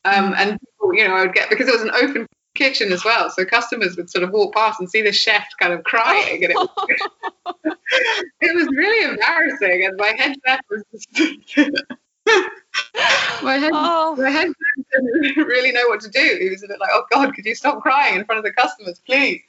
Um, 0.04 0.32
mm. 0.32 0.38
and 0.38 0.58
you 0.94 1.06
know, 1.06 1.14
I 1.14 1.22
would 1.22 1.34
get 1.34 1.50
because 1.50 1.68
it 1.68 1.74
was 1.74 1.82
an 1.82 1.90
open 1.90 2.26
kitchen 2.58 2.92
as 2.92 3.04
well. 3.04 3.30
So 3.30 3.44
customers 3.44 3.96
would 3.96 4.10
sort 4.10 4.24
of 4.24 4.30
walk 4.30 4.54
past 4.54 4.80
and 4.80 4.90
see 4.90 5.00
the 5.00 5.12
chef 5.12 5.46
kind 5.60 5.72
of 5.72 5.84
crying, 5.84 6.44
and 6.44 6.52
it 6.52 6.56
was, 6.56 6.68
it 8.40 8.54
was 8.54 8.66
really 8.68 9.10
embarrassing. 9.10 9.86
And 9.86 9.96
my 9.96 10.12
head 10.18 10.36
chef 10.46 10.60
was 10.68 10.82
just 10.92 11.08
my 13.42 13.54
head, 13.54 13.70
oh. 13.72 14.16
my 14.18 14.28
head 14.28 14.52
didn't 14.92 15.46
really 15.46 15.72
know 15.72 15.86
what 15.88 16.00
to 16.00 16.10
do. 16.10 16.38
He 16.40 16.50
was 16.50 16.62
a 16.62 16.68
bit 16.68 16.80
like, 16.80 16.90
"Oh 16.92 17.04
God, 17.10 17.34
could 17.34 17.46
you 17.46 17.54
stop 17.54 17.80
crying 17.80 18.16
in 18.16 18.24
front 18.24 18.38
of 18.38 18.44
the 18.44 18.52
customers, 18.52 19.00
please?" 19.06 19.40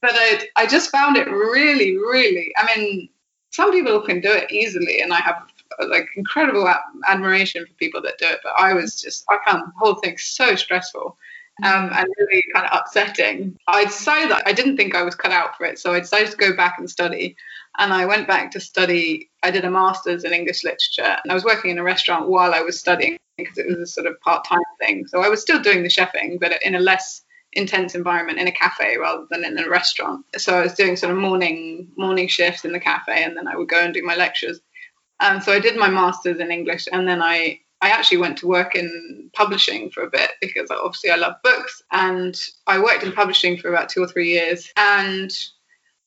But 0.00 0.12
I, 0.14 0.48
I 0.56 0.66
just 0.66 0.90
found 0.90 1.16
it 1.16 1.28
really, 1.28 1.96
really. 1.96 2.52
I 2.56 2.76
mean, 2.76 3.08
some 3.50 3.72
people 3.72 4.00
can 4.00 4.20
do 4.20 4.30
it 4.30 4.50
easily, 4.50 5.00
and 5.00 5.12
I 5.12 5.20
have 5.20 5.42
like 5.88 6.08
incredible 6.16 6.72
admiration 7.06 7.66
for 7.66 7.72
people 7.74 8.00
that 8.02 8.18
do 8.18 8.26
it. 8.26 8.40
But 8.42 8.52
I 8.58 8.72
was 8.72 9.00
just, 9.00 9.24
I 9.28 9.38
found 9.44 9.62
the 9.62 9.72
whole 9.78 9.96
thing 9.96 10.16
so 10.18 10.56
stressful 10.56 11.16
um, 11.64 11.90
and 11.92 12.06
really 12.18 12.44
kind 12.54 12.66
of 12.66 12.78
upsetting. 12.78 13.56
I 13.66 13.84
decided 13.84 14.30
that 14.30 14.42
I 14.46 14.52
didn't 14.52 14.76
think 14.76 14.94
I 14.94 15.02
was 15.02 15.14
cut 15.14 15.32
out 15.32 15.56
for 15.56 15.66
it, 15.66 15.78
so 15.78 15.92
I 15.92 16.00
decided 16.00 16.30
to 16.30 16.36
go 16.36 16.56
back 16.56 16.76
and 16.78 16.88
study. 16.88 17.36
And 17.78 17.92
I 17.92 18.06
went 18.06 18.26
back 18.26 18.50
to 18.52 18.60
study. 18.60 19.30
I 19.42 19.50
did 19.50 19.64
a 19.64 19.70
master's 19.70 20.24
in 20.24 20.32
English 20.32 20.64
literature, 20.64 21.16
and 21.22 21.30
I 21.30 21.34
was 21.34 21.44
working 21.44 21.70
in 21.70 21.78
a 21.78 21.84
restaurant 21.84 22.28
while 22.28 22.54
I 22.54 22.60
was 22.60 22.78
studying 22.78 23.18
because 23.36 23.58
it 23.58 23.68
was 23.68 23.78
a 23.78 23.86
sort 23.86 24.06
of 24.06 24.20
part-time 24.20 24.58
thing. 24.80 25.06
So 25.06 25.22
I 25.22 25.28
was 25.28 25.40
still 25.40 25.60
doing 25.60 25.84
the 25.84 25.88
chefing, 25.88 26.40
but 26.40 26.60
in 26.62 26.74
a 26.74 26.80
less 26.80 27.22
intense 27.52 27.94
environment 27.94 28.38
in 28.38 28.46
a 28.46 28.52
cafe 28.52 28.98
rather 28.98 29.24
than 29.30 29.44
in 29.44 29.58
a 29.58 29.68
restaurant. 29.68 30.24
So 30.36 30.58
I 30.58 30.62
was 30.62 30.74
doing 30.74 30.96
sort 30.96 31.12
of 31.12 31.18
morning 31.18 31.88
morning 31.96 32.28
shifts 32.28 32.64
in 32.64 32.72
the 32.72 32.80
cafe, 32.80 33.24
and 33.24 33.36
then 33.36 33.48
I 33.48 33.56
would 33.56 33.68
go 33.68 33.80
and 33.80 33.94
do 33.94 34.02
my 34.02 34.16
lectures. 34.16 34.60
And 35.20 35.42
so 35.42 35.52
I 35.52 35.58
did 35.58 35.76
my 35.76 35.88
master's 35.88 36.40
in 36.40 36.50
English, 36.50 36.86
and 36.92 37.08
then 37.08 37.22
I 37.22 37.60
I 37.80 37.90
actually 37.90 38.18
went 38.18 38.38
to 38.38 38.48
work 38.48 38.74
in 38.74 39.30
publishing 39.34 39.90
for 39.90 40.02
a 40.02 40.10
bit 40.10 40.30
because 40.40 40.70
obviously 40.70 41.10
I 41.10 41.16
love 41.16 41.36
books. 41.44 41.82
And 41.92 42.38
I 42.66 42.80
worked 42.80 43.04
in 43.04 43.12
publishing 43.12 43.56
for 43.56 43.68
about 43.68 43.88
two 43.88 44.02
or 44.02 44.08
three 44.08 44.30
years. 44.30 44.70
And 44.76 45.30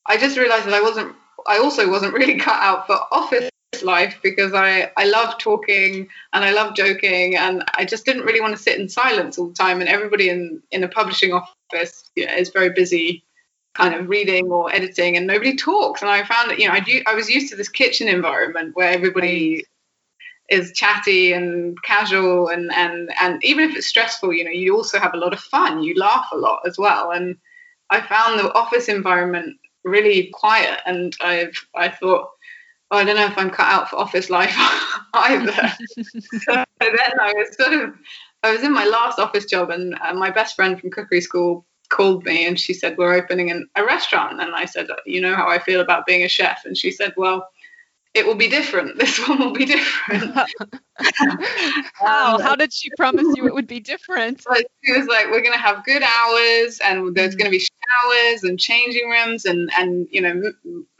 I 0.05 0.17
just 0.17 0.37
realized 0.37 0.65
that 0.65 0.73
I 0.73 0.81
wasn't, 0.81 1.15
I 1.47 1.59
also 1.59 1.89
wasn't 1.89 2.13
really 2.19 2.37
cut 2.37 2.61
out 2.61 2.87
for 2.87 2.99
office 3.11 3.49
life 3.83 4.19
because 4.21 4.53
I, 4.53 4.91
I 4.97 5.05
love 5.05 5.37
talking 5.37 6.09
and 6.33 6.43
I 6.43 6.51
love 6.51 6.75
joking. 6.75 7.37
And 7.37 7.63
I 7.75 7.85
just 7.85 8.05
didn't 8.05 8.25
really 8.25 8.41
want 8.41 8.55
to 8.55 8.61
sit 8.61 8.79
in 8.79 8.89
silence 8.89 9.37
all 9.37 9.47
the 9.47 9.53
time. 9.53 9.79
And 9.79 9.89
everybody 9.89 10.29
in, 10.29 10.61
in 10.71 10.83
a 10.83 10.89
publishing 10.89 11.31
office 11.31 12.11
you 12.15 12.25
know, 12.25 12.33
is 12.33 12.49
very 12.49 12.71
busy 12.71 13.23
kind 13.73 13.95
of 13.95 14.09
reading 14.09 14.47
or 14.47 14.69
editing 14.73 15.15
and 15.15 15.25
nobody 15.25 15.55
talks 15.55 16.01
and 16.01 16.11
i 16.11 16.25
found 16.25 16.51
that 16.51 16.59
you 16.59 16.67
know 16.67 16.73
I, 16.73 17.03
I 17.07 17.15
was 17.15 17.29
used 17.29 17.49
to 17.51 17.55
this 17.55 17.69
kitchen 17.69 18.09
environment 18.09 18.75
where 18.75 18.89
everybody 18.89 19.63
is 20.51 20.73
chatty 20.73 21.31
and 21.31 21.81
casual 21.81 22.49
and 22.49 22.71
and 22.73 23.09
and 23.21 23.43
even 23.43 23.69
if 23.69 23.75
it's 23.75 23.87
stressful 23.87 24.33
you 24.33 24.43
know 24.43 24.51
you 24.51 24.75
also 24.75 24.99
have 24.99 25.13
a 25.13 25.17
lot 25.17 25.33
of 25.33 25.39
fun. 25.39 25.81
You 25.81 25.95
laugh 25.95 26.27
a 26.33 26.37
lot 26.37 26.61
as 26.67 26.77
well. 26.77 27.11
And 27.11 27.37
i 27.89 27.99
found 28.01 28.39
the 28.39 28.53
office 28.53 28.87
environment 28.89 29.57
really 29.83 30.29
quiet 30.33 30.79
and 30.85 31.15
i've 31.21 31.57
i 31.75 31.89
thought 31.89 32.29
oh, 32.91 32.97
i 32.97 33.03
don't 33.03 33.15
know 33.15 33.25
if 33.25 33.37
i'm 33.37 33.49
cut 33.49 33.67
out 33.67 33.89
for 33.89 33.95
office 33.95 34.29
life 34.29 34.55
either. 35.13 35.71
So 36.45 36.65
then 36.79 37.13
i 37.21 37.33
was 37.37 37.55
sort 37.55 37.73
of 37.73 37.95
i 38.43 38.51
was 38.51 38.63
in 38.63 38.73
my 38.73 38.85
last 38.85 39.19
office 39.19 39.45
job 39.45 39.69
and 39.69 39.97
uh, 40.01 40.13
my 40.13 40.31
best 40.31 40.55
friend 40.55 40.79
from 40.79 40.91
cookery 40.91 41.21
school 41.21 41.65
called 41.89 42.25
me 42.25 42.45
and 42.47 42.59
she 42.59 42.73
said 42.73 42.97
we're 42.97 43.13
opening 43.13 43.51
an, 43.51 43.67
a 43.75 43.85
restaurant. 43.85 44.41
And 44.41 44.53
i 44.55 44.65
said 44.65 44.87
you 45.05 45.21
know 45.21 45.35
how 45.35 45.47
i 45.49 45.59
feel 45.59 45.79
about 45.81 46.05
being 46.05 46.23
a 46.23 46.27
chef. 46.27 46.65
And 46.65 46.77
she 46.77 46.91
said 46.91 47.13
well 47.15 47.47
it 48.13 48.25
will 48.25 48.35
be 48.35 48.49
different. 48.49 48.97
This 49.01 49.27
one 49.27 49.39
will 49.39 49.53
be 49.53 49.65
different. 49.65 50.35
wow, 52.01 52.35
um, 52.35 52.41
how 52.41 52.55
did 52.55 52.73
she 52.73 52.89
promise 52.97 53.25
you 53.35 53.47
it 53.47 53.53
would 53.53 53.67
be 53.67 53.79
different? 53.79 54.43
she 54.83 54.91
was 54.91 55.07
like, 55.07 55.25
we're 55.31 55.41
going 55.41 55.53
to 55.53 55.59
have 55.59 55.85
good 55.85 56.03
hours 56.03 56.79
and 56.83 57.15
there's 57.15 57.35
going 57.35 57.51
to 57.51 57.57
be 57.57 57.59
showers 57.63 58.43
and 58.43 58.59
changing 58.59 59.09
rooms. 59.09 59.45
And, 59.45 59.71
and 59.77 60.07
you 60.11 60.21
know, 60.21 60.41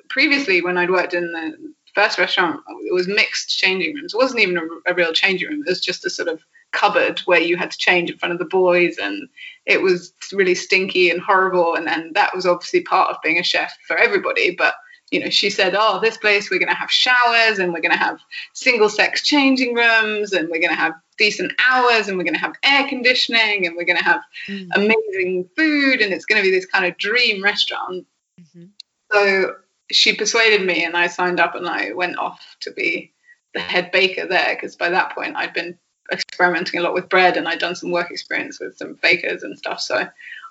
previously 0.10 0.62
when 0.62 0.78
I'd 0.78 0.90
worked 0.90 1.14
in 1.14 1.32
the 1.32 1.74
first 1.94 2.18
restaurant, 2.18 2.62
it 2.86 2.94
was 2.94 3.08
mixed 3.08 3.58
changing 3.58 3.96
rooms. 3.96 4.14
It 4.14 4.18
wasn't 4.18 4.42
even 4.42 4.58
a, 4.58 4.92
a 4.92 4.94
real 4.94 5.14
changing 5.14 5.50
room. 5.50 5.64
It 5.66 5.70
was 5.70 5.82
just 5.82 6.06
a 6.06 6.10
sort 6.10 6.30
of 6.30 6.44
cupboard 6.72 7.20
where 7.26 7.42
you 7.42 7.58
had 7.58 7.72
to 7.72 7.78
change 7.78 8.10
in 8.10 8.18
front 8.18 8.34
of 8.34 8.40
the 8.40 8.46
boys 8.46 8.98
and 8.98 9.28
it 9.66 9.82
was 9.82 10.14
really 10.32 10.56
stinky 10.56 11.10
and 11.10 11.22
horrible. 11.22 11.76
And, 11.76 11.88
and 11.88 12.16
that 12.16 12.34
was 12.34 12.46
obviously 12.46 12.82
part 12.82 13.12
of 13.12 13.22
being 13.22 13.38
a 13.38 13.44
chef 13.44 13.78
for 13.86 13.98
everybody. 13.98 14.56
But 14.56 14.76
you 15.12 15.20
know, 15.20 15.30
she 15.30 15.50
said, 15.50 15.76
oh, 15.78 16.00
this 16.00 16.18
place 16.18 16.50
we're 16.50 16.60
going 16.60 16.70
to 16.70 16.76
have 16.76 16.90
showers 16.90 17.60
and 17.60 17.74
we're 17.74 17.82
going 17.82 17.92
to 17.92 17.98
have 17.98 18.20
single 18.54 18.90
sex 18.90 19.22
changing 19.22 19.76
rooms 19.76 20.32
and 20.32 20.50
we're 20.50 20.62
going 20.62 20.70
to 20.70 20.76
have 20.76 20.94
decent 21.18 21.52
hours 21.70 22.08
and 22.08 22.18
we're 22.18 22.24
going 22.24 22.34
to 22.34 22.40
have 22.40 22.56
air 22.64 22.88
conditioning 22.88 23.68
and 23.68 23.76
we're 23.76 23.86
going 23.86 23.98
to 23.98 24.04
have 24.04 24.22
mm. 24.48 24.70
amazing 24.74 25.50
food 25.56 26.02
and 26.02 26.14
it's 26.14 26.26
going 26.26 26.42
to 26.42 26.50
be 26.50 26.56
this 26.56 26.66
kind 26.66 26.86
of 26.86 26.98
dream 26.98 27.44
restaurant. 27.44 28.08
Mm-hmm. 28.40 28.66
So 29.12 29.56
she 29.92 30.16
persuaded 30.16 30.66
me 30.66 30.86
and 30.86 30.96
I 30.96 31.08
signed 31.08 31.42
up 31.42 31.56
and 31.56 31.68
I 31.68 31.92
went 31.92 32.18
off 32.18 32.40
to 32.62 32.72
be 32.72 33.12
the 33.54 33.60
head 33.60 33.92
baker 33.92 34.26
there 34.26 34.56
because 34.56 34.78
by 34.78 34.90
that 34.90 35.14
point 35.14 35.36
I'd 35.36 35.54
been 35.54 35.78
experimenting 36.10 36.80
a 36.80 36.84
lot 36.84 36.94
with 36.94 37.10
bread 37.10 37.36
and 37.36 37.50
I'd 37.50 37.60
done 37.60 37.76
some 37.76 37.92
work 37.92 38.12
experience 38.12 38.62
with 38.62 38.78
some 38.78 38.98
bakers 39.02 39.44
and 39.44 39.58
stuff. 39.58 39.82
So 39.82 40.08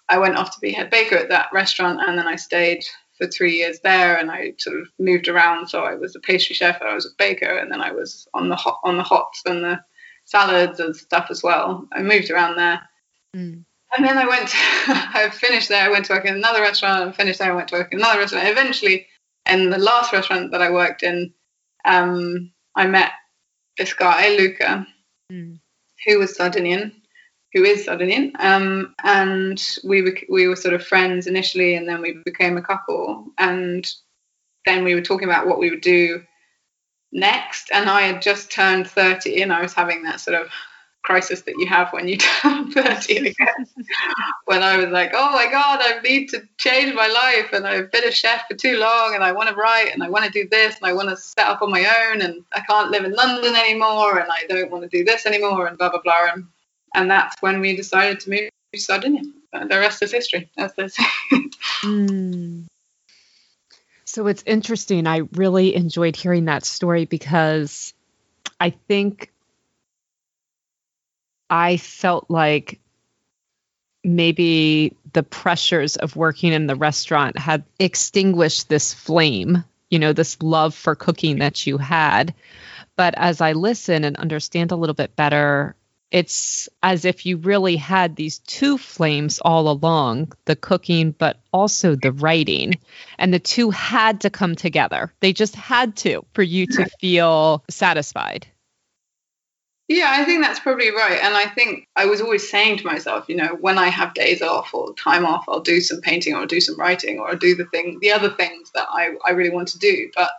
I 0.06 0.18
went 0.18 0.36
off 0.36 0.54
to 0.54 0.60
be 0.60 0.72
head 0.72 0.90
baker 0.90 1.16
at 1.16 1.30
that 1.30 1.48
restaurant 1.50 2.00
and 2.06 2.18
then 2.18 2.28
I 2.28 2.36
stayed 2.36 2.84
for 3.20 3.26
three 3.26 3.56
years 3.56 3.80
there 3.80 4.16
and 4.16 4.30
I 4.30 4.54
sort 4.58 4.80
of 4.80 4.88
moved 4.98 5.28
around. 5.28 5.68
So 5.68 5.84
I 5.84 5.94
was 5.94 6.16
a 6.16 6.20
pastry 6.20 6.54
chef, 6.54 6.80
I 6.80 6.94
was 6.94 7.06
a 7.06 7.14
baker, 7.18 7.58
and 7.58 7.70
then 7.70 7.80
I 7.80 7.92
was 7.92 8.26
on 8.34 8.48
the 8.48 8.56
hot 8.56 8.80
on 8.82 8.96
the 8.96 9.02
hots 9.02 9.42
and 9.44 9.62
the 9.62 9.80
salads 10.24 10.80
and 10.80 10.96
stuff 10.96 11.26
as 11.30 11.42
well. 11.42 11.86
I 11.92 12.02
moved 12.02 12.30
around 12.30 12.56
there. 12.56 12.80
Mm. 13.36 13.64
And 13.96 14.06
then 14.06 14.18
I 14.18 14.26
went, 14.26 14.48
to, 14.48 14.56
I 14.88 15.30
finished 15.30 15.68
there, 15.68 15.84
I 15.84 15.90
went 15.90 16.06
to 16.06 16.14
work 16.14 16.24
in 16.24 16.34
another 16.34 16.60
restaurant, 16.60 17.02
and 17.02 17.14
finished 17.14 17.40
there, 17.40 17.52
I 17.52 17.56
went 17.56 17.68
to 17.68 17.74
work 17.74 17.92
in 17.92 17.98
another 17.98 18.20
restaurant. 18.20 18.48
Eventually, 18.48 19.06
in 19.48 19.70
the 19.70 19.78
last 19.78 20.12
restaurant 20.12 20.52
that 20.52 20.62
I 20.62 20.70
worked 20.70 21.02
in, 21.02 21.32
um, 21.84 22.52
I 22.76 22.86
met 22.86 23.10
this 23.76 23.92
guy, 23.92 24.36
Luca, 24.36 24.86
mm. 25.32 25.58
who 26.06 26.18
was 26.18 26.36
Sardinian, 26.36 26.99
who 27.52 27.64
is 27.64 27.84
Sardinian, 27.84 28.32
um, 28.38 28.94
and 29.02 29.78
we 29.84 30.02
were, 30.02 30.16
we 30.28 30.48
were 30.48 30.56
sort 30.56 30.74
of 30.74 30.86
friends 30.86 31.26
initially, 31.26 31.74
and 31.74 31.88
then 31.88 32.00
we 32.00 32.12
became 32.24 32.56
a 32.56 32.62
couple, 32.62 33.26
and 33.38 33.90
then 34.66 34.84
we 34.84 34.94
were 34.94 35.02
talking 35.02 35.28
about 35.28 35.46
what 35.46 35.58
we 35.58 35.70
would 35.70 35.80
do 35.80 36.22
next, 37.12 37.70
and 37.72 37.90
I 37.90 38.02
had 38.02 38.22
just 38.22 38.50
turned 38.50 38.88
30, 38.88 39.42
and 39.42 39.52
I 39.52 39.62
was 39.62 39.74
having 39.74 40.02
that 40.04 40.20
sort 40.20 40.40
of 40.40 40.50
crisis 41.02 41.42
that 41.42 41.54
you 41.58 41.66
have 41.66 41.92
when 41.92 42.06
you 42.06 42.16
turn 42.42 42.70
30 42.70 43.16
again. 43.16 43.66
when 44.44 44.62
I 44.62 44.76
was 44.76 44.88
like, 44.88 45.12
oh 45.14 45.32
my 45.32 45.50
God, 45.50 45.80
I 45.82 46.00
need 46.02 46.28
to 46.30 46.42
change 46.58 46.94
my 46.94 47.08
life. 47.08 47.52
And 47.52 47.66
I've 47.66 47.90
been 47.90 48.04
a 48.04 48.12
chef 48.12 48.46
for 48.48 48.56
too 48.56 48.78
long 48.78 49.14
and 49.14 49.24
I 49.24 49.32
want 49.32 49.48
to 49.48 49.54
write 49.54 49.92
and 49.92 50.02
I 50.02 50.08
want 50.08 50.24
to 50.24 50.30
do 50.30 50.48
this 50.48 50.76
and 50.76 50.86
I 50.86 50.92
want 50.92 51.08
to 51.08 51.16
set 51.16 51.46
up 51.46 51.62
on 51.62 51.70
my 51.70 51.84
own 51.84 52.20
and 52.22 52.44
I 52.52 52.60
can't 52.60 52.90
live 52.90 53.04
in 53.04 53.12
London 53.12 53.54
anymore 53.54 54.18
and 54.18 54.30
I 54.30 54.44
don't 54.48 54.70
want 54.70 54.82
to 54.82 54.96
do 54.96 55.04
this 55.04 55.26
anymore 55.26 55.66
and 55.66 55.78
blah, 55.78 55.90
blah, 55.90 56.02
blah. 56.02 56.28
And, 56.34 56.46
and 56.94 57.10
that's 57.10 57.36
when 57.40 57.60
we 57.60 57.76
decided 57.76 58.20
to 58.20 58.30
move 58.30 58.50
to 58.72 58.80
Sardinia. 58.80 59.22
The 59.52 59.68
rest 59.68 60.02
is 60.02 60.12
history, 60.12 60.50
as 60.56 60.74
they 60.74 60.88
say. 60.88 61.04
mm. 61.82 62.66
So 64.04 64.26
it's 64.26 64.42
interesting. 64.44 65.06
I 65.06 65.22
really 65.34 65.74
enjoyed 65.74 66.16
hearing 66.16 66.46
that 66.46 66.64
story 66.64 67.04
because 67.04 67.94
I 68.58 68.70
think 68.70 69.30
I 71.48 71.76
felt 71.76 72.26
like 72.28 72.80
maybe 74.02 74.96
the 75.12 75.22
pressures 75.22 75.96
of 75.96 76.16
working 76.16 76.52
in 76.52 76.66
the 76.66 76.74
restaurant 76.74 77.38
had 77.38 77.64
extinguished 77.78 78.68
this 78.68 78.94
flame, 78.94 79.64
you 79.90 79.98
know, 79.98 80.12
this 80.12 80.40
love 80.42 80.74
for 80.74 80.94
cooking 80.94 81.38
that 81.38 81.66
you 81.66 81.78
had. 81.78 82.34
But 82.96 83.14
as 83.16 83.40
I 83.40 83.52
listen 83.52 84.04
and 84.04 84.16
understand 84.16 84.72
a 84.72 84.76
little 84.76 84.94
bit 84.94 85.16
better, 85.16 85.74
it's 86.10 86.68
as 86.82 87.04
if 87.04 87.24
you 87.24 87.36
really 87.36 87.76
had 87.76 88.16
these 88.16 88.38
two 88.40 88.78
flames 88.78 89.38
all 89.38 89.70
along 89.70 90.32
the 90.44 90.56
cooking, 90.56 91.12
but 91.12 91.38
also 91.52 91.94
the 91.94 92.12
writing. 92.12 92.74
And 93.18 93.32
the 93.32 93.38
two 93.38 93.70
had 93.70 94.22
to 94.22 94.30
come 94.30 94.56
together. 94.56 95.12
They 95.20 95.32
just 95.32 95.54
had 95.54 95.96
to 95.98 96.24
for 96.34 96.42
you 96.42 96.66
to 96.66 96.88
feel 97.00 97.62
satisfied. 97.70 98.46
Yeah, 99.86 100.06
I 100.08 100.24
think 100.24 100.44
that's 100.44 100.60
probably 100.60 100.90
right. 100.92 101.18
And 101.20 101.34
I 101.34 101.46
think 101.46 101.88
I 101.96 102.06
was 102.06 102.20
always 102.20 102.48
saying 102.48 102.78
to 102.78 102.86
myself, 102.86 103.28
you 103.28 103.34
know, 103.34 103.58
when 103.60 103.76
I 103.76 103.88
have 103.88 104.14
days 104.14 104.40
off 104.40 104.72
or 104.72 104.94
time 104.94 105.26
off, 105.26 105.46
I'll 105.48 105.60
do 105.60 105.80
some 105.80 106.00
painting 106.00 106.32
or 106.32 106.38
I'll 106.38 106.46
do 106.46 106.60
some 106.60 106.78
writing 106.78 107.18
or 107.18 107.28
I'll 107.28 107.36
do 107.36 107.56
the 107.56 107.64
thing, 107.64 107.98
the 108.00 108.12
other 108.12 108.30
things 108.30 108.70
that 108.74 108.86
I, 108.88 109.14
I 109.26 109.30
really 109.30 109.50
want 109.50 109.66
to 109.68 109.80
do. 109.80 110.08
But, 110.14 110.30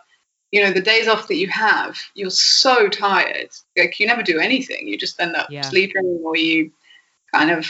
you 0.52 0.62
know, 0.62 0.70
the 0.70 0.82
days 0.82 1.08
off 1.08 1.28
that 1.28 1.36
you 1.36 1.48
have, 1.48 1.98
you're 2.14 2.30
so 2.30 2.88
tired. 2.88 3.48
Like 3.76 3.98
you 3.98 4.06
never 4.06 4.22
do 4.22 4.38
anything. 4.38 4.86
You 4.86 4.98
just 4.98 5.18
end 5.18 5.34
up 5.34 5.50
yeah. 5.50 5.62
sleeping 5.62 6.20
or 6.22 6.36
you 6.36 6.70
kind 7.34 7.50
of, 7.50 7.66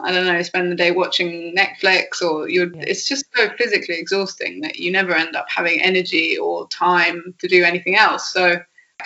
I 0.00 0.10
don't 0.10 0.26
know, 0.26 0.42
spend 0.42 0.70
the 0.70 0.76
day 0.76 0.90
watching 0.90 1.54
Netflix 1.56 2.20
or 2.20 2.48
you're, 2.48 2.74
yeah. 2.74 2.84
it's 2.88 3.08
just 3.08 3.26
so 3.34 3.48
physically 3.56 3.94
exhausting 3.94 4.62
that 4.62 4.80
you 4.80 4.90
never 4.90 5.14
end 5.14 5.36
up 5.36 5.46
having 5.48 5.80
energy 5.80 6.36
or 6.36 6.66
time 6.68 7.34
to 7.38 7.46
do 7.46 7.62
anything 7.62 7.96
else. 7.96 8.32
So, 8.32 8.56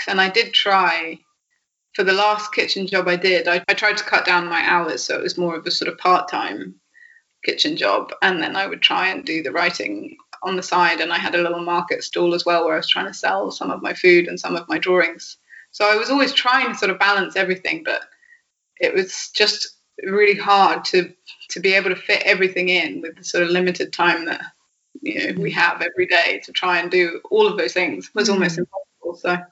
and 0.07 0.21
I 0.21 0.31
did 0.31 0.55
try 0.55 1.19
for 1.93 2.05
the 2.05 2.15
last 2.15 2.55
kitchen 2.55 2.87
job 2.87 3.09
I 3.09 3.17
did, 3.17 3.47
I, 3.47 3.63
I 3.69 3.75
tried 3.75 3.99
to 3.99 4.05
cut 4.05 4.25
down 4.25 4.49
my 4.49 4.63
hours 4.67 5.03
so 5.05 5.19
it 5.19 5.23
was 5.23 5.37
more 5.37 5.57
of 5.57 5.67
a 5.67 5.71
sort 5.71 5.93
of 5.93 5.99
part 5.99 6.29
time 6.29 6.77
kitchen 7.45 7.77
job. 7.77 8.13
And 8.23 8.43
then 8.43 8.57
I 8.57 8.67
would 8.67 8.81
try 8.81 9.09
and 9.09 9.23
do 9.23 9.43
the 9.43 9.53
writing 9.53 10.17
on 10.43 10.57
the 10.57 10.63
side. 10.63 11.01
And 11.01 11.13
I 11.13 11.19
had 11.19 11.35
a 11.35 11.43
little 11.43 11.61
market 11.61 12.03
stall 12.03 12.35
as 12.35 12.45
well 12.45 12.65
where 12.65 12.75
I 12.75 12.79
was 12.79 12.89
trying 12.89 13.07
to 13.07 13.15
sell 13.15 13.51
some 13.51 13.71
of 13.71 13.83
my 13.83 13.95
food 13.95 14.29
and 14.29 14.39
some 14.39 14.57
of 14.57 14.69
my 14.69 14.79
drawings. 14.79 15.37
So 15.71 15.91
I 15.91 15.97
was 15.97 16.11
always 16.11 16.33
trying 16.33 16.69
to 16.69 16.75
sort 16.75 16.91
of 16.91 16.99
balance 16.99 17.37
everything, 17.37 17.83
but 17.85 18.03
it 18.81 18.95
was 18.95 19.31
just 19.35 19.69
really 20.05 20.39
hard 20.39 20.85
to 20.85 21.13
to 21.51 21.61
be 21.61 21.75
able 21.75 21.91
to 21.91 21.97
fit 21.97 22.23
everything 22.25 22.69
in 22.69 23.01
with 23.01 23.17
the 23.17 23.25
sort 23.25 23.43
of 23.43 23.51
limited 23.51 23.93
time 23.93 24.27
that 24.27 24.41
you 25.03 25.33
know 25.33 25.41
we 25.41 25.51
have 25.51 25.83
every 25.83 26.07
day 26.07 26.41
to 26.45 26.53
try 26.53 26.79
and 26.79 26.91
do 26.91 27.21
all 27.31 27.49
of 27.49 27.59
those 27.59 27.73
things 27.73 28.11
was 28.15 28.29
almost 28.29 28.57
mm. 28.57 28.59
impossible. 28.59 29.17
So 29.21 29.45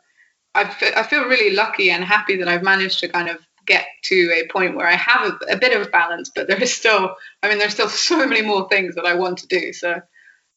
I 0.57 1.03
feel 1.03 1.25
really 1.25 1.55
lucky 1.55 1.91
and 1.91 2.03
happy 2.03 2.37
that 2.39 2.49
I've 2.49 2.63
managed 2.63 3.01
to 3.01 3.09
kind 3.09 3.29
of 3.29 3.39
get 3.67 3.87
to 4.05 4.33
a 4.33 4.51
point 4.51 4.77
where 4.77 4.87
I 4.87 4.95
have 4.95 5.33
a, 5.33 5.53
a, 5.55 5.59
bit 5.59 5.79
of 5.79 5.91
balance, 5.93 6.31
but 6.35 6.47
there 6.47 6.63
is 6.63 6.75
still, 6.75 7.15
I 7.43 7.49
mean, 7.49 7.59
there's 7.59 7.75
still 7.75 7.89
so 8.09 8.27
many 8.27 8.43
more 8.43 8.69
things 8.69 8.95
that 8.95 9.05
I 9.05 9.15
want 9.15 9.39
to 9.39 9.47
do. 9.49 9.73
So, 9.73 10.01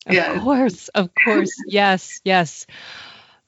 yeah. 0.08 0.34
Of 0.34 0.42
course, 0.44 0.88
of 0.90 1.10
course. 1.24 1.52
yes, 1.68 2.22
yes. 2.24 2.66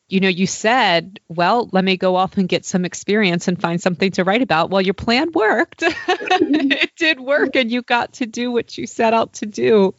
You 0.07 0.19
know, 0.19 0.27
you 0.27 0.45
said, 0.45 1.21
well, 1.29 1.69
let 1.71 1.85
me 1.85 1.95
go 1.95 2.17
off 2.17 2.37
and 2.37 2.49
get 2.49 2.65
some 2.65 2.83
experience 2.83 3.47
and 3.47 3.59
find 3.59 3.81
something 3.81 4.11
to 4.11 4.25
write 4.25 4.41
about. 4.41 4.69
Well, 4.69 4.81
your 4.81 4.93
plan 4.93 5.31
worked. 5.31 5.83
it 5.85 6.91
did 6.97 7.19
work, 7.19 7.55
and 7.55 7.71
you 7.71 7.81
got 7.81 8.13
to 8.13 8.25
do 8.25 8.51
what 8.51 8.77
you 8.77 8.87
set 8.87 9.13
out 9.13 9.33
to 9.35 9.45
do. 9.45 9.95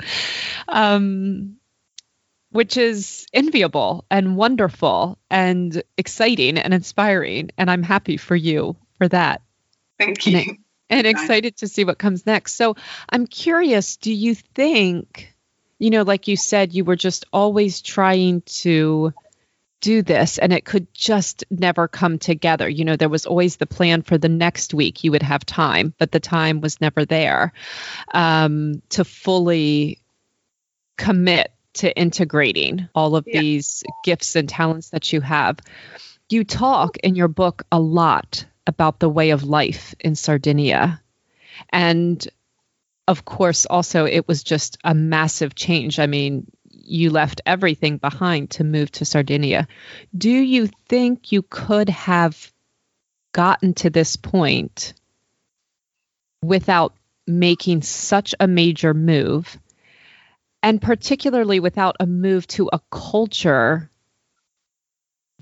Um, 0.68 1.56
which 2.52 2.76
is 2.76 3.26
enviable 3.32 4.04
and 4.10 4.36
wonderful 4.36 5.18
and 5.30 5.82
exciting 5.96 6.58
and 6.58 6.74
inspiring. 6.74 7.50
And 7.56 7.70
I'm 7.70 7.82
happy 7.82 8.18
for 8.18 8.36
you 8.36 8.76
for 8.98 9.08
that. 9.08 9.40
Thank 9.98 10.26
you. 10.26 10.36
And, 10.38 10.58
and 10.90 11.06
excited 11.06 11.56
to 11.58 11.68
see 11.68 11.84
what 11.84 11.98
comes 11.98 12.26
next. 12.26 12.54
So 12.54 12.76
I'm 13.08 13.26
curious 13.26 13.96
do 13.96 14.12
you 14.12 14.34
think, 14.34 15.31
you 15.82 15.90
know, 15.90 16.02
like 16.02 16.28
you 16.28 16.36
said, 16.36 16.72
you 16.72 16.84
were 16.84 16.94
just 16.94 17.24
always 17.32 17.82
trying 17.82 18.42
to 18.42 19.12
do 19.80 20.00
this 20.00 20.38
and 20.38 20.52
it 20.52 20.64
could 20.64 20.86
just 20.94 21.42
never 21.50 21.88
come 21.88 22.20
together. 22.20 22.68
You 22.68 22.84
know, 22.84 22.94
there 22.94 23.08
was 23.08 23.26
always 23.26 23.56
the 23.56 23.66
plan 23.66 24.02
for 24.02 24.16
the 24.16 24.28
next 24.28 24.72
week 24.72 25.02
you 25.02 25.10
would 25.10 25.24
have 25.24 25.44
time, 25.44 25.92
but 25.98 26.12
the 26.12 26.20
time 26.20 26.60
was 26.60 26.80
never 26.80 27.04
there 27.04 27.52
um, 28.14 28.80
to 28.90 29.04
fully 29.04 29.98
commit 30.96 31.50
to 31.74 31.92
integrating 31.98 32.88
all 32.94 33.16
of 33.16 33.24
yeah. 33.26 33.40
these 33.40 33.82
gifts 34.04 34.36
and 34.36 34.48
talents 34.48 34.90
that 34.90 35.12
you 35.12 35.20
have. 35.20 35.58
You 36.28 36.44
talk 36.44 36.96
in 36.98 37.16
your 37.16 37.26
book 37.26 37.64
a 37.72 37.80
lot 37.80 38.46
about 38.68 39.00
the 39.00 39.08
way 39.08 39.30
of 39.30 39.42
life 39.42 39.96
in 39.98 40.14
Sardinia. 40.14 41.02
And 41.70 42.24
of 43.08 43.24
course, 43.24 43.66
also, 43.66 44.04
it 44.06 44.28
was 44.28 44.42
just 44.42 44.78
a 44.84 44.94
massive 44.94 45.54
change. 45.54 45.98
I 45.98 46.06
mean, 46.06 46.50
you 46.70 47.10
left 47.10 47.40
everything 47.46 47.98
behind 47.98 48.50
to 48.50 48.64
move 48.64 48.90
to 48.92 49.04
Sardinia. 49.04 49.68
Do 50.16 50.30
you 50.30 50.68
think 50.88 51.32
you 51.32 51.42
could 51.42 51.88
have 51.88 52.52
gotten 53.32 53.74
to 53.74 53.90
this 53.90 54.16
point 54.16 54.94
without 56.42 56.94
making 57.26 57.82
such 57.82 58.34
a 58.38 58.46
major 58.46 58.94
move 58.94 59.58
and 60.62 60.80
particularly 60.80 61.60
without 61.60 61.96
a 61.98 62.06
move 62.06 62.46
to 62.48 62.68
a 62.72 62.80
culture 62.90 63.90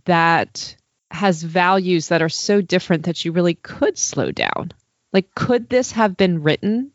that 0.05 0.77
has 1.11 1.43
values 1.43 2.09
that 2.09 2.23
are 2.23 2.29
so 2.29 2.61
different 2.61 3.05
that 3.05 3.25
you 3.25 3.33
really 3.33 3.55
could 3.55 3.99
slow 3.99 4.31
down. 4.31 4.73
Like, 5.13 5.35
could 5.35 5.69
this 5.69 5.93
have 5.93 6.17
been 6.17 6.43
written, 6.43 6.93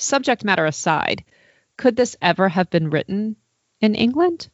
subject 0.00 0.44
matter 0.44 0.66
aside, 0.66 1.24
could 1.76 1.96
this 1.96 2.16
ever 2.20 2.48
have 2.48 2.70
been 2.70 2.90
written 2.90 3.36
in 3.80 3.94
England? 3.94 4.48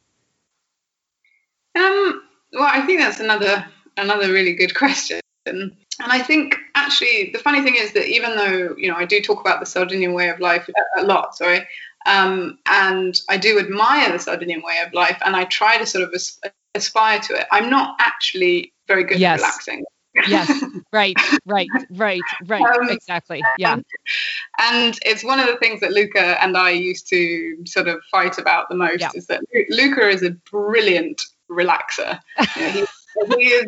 Um, 1.75 2.21
well, 2.53 2.69
I 2.71 2.81
think 2.85 2.99
that's 2.99 3.19
another 3.19 3.65
another 3.97 4.31
really 4.31 4.53
good 4.53 4.75
question. 4.75 5.19
And 5.45 5.71
I 5.99 6.21
think 6.21 6.55
actually 6.75 7.31
the 7.33 7.39
funny 7.39 7.61
thing 7.61 7.75
is 7.75 7.93
that 7.93 8.07
even 8.07 8.35
though 8.35 8.75
you 8.77 8.89
know 8.89 8.97
I 8.97 9.05
do 9.05 9.21
talk 9.21 9.41
about 9.41 9.59
the 9.59 9.65
Sardinian 9.65 10.13
way 10.13 10.29
of 10.29 10.39
life 10.39 10.69
a 10.97 11.03
lot, 11.03 11.35
sorry, 11.35 11.67
um, 12.05 12.59
and 12.65 13.19
I 13.29 13.37
do 13.37 13.59
admire 13.59 14.11
the 14.11 14.19
Sardinian 14.19 14.61
way 14.61 14.79
of 14.85 14.93
life, 14.93 15.17
and 15.25 15.35
I 15.35 15.45
try 15.45 15.77
to 15.77 15.85
sort 15.85 16.03
of 16.03 16.13
as- 16.13 16.39
aspire 16.75 17.19
to 17.19 17.35
it. 17.35 17.47
I'm 17.51 17.69
not 17.69 17.97
actually 17.99 18.73
very 18.87 19.03
good 19.03 19.19
yes. 19.19 19.39
at 19.39 19.43
relaxing. 19.43 19.83
Yes, 20.27 20.63
right, 20.93 21.15
right, 21.45 21.69
right, 21.91 22.21
right. 22.45 22.61
Um, 22.61 22.89
exactly. 22.89 23.41
Yeah. 23.57 23.73
And, 23.73 23.85
and, 24.59 24.99
it's 25.03 25.23
one 25.23 25.39
of 25.39 25.47
the 25.47 25.57
things 25.57 25.81
that 25.81 25.91
Luca 25.91 26.41
and 26.43 26.57
I 26.57 26.71
used 26.71 27.07
to 27.09 27.57
sort 27.65 27.87
of 27.87 28.01
fight 28.11 28.37
about 28.37 28.69
the 28.69 28.75
most 28.75 29.01
yeah. 29.01 29.11
is 29.13 29.27
that 29.27 29.41
Luca 29.69 30.09
is 30.09 30.23
a 30.23 30.31
brilliant 30.51 31.21
relaxer. 31.49 32.19
You 32.55 32.61
know, 32.61 32.69
he, 32.71 32.85
he 33.37 33.47
is 33.47 33.67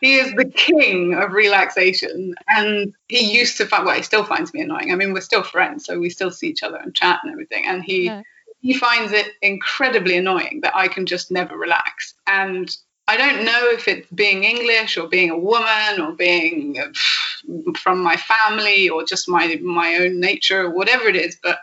he 0.00 0.16
is 0.16 0.32
the 0.34 0.44
king 0.44 1.14
of 1.14 1.32
relaxation 1.32 2.34
and 2.48 2.94
he 3.08 3.36
used 3.36 3.56
to 3.56 3.66
find 3.66 3.84
well 3.84 3.96
he 3.96 4.02
still 4.02 4.24
finds 4.24 4.54
me 4.54 4.60
annoying 4.60 4.92
i 4.92 4.94
mean 4.94 5.12
we're 5.12 5.20
still 5.20 5.42
friends 5.42 5.84
so 5.84 5.98
we 5.98 6.10
still 6.10 6.30
see 6.30 6.48
each 6.48 6.62
other 6.62 6.76
and 6.76 6.94
chat 6.94 7.20
and 7.22 7.32
everything 7.32 7.64
and 7.66 7.82
he 7.84 8.06
yeah. 8.06 8.22
he 8.60 8.72
finds 8.74 9.12
it 9.12 9.26
incredibly 9.42 10.16
annoying 10.16 10.60
that 10.62 10.74
i 10.76 10.88
can 10.88 11.06
just 11.06 11.30
never 11.30 11.56
relax 11.56 12.14
and 12.26 12.76
I 13.10 13.16
don't 13.16 13.44
know 13.44 13.70
if 13.70 13.88
it's 13.88 14.08
being 14.12 14.44
English 14.44 14.96
or 14.96 15.08
being 15.08 15.30
a 15.30 15.38
woman 15.38 16.00
or 16.00 16.12
being 16.12 16.78
uh, 16.78 17.72
from 17.76 18.00
my 18.00 18.16
family 18.16 18.88
or 18.88 19.04
just 19.04 19.28
my 19.28 19.58
my 19.62 19.96
own 19.96 20.20
nature 20.20 20.66
or 20.66 20.70
whatever 20.70 21.08
it 21.08 21.16
is, 21.16 21.36
but 21.42 21.58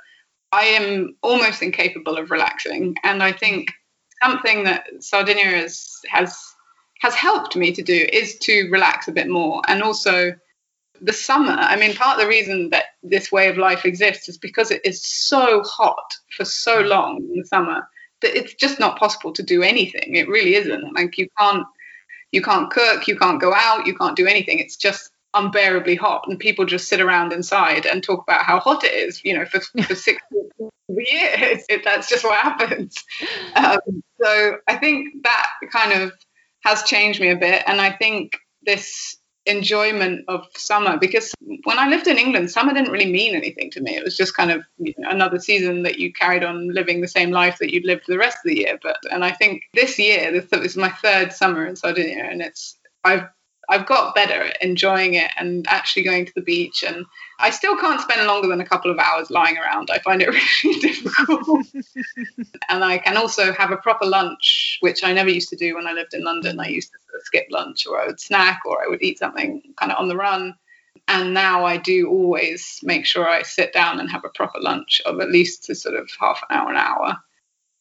I 0.52 0.66
am 0.80 1.16
almost 1.22 1.62
incapable 1.62 2.18
of 2.18 2.32
relaxing. 2.32 2.96
And 3.02 3.24
I 3.24 3.32
think 3.32 3.72
something 4.22 4.66
that 4.66 4.88
Sardinia 5.00 5.46
has 5.46 6.02
has 6.10 6.38
has 7.00 7.16
helped 7.16 7.56
me 7.56 7.72
to 7.72 7.82
do 7.82 8.06
is 8.12 8.38
to 8.40 8.68
relax 8.70 9.08
a 9.08 9.14
bit 9.14 9.30
more 9.30 9.62
and 9.70 9.82
also 9.84 10.34
the 11.02 11.14
summer 11.14 11.56
i 11.60 11.76
mean 11.76 11.96
part 11.96 12.18
of 12.18 12.24
the 12.24 12.28
reason 12.28 12.72
that 12.72 12.86
this 13.04 13.32
way 13.32 13.50
of 13.50 13.58
life 13.58 13.86
exists 13.86 14.28
is 14.28 14.38
because 14.40 14.72
it 14.72 14.82
is 14.84 15.06
so 15.06 15.62
hot 15.62 16.10
for 16.36 16.44
so 16.44 16.80
long 16.80 17.18
in 17.18 17.40
the 17.40 17.46
summer 17.46 17.88
it's 18.22 18.54
just 18.54 18.80
not 18.80 18.98
possible 18.98 19.32
to 19.34 19.44
do 19.44 19.64
anything. 19.64 20.16
It 20.16 20.28
really 20.28 20.56
isn't. 20.56 20.94
Like 20.94 21.18
you 21.18 21.28
can't 21.38 21.66
you 22.32 22.42
can't 22.42 22.70
cook, 22.70 23.08
you 23.08 23.18
can't 23.18 23.40
go 23.40 23.54
out, 23.54 23.88
you 23.88 23.96
can't 23.96 24.16
do 24.16 24.28
anything. 24.28 24.60
It's 24.60 24.76
just 24.76 25.12
unbearably 25.34 25.96
hot, 25.96 26.26
and 26.28 26.40
people 26.40 26.66
just 26.66 26.88
sit 26.88 27.02
around 27.02 27.32
inside 27.32 27.86
and 27.86 28.04
talk 28.04 28.24
about 28.24 28.44
how 28.44 28.60
hot 28.60 28.84
it 28.84 28.94
is. 28.94 29.24
You 29.24 29.38
know, 29.38 29.46
for 29.46 29.62
for 29.84 29.96
six 29.96 30.22
years, 30.90 31.64
it, 31.70 31.84
that's 31.84 32.10
just 32.10 32.24
what 32.24 32.40
happens. 32.40 32.96
Um, 33.56 34.04
so 34.22 34.58
I 34.68 34.78
think 34.78 35.24
that 35.24 35.48
kind 35.72 36.02
of 36.02 36.12
has 36.62 36.84
changed 36.84 37.22
me 37.22 37.30
a 37.30 37.36
bit, 37.36 37.64
and 37.68 37.80
I 37.80 37.92
think 37.92 38.38
this 38.64 39.18
enjoyment 39.48 40.26
of 40.28 40.46
summer 40.56 40.98
because 40.98 41.34
when 41.64 41.80
I 41.80 41.88
lived 41.88 42.08
in 42.08 42.18
England, 42.18 42.52
summer 42.52 42.74
didn't 42.74 42.92
really 42.92 43.12
mean 43.12 43.36
anything 43.36 43.72
to 43.72 43.82
me. 43.82 43.96
It 43.96 44.04
was 44.04 44.18
just 44.18 44.36
kind 44.36 44.52
of 44.52 44.66
you 44.78 44.94
know, 44.98 45.10
another 45.10 45.40
season 45.40 45.84
that 45.84 46.00
you 46.00 46.12
carried 46.14 46.44
on 46.44 46.74
living 46.74 47.02
the 47.02 47.08
same 47.08 47.32
life 47.32 47.58
that 47.60 47.74
you'd 47.74 47.86
lived 47.86 48.04
the 48.08 48.18
rest 48.18 48.38
of 48.38 48.50
the 48.50 48.58
year. 48.58 48.78
But 48.82 48.98
and 49.12 49.24
I 49.24 49.32
think 49.32 49.64
this 49.74 49.98
year, 49.98 50.32
this, 50.32 50.46
is 50.66 50.78
my 50.78 50.90
third 50.90 51.34
summer 51.34 51.66
in 51.66 51.76
Sardinia, 51.76 52.24
and 52.24 52.42
it's 52.42 52.78
I've 53.04 53.30
I've 53.70 53.86
got 53.86 54.16
better 54.16 54.44
at 54.44 54.62
enjoying 54.62 55.16
it 55.16 55.32
and 55.38 55.66
actually 55.68 56.04
going 56.04 56.26
to 56.26 56.34
the 56.34 56.42
beach. 56.42 56.84
And 56.84 57.06
I 57.40 57.50
still 57.50 57.76
can't 57.78 58.00
spend 58.00 58.26
longer 58.26 58.48
than 58.48 58.62
a 58.62 58.66
couple 58.66 58.90
of 58.90 58.98
hours 58.98 59.30
lying 59.30 59.58
around. 59.58 59.90
I 59.92 60.00
find 60.00 60.22
it 60.22 60.30
really 60.64 60.80
difficult. 60.80 61.68
and 62.70 62.84
I 62.84 62.98
can 62.98 63.18
also 63.18 63.52
have 63.54 63.72
a 63.72 63.78
proper 63.78 64.06
lunch, 64.06 64.78
which 64.80 65.04
I 65.04 65.12
never 65.12 65.30
used 65.30 65.50
to 65.50 65.58
do 65.58 65.76
when 65.76 65.88
I 65.88 65.92
lived 65.92 66.14
in 66.14 66.24
London. 66.24 66.60
I 66.60 66.68
used 66.68 66.92
to 66.94 67.00
sort 67.00 67.20
of 67.20 67.26
skip 67.26 67.48
lunch 67.52 67.86
or 67.86 68.02
I 68.02 68.08
would 68.08 68.22
snack 68.22 68.62
or 68.66 68.82
I 68.84 68.88
would 68.88 69.02
eat 69.02 69.20
something 69.20 69.62
kind 69.78 69.92
of 69.92 69.98
on 69.98 70.08
the 70.08 70.16
run. 70.16 70.56
And 71.10 71.34
now 71.34 71.66
I 71.66 71.78
do 71.78 72.10
always 72.10 72.80
make 72.84 73.06
sure 73.06 73.30
I 73.30 73.42
sit 73.42 73.74
down 73.74 74.00
and 74.00 74.10
have 74.10 74.26
a 74.26 74.30
proper 74.30 74.60
lunch 74.60 75.02
of 75.06 75.20
at 75.20 75.32
least 75.32 75.70
a 75.70 75.76
sort 75.76 75.96
of 75.96 76.10
half 76.20 76.42
an 76.50 76.58
hour, 76.58 76.70
an 76.70 76.78
hour. 76.78 77.18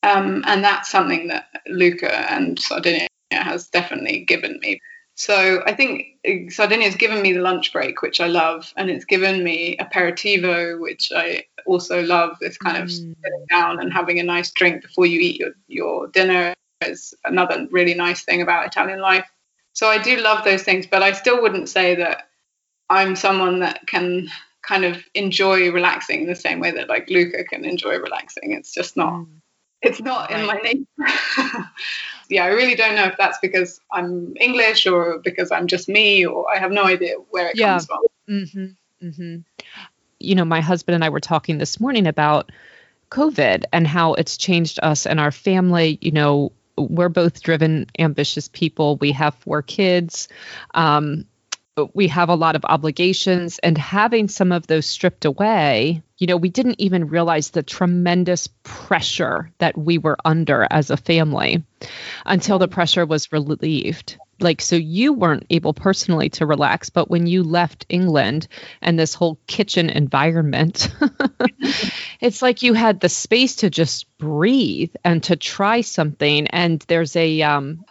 Um, 0.03 0.45
and 0.47 0.63
that's 0.63 0.89
something 0.89 1.29
that 1.29 1.49
Luca 1.69 2.31
and 2.31 2.59
Sardinia 2.59 3.09
has 3.33 3.69
definitely 3.69 4.25
given 4.25 4.61
me. 4.61 4.81
So 5.17 5.63
I 5.65 5.73
think 5.73 6.53
Sardinia 6.53 6.85
has 6.85 6.95
given 6.95 7.23
me 7.23 7.33
the 7.33 7.41
lunch 7.41 7.73
break, 7.73 8.03
which 8.03 8.21
I 8.21 8.27
love, 8.27 8.71
and 8.77 8.91
it's 8.91 9.07
given 9.07 9.43
me 9.43 9.79
aperitivo, 9.79 10.79
which 10.79 11.11
I 11.11 11.45
also 11.65 12.03
love. 12.03 12.37
This 12.39 12.59
kind 12.59 12.77
of 12.77 12.85
mm. 12.85 12.91
sitting 12.91 13.47
down 13.51 13.81
and 13.81 13.91
having 13.91 14.21
a 14.21 14.23
nice 14.23 14.53
drink 14.53 14.83
before 14.83 15.07
you 15.07 15.19
eat 15.21 15.41
your, 15.41 15.53
your 15.69 16.09
dinner 16.09 16.55
is 16.83 17.15
another 17.25 17.67
really 17.71 17.95
nice 17.95 18.25
thing 18.25 18.43
about 18.43 18.67
Italian 18.67 19.01
life. 19.01 19.27
So 19.73 19.89
I 19.89 19.97
do 19.97 20.19
love 20.19 20.45
those 20.45 20.63
things, 20.63 20.87
but 20.87 21.03
I 21.03 21.13
still 21.13 21.41
wouldn't 21.41 21.71
say 21.71 21.95
that 21.95 22.29
I'm 22.91 23.17
someone 23.17 23.61
that 23.61 23.87
can 23.87 24.29
kind 24.61 24.85
of 24.85 25.03
enjoy 25.15 25.71
relaxing 25.73 26.23
in 26.23 26.27
the 26.27 26.35
same 26.35 26.61
way 26.61 26.73
that 26.73 26.91
like 26.91 27.09
Luca 27.09 27.43
can 27.45 27.65
enjoy 27.65 27.97
relaxing. 27.99 28.53
It's 28.53 28.73
just 28.73 28.99
not. 28.99 29.15
Mm. 29.15 29.29
It's 29.81 30.01
not 30.01 30.31
in 30.31 30.45
my 30.45 30.57
nature. 30.57 30.85
yeah, 32.29 32.45
I 32.45 32.49
really 32.49 32.75
don't 32.75 32.95
know 32.95 33.05
if 33.05 33.17
that's 33.17 33.39
because 33.41 33.81
I'm 33.93 34.35
English 34.39 34.87
or 34.87 35.19
because 35.19 35.51
I'm 35.51 35.67
just 35.67 35.89
me, 35.89 36.27
or 36.27 36.47
I 36.53 36.59
have 36.59 36.73
no 36.73 36.85
idea 36.85 37.15
where 37.31 37.49
it 37.49 37.57
yeah. 37.57 37.73
comes 37.73 37.87
from. 37.87 38.03
Mm-hmm. 38.29 39.07
Mm-hmm. 39.07 39.37
You 40.19 40.35
know, 40.35 40.45
my 40.45 40.61
husband 40.61 40.95
and 40.95 41.05
I 41.05 41.09
were 41.09 41.21
talking 41.21 41.59
this 41.59 41.79
morning 41.79 42.07
about 42.07 42.51
COVID 43.11 43.65
and 43.73 43.87
how 43.87 44.15
it's 44.15 44.37
changed 44.37 44.79
us 44.83 45.07
and 45.07 45.21
our 45.21 45.31
family. 45.31 45.99
You 46.01 46.13
know, 46.13 46.53
we're 46.77 47.09
both 47.09 47.43
driven, 47.43 47.87
ambitious 47.99 48.49
people. 48.49 48.97
We 48.97 49.13
have 49.13 49.35
four 49.35 49.63
kids. 49.63 50.29
Um, 50.75 51.27
we 51.93 52.09
have 52.09 52.31
a 52.31 52.35
lot 52.35 52.57
of 52.57 52.65
obligations 52.65 53.59
and 53.59 53.77
having 53.77 54.29
some 54.29 54.51
of 54.51 54.67
those 54.67 54.87
stripped 54.87 55.27
away 55.27 56.03
you 56.17 56.27
know 56.27 56.37
we 56.37 56.49
didn't 56.49 56.81
even 56.81 57.09
realize 57.09 57.51
the 57.51 57.63
tremendous 57.63 58.49
pressure 58.63 59.51
that 59.59 59.77
we 59.77 59.99
were 59.99 60.17
under 60.25 60.67
as 60.71 60.91
a 60.91 60.97
family 60.97 61.63
until 62.25 62.59
the 62.59 62.69
pressure 62.69 63.05
was 63.05 63.31
relieved. 63.31 64.17
Like 64.41 64.61
so 64.61 64.77
you 64.77 65.13
weren't 65.13 65.47
able 65.51 65.75
personally 65.75 66.31
to 66.31 66.47
relax 66.47 66.91
but 66.91 67.11
when 67.11 67.27
you 67.27 67.43
left 67.43 67.87
england 67.89 68.49
and 68.83 68.99
this 68.99 69.15
whole 69.15 69.39
kitchen 69.47 69.89
environment 69.91 70.91
it's 72.21 72.43
like 72.43 72.63
you 72.63 72.75
had 72.75 73.01
the 73.01 73.09
space 73.09 73.57
to 73.57 73.71
just 73.71 74.07
breathe 74.19 74.95
and 75.05 75.23
to 75.25 75.37
try 75.37 75.81
something. 75.83 76.47
And 76.49 76.81
there's 76.89 77.17
a 77.17 77.43
um 77.43 77.85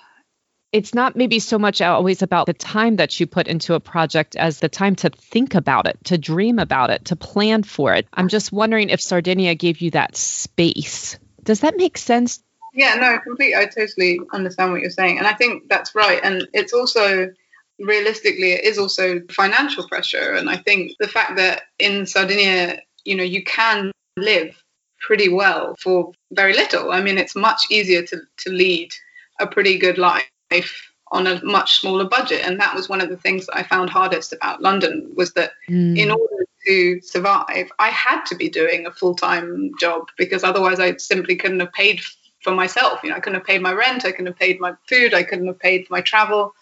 it's 0.76 0.94
not 0.94 1.16
maybe 1.16 1.40
so 1.40 1.58
much 1.58 1.82
always 1.82 2.22
about 2.22 2.48
the 2.48 2.54
time 2.54 2.98
that 2.98 3.18
you 3.18 3.26
put 3.26 3.48
into 3.48 3.76
a 3.76 3.80
project 3.80 4.36
as 4.36 4.60
the 4.60 4.68
time 4.68 4.94
to 4.98 5.10
think 5.10 5.56
about 5.56 5.88
it, 5.88 5.98
to 6.04 6.18
dream 6.18 6.60
about 6.60 6.90
it, 6.90 7.06
to 7.06 7.16
plan 7.16 7.64
for 7.64 7.94
it. 7.94 8.06
I'm 8.12 8.28
just 8.28 8.52
wondering 8.52 8.90
if 8.90 9.00
Sardinia 9.00 9.56
gave 9.56 9.80
you 9.80 9.92
that 9.92 10.18
space. 10.18 11.18
Does 11.46 11.62
that 11.62 11.78
make 11.78 11.98
sense? 11.98 12.44
Yeah, 12.74 12.96
no, 12.96 13.18
completely. 13.20 13.56
I 13.56 13.68
totally 13.68 14.20
understand 14.34 14.74
what 14.74 14.82
you're 14.82 14.90
saying. 14.90 15.18
And 15.18 15.26
I 15.26 15.32
think 15.32 15.70
that's 15.70 15.96
right. 15.96 16.20
And 16.22 16.46
it's 16.52 16.74
also 16.74 17.34
realistically, 17.80 18.52
it 18.52 18.66
is 18.66 18.78
also 18.78 19.22
financial 19.32 19.88
pressure. 19.88 20.34
And 20.34 20.50
I 20.50 20.58
think 20.58 20.92
the 21.00 21.08
fact 21.08 21.38
that 21.38 21.62
in 21.80 22.06
Sardinia, 22.06 22.82
you 23.06 23.16
know, 23.16 23.24
you 23.24 23.46
can 23.46 23.94
live 24.18 24.62
pretty 25.00 25.30
well 25.30 25.78
for 25.80 26.12
very 26.34 26.54
little. 26.54 26.92
I 26.92 27.00
mean, 27.00 27.18
it's 27.18 27.34
much 27.34 27.62
easier 27.70 28.04
to, 28.08 28.18
to 28.40 28.50
lead 28.50 28.92
a 29.40 29.48
pretty 29.48 29.78
good 29.78 29.98
life 29.98 30.26
life 30.52 30.92
on 31.12 31.28
a 31.28 31.44
much 31.44 31.80
smaller 31.80 32.06
budget. 32.06 32.46
And 32.46 32.60
that 32.60 32.76
was 32.76 32.90
one 32.90 33.02
of 33.02 33.10
the 33.10 33.18
things 33.18 33.46
that 33.46 33.58
i 33.58 33.64
found 33.64 33.90
hardest 33.90 34.34
about 34.34 34.62
london 34.62 35.12
was 35.16 35.34
that 35.34 35.52
mm. 35.70 35.98
in 35.98 36.12
order 36.12 36.46
to 36.66 37.00
survive 37.02 37.70
i 37.80 37.90
had 37.90 38.24
to 38.26 38.36
be 38.36 38.50
doing 38.50 38.86
a 38.86 38.92
full-time 38.92 39.72
job 39.80 40.08
because 40.18 40.44
otherwise 40.44 40.80
i 40.80 40.96
simply 40.98 41.36
couldn't 41.36 41.60
have 41.60 41.74
paid 41.74 42.02
for 42.42 42.52
myself. 42.52 43.00
You 43.04 43.10
know 43.10 43.16
i 43.16 43.20
couldn't 43.20 43.40
have 43.40 43.48
paid 43.48 43.62
my 43.62 43.74
rent 43.74 44.06
i 44.06 44.12
couldn't 44.12 44.28
have 44.28 44.38
paid 44.38 44.60
my 44.60 44.74
food 44.88 45.14
i 45.14 45.24
couldn't 45.24 45.48
have 45.48 45.60
paid 45.60 45.88
for 45.88 45.94
my 45.94 46.02
travel. 46.02 46.54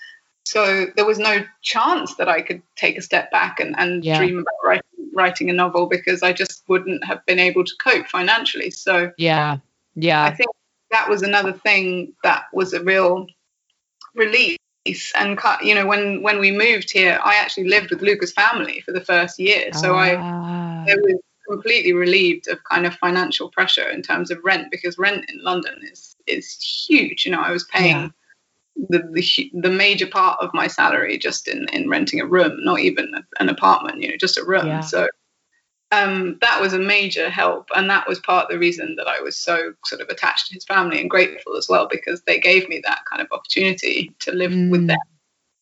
So 0.46 0.88
there 0.98 1.06
was 1.06 1.20
no 1.20 1.46
chance 1.62 2.16
that 2.16 2.30
i 2.30 2.42
could 2.42 2.62
take 2.76 2.98
a 2.98 3.02
step 3.02 3.32
back 3.32 3.60
and, 3.60 3.76
and 3.78 4.04
yeah. 4.04 4.18
dream 4.18 4.40
about 4.40 4.64
writing, 4.64 5.10
writing 5.14 5.50
a 5.50 5.54
novel 5.54 5.88
because 5.88 6.22
i 6.24 6.34
just 6.34 6.64
wouldn't 6.68 7.04
have 7.06 7.26
been 7.26 7.40
able 7.40 7.64
to 7.64 7.74
cope 7.80 8.08
financially. 8.08 8.72
So 8.72 9.12
yeah. 9.18 9.58
Yeah. 9.96 10.24
I 10.24 10.34
think 10.34 10.50
that 10.92 11.10
was 11.10 11.22
another 11.22 11.54
thing 11.54 12.14
that 12.24 12.46
was 12.54 12.74
a 12.74 12.84
real 12.84 13.28
release 14.16 14.58
and 15.16 15.38
cut 15.38 15.64
you 15.64 15.74
know 15.74 15.86
when 15.86 16.22
when 16.22 16.40
we 16.40 16.52
moved 16.52 16.92
here 16.92 17.20
i 17.24 17.36
actually 17.36 17.68
lived 17.68 17.90
with 17.90 18.02
luca's 18.02 18.34
family 18.34 18.82
for 18.82 18.92
the 18.92 19.02
first 19.02 19.40
year 19.40 19.72
so 19.74 19.96
i 19.96 20.16
ah. 20.16 20.84
I 20.86 20.96
was 20.96 21.20
completely 21.50 21.94
relieved 21.94 22.48
of 22.48 22.64
kind 22.66 22.86
of 22.86 22.94
financial 22.96 23.50
pressure 23.50 23.90
in 23.90 24.02
terms 24.02 24.32
of 24.32 24.40
rent 24.44 24.68
because 24.72 24.98
rent 24.98 25.26
in 25.30 25.42
london 25.42 25.76
is 25.90 26.16
is 26.28 26.62
huge 26.88 27.26
you 27.26 27.32
know 27.32 27.42
i 27.42 27.52
was 27.52 27.64
paying 27.66 27.96
yeah. 27.96 28.10
the, 28.90 29.00
the 29.12 29.52
the 29.62 29.70
major 29.70 30.08
part 30.08 30.40
of 30.42 30.54
my 30.54 30.68
salary 30.68 31.18
just 31.18 31.48
in 31.48 31.68
in 31.70 31.90
renting 31.90 32.20
a 32.20 32.26
room 32.26 32.58
not 32.64 32.80
even 32.80 33.14
an 33.40 33.50
apartment 33.50 34.02
you 34.02 34.10
know 34.10 34.18
just 34.18 34.38
a 34.38 34.44
room 34.44 34.68
yeah. 34.68 34.82
so 34.82 35.08
um, 35.94 36.38
that 36.42 36.60
was 36.60 36.74
a 36.74 36.80
major 36.80 37.30
help. 37.30 37.70
And 37.76 37.90
that 37.90 38.08
was 38.08 38.20
part 38.20 38.46
of 38.46 38.52
the 38.52 38.60
reason 38.60 38.96
that 38.96 39.08
I 39.08 39.22
was 39.22 39.36
so 39.36 39.74
sort 39.86 40.02
of 40.02 40.10
attached 40.10 40.48
to 40.48 40.54
his 40.54 40.66
family 40.66 41.00
and 41.00 41.10
grateful 41.10 41.56
as 41.56 41.68
well, 41.70 41.88
because 41.90 42.22
they 42.24 42.40
gave 42.40 42.68
me 42.68 42.82
that 42.84 43.04
kind 43.10 43.22
of 43.22 43.32
opportunity 43.32 44.14
to 44.20 44.32
live 44.32 44.52
mm. 44.52 44.72
with 44.72 44.88
them, 44.88 44.98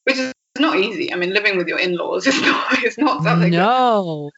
which 0.05 0.17
is 0.17 0.31
not 0.57 0.77
easy. 0.77 1.11
I 1.11 1.17
mean, 1.17 1.33
living 1.33 1.57
with 1.57 1.67
your 1.67 1.79
in 1.79 1.97
laws 1.97 2.27
is 2.27 2.41
not, 2.41 2.83
is 2.83 2.97
not 2.97 3.23
something 3.23 3.51
no. 3.51 4.31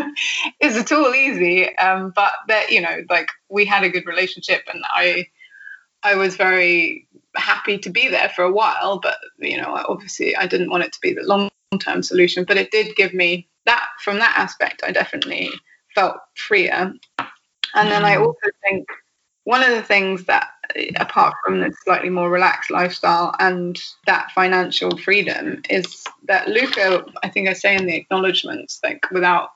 is 0.60 0.76
at 0.76 0.92
all 0.92 1.14
easy. 1.14 1.74
Um, 1.78 2.12
but 2.14 2.32
that, 2.48 2.70
you 2.70 2.80
know, 2.80 3.04
like 3.08 3.30
we 3.48 3.64
had 3.64 3.84
a 3.84 3.90
good 3.90 4.06
relationship 4.06 4.62
and 4.72 4.82
I, 4.86 5.28
I 6.02 6.14
was 6.14 6.36
very 6.36 7.08
happy 7.36 7.78
to 7.78 7.90
be 7.90 8.08
there 8.08 8.30
for 8.34 8.42
a 8.42 8.52
while, 8.52 8.98
but 9.00 9.16
you 9.38 9.56
know, 9.56 9.82
obviously 9.88 10.36
I 10.36 10.46
didn't 10.46 10.70
want 10.70 10.84
it 10.84 10.92
to 10.92 11.00
be 11.00 11.14
the 11.14 11.22
long 11.22 11.50
term 11.80 12.02
solution. 12.02 12.44
But 12.44 12.56
it 12.56 12.70
did 12.70 12.96
give 12.96 13.14
me 13.14 13.48
that 13.68 13.86
from 14.02 14.18
that 14.18 14.34
aspect. 14.36 14.82
I 14.84 14.90
definitely 14.90 15.50
felt 15.94 16.16
freer. 16.34 16.92
And 17.74 17.90
then 17.90 18.04
I 18.04 18.16
mm. 18.16 18.26
also 18.26 18.50
think 18.64 18.86
one 19.44 19.62
of 19.62 19.70
the 19.70 19.82
things 19.82 20.24
that, 20.24 20.48
apart 20.96 21.34
from 21.44 21.60
the 21.60 21.72
slightly 21.84 22.10
more 22.10 22.30
relaxed 22.30 22.70
lifestyle 22.70 23.34
and 23.38 23.80
that 24.06 24.30
financial 24.32 24.96
freedom, 24.98 25.62
is 25.70 26.04
that 26.26 26.48
Luca, 26.48 27.04
I 27.22 27.28
think 27.28 27.48
I 27.48 27.52
say 27.52 27.76
in 27.76 27.86
the 27.86 27.96
acknowledgements, 27.96 28.80
like 28.82 29.10
without 29.10 29.50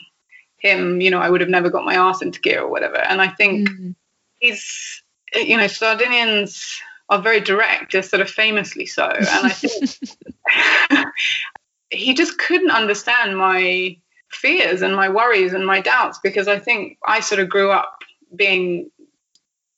him, 0.59 1.01
you 1.01 1.11
know, 1.11 1.21
I 1.21 1.31
would 1.31 1.41
have 1.41 1.51
never 1.51 1.71
got 1.71 1.85
my 1.85 1.95
ass 1.95 2.23
into 2.23 2.41
gear 2.41 2.63
or 2.63 2.71
whatever. 2.71 2.99
And 2.99 3.21
I 3.21 3.29
think 3.29 3.69
mm. 3.69 3.95
he's, 4.39 5.03
you 5.35 5.57
know, 5.57 5.67
Sardinians 5.67 6.81
are 7.09 7.21
very 7.21 7.41
direct, 7.41 7.91
just 7.91 8.11
sort 8.11 8.23
of 8.23 8.31
famously 8.31 8.87
so. 8.87 9.07
And 9.07 9.47
I 9.47 9.51
think 9.51 9.91
he 11.91 12.15
just 12.15 12.39
couldn't 12.39 12.71
understand 12.71 13.37
my 13.37 13.97
fears 14.35 14.83
and 14.83 14.95
my 14.95 15.09
worries 15.09 15.53
and 15.53 15.67
my 15.67 15.81
doubts 15.81 16.19
because 16.23 16.49
I 16.49 16.59
think 16.59 16.99
I 17.07 17.21
sort 17.21 17.41
of 17.41 17.49
grew 17.49 17.71
up 17.71 17.99
being 18.35 18.91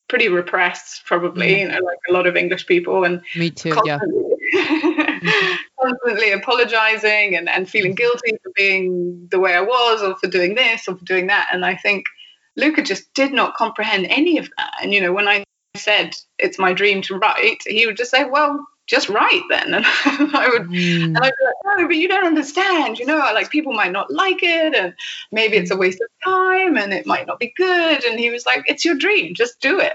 pretty 0.08 0.28
repressed, 0.28 1.04
probably, 1.06 1.54
mm. 1.54 1.58
you 1.60 1.68
know, 1.68 1.80
like 1.80 1.98
a 2.08 2.12
lot 2.12 2.26
of 2.26 2.36
English 2.36 2.66
people. 2.66 3.04
And 3.04 3.22
me 3.36 3.50
too, 3.50 3.72
constantly, 3.72 4.22
yeah. 4.52 5.56
constantly 5.80 6.32
apologizing 6.32 7.36
and, 7.36 7.48
and 7.48 7.68
feeling 7.68 7.94
guilty 7.94 8.36
for 8.42 8.52
being 8.54 9.28
the 9.30 9.40
way 9.40 9.54
I 9.54 9.60
was 9.60 10.02
or 10.02 10.16
for 10.16 10.28
doing 10.28 10.54
this 10.54 10.86
or 10.88 10.96
for 10.96 11.04
doing 11.04 11.26
that. 11.28 11.48
And 11.52 11.64
I 11.64 11.76
think 11.76 12.06
Luca 12.56 12.82
just 12.82 13.12
did 13.14 13.32
not 13.32 13.56
comprehend 13.56 14.06
any 14.06 14.38
of 14.38 14.48
that. 14.56 14.74
And, 14.82 14.92
you 14.92 15.00
know, 15.00 15.12
when 15.12 15.28
I 15.28 15.44
said 15.76 16.14
it's 16.38 16.58
my 16.58 16.72
dream 16.72 17.02
to 17.02 17.16
write, 17.16 17.62
he 17.66 17.86
would 17.86 17.96
just 17.96 18.10
say, 18.10 18.24
well, 18.24 18.64
just 18.86 19.08
write 19.08 19.42
then. 19.48 19.74
And 20.06 20.36
I 20.36 20.48
would, 20.48 20.68
mm. 20.68 21.04
and 21.04 21.18
I'd 21.18 21.32
be 21.38 21.44
like, 21.44 21.78
no, 21.78 21.86
but 21.86 21.96
you 21.96 22.08
don't 22.08 22.26
understand. 22.26 22.98
You 22.98 23.06
know, 23.06 23.18
like 23.18 23.50
people 23.50 23.72
might 23.72 23.92
not 23.92 24.10
like 24.10 24.42
it, 24.42 24.74
and 24.74 24.94
maybe 25.32 25.56
it's 25.56 25.70
a 25.70 25.76
waste 25.76 26.00
of 26.00 26.08
time, 26.24 26.76
and 26.76 26.92
it 26.92 27.06
might 27.06 27.26
not 27.26 27.38
be 27.38 27.52
good. 27.56 28.04
And 28.04 28.18
he 28.18 28.30
was 28.30 28.46
like, 28.46 28.62
it's 28.66 28.84
your 28.84 28.94
dream, 28.94 29.34
just 29.34 29.60
do 29.60 29.80
it. 29.80 29.94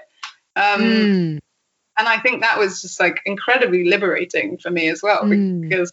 Um, 0.56 0.82
mm. 0.82 1.40
And 1.98 2.08
I 2.08 2.18
think 2.20 2.42
that 2.42 2.58
was 2.58 2.82
just 2.82 3.00
like 3.00 3.22
incredibly 3.26 3.86
liberating 3.86 4.58
for 4.58 4.72
me 4.72 4.90
as 4.90 5.02
well, 5.04 5.24
mm. 5.24 5.62
because 5.62 5.92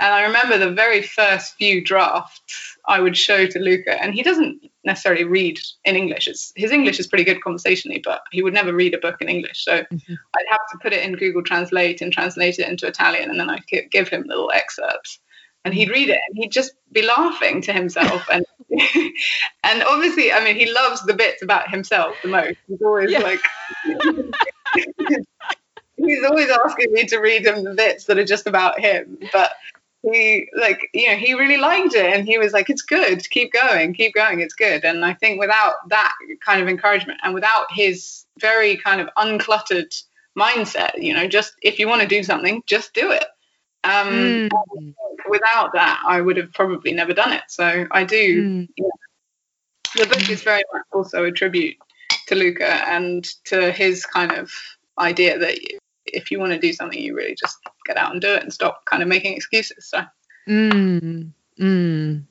and 0.00 0.14
I 0.14 0.22
remember 0.22 0.56
the 0.56 0.70
very 0.70 1.02
first 1.02 1.56
few 1.56 1.84
drafts 1.84 2.78
I 2.90 2.98
would 2.98 3.16
show 3.16 3.46
to 3.46 3.58
Luca, 3.60 4.02
and 4.02 4.12
he 4.12 4.24
doesn't 4.24 4.68
necessarily 4.84 5.22
read 5.22 5.60
in 5.84 5.94
English. 5.94 6.26
It's, 6.26 6.52
his 6.56 6.72
English 6.72 6.98
is 6.98 7.06
pretty 7.06 7.22
good 7.22 7.40
conversationally, 7.40 8.02
but 8.04 8.22
he 8.32 8.42
would 8.42 8.52
never 8.52 8.72
read 8.74 8.94
a 8.94 8.98
book 8.98 9.22
in 9.22 9.28
English. 9.28 9.64
So 9.64 9.82
mm-hmm. 9.82 10.14
I'd 10.34 10.50
have 10.50 10.66
to 10.72 10.78
put 10.82 10.92
it 10.92 11.04
in 11.04 11.14
Google 11.14 11.44
Translate 11.44 12.00
and 12.00 12.12
translate 12.12 12.58
it 12.58 12.68
into 12.68 12.88
Italian, 12.88 13.30
and 13.30 13.38
then 13.38 13.48
I'd 13.48 13.62
give 13.92 14.08
him 14.08 14.24
little 14.26 14.50
excerpts. 14.52 15.20
And 15.64 15.72
he'd 15.72 15.90
read 15.90 16.08
it, 16.08 16.18
and 16.26 16.36
he'd 16.36 16.50
just 16.50 16.72
be 16.90 17.02
laughing 17.02 17.62
to 17.62 17.72
himself. 17.72 18.26
And 18.28 18.44
and 19.62 19.82
obviously, 19.84 20.32
I 20.32 20.42
mean, 20.42 20.56
he 20.56 20.72
loves 20.72 21.04
the 21.06 21.14
bits 21.14 21.42
about 21.42 21.70
himself 21.70 22.16
the 22.22 22.28
most. 22.28 22.58
He's 22.66 22.82
always 22.82 23.12
yeah. 23.12 23.20
like. 23.20 23.40
he's 25.96 26.24
always 26.24 26.50
asking 26.50 26.92
me 26.92 27.04
to 27.06 27.18
read 27.18 27.46
him 27.46 27.62
the 27.62 27.74
bits 27.74 28.06
that 28.06 28.18
are 28.18 28.24
just 28.24 28.48
about 28.48 28.80
him. 28.80 29.18
But 29.32 29.52
he 30.02 30.48
like 30.56 30.88
you 30.94 31.08
know 31.08 31.16
he 31.16 31.34
really 31.34 31.58
liked 31.58 31.94
it 31.94 32.14
and 32.14 32.26
he 32.26 32.38
was 32.38 32.52
like 32.52 32.70
it's 32.70 32.82
good 32.82 33.28
keep 33.30 33.52
going 33.52 33.92
keep 33.92 34.14
going 34.14 34.40
it's 34.40 34.54
good 34.54 34.84
and 34.84 35.04
i 35.04 35.12
think 35.12 35.38
without 35.38 35.74
that 35.88 36.12
kind 36.44 36.62
of 36.62 36.68
encouragement 36.68 37.20
and 37.22 37.34
without 37.34 37.66
his 37.70 38.24
very 38.38 38.76
kind 38.76 39.00
of 39.00 39.08
uncluttered 39.18 39.94
mindset 40.38 40.90
you 40.96 41.12
know 41.12 41.26
just 41.26 41.54
if 41.62 41.78
you 41.78 41.86
want 41.86 42.00
to 42.00 42.08
do 42.08 42.22
something 42.22 42.62
just 42.66 42.94
do 42.94 43.10
it 43.10 43.24
um 43.84 44.08
mm. 44.08 44.94
without 45.28 45.72
that 45.74 46.02
i 46.06 46.20
would 46.20 46.36
have 46.36 46.52
probably 46.52 46.92
never 46.92 47.12
done 47.12 47.32
it 47.32 47.42
so 47.48 47.86
i 47.90 48.02
do 48.02 48.42
mm. 48.42 48.68
yeah. 48.76 50.04
the 50.04 50.06
book 50.06 50.30
is 50.30 50.42
very 50.42 50.62
much 50.72 50.82
also 50.92 51.24
a 51.24 51.32
tribute 51.32 51.76
to 52.26 52.34
luca 52.34 52.88
and 52.88 53.24
to 53.44 53.70
his 53.70 54.06
kind 54.06 54.32
of 54.32 54.50
idea 54.98 55.38
that 55.38 55.58
if 56.12 56.30
you 56.30 56.38
want 56.38 56.52
to 56.52 56.58
do 56.58 56.72
something, 56.72 56.98
you 56.98 57.14
really 57.14 57.34
just 57.34 57.58
get 57.86 57.96
out 57.96 58.12
and 58.12 58.20
do 58.20 58.32
it 58.32 58.42
and 58.42 58.52
stop 58.52 58.84
kind 58.84 59.02
of 59.02 59.08
making 59.08 59.34
excuses. 59.34 59.88
So. 59.88 60.02
Mm, 60.48 61.32
mm. 61.58 62.22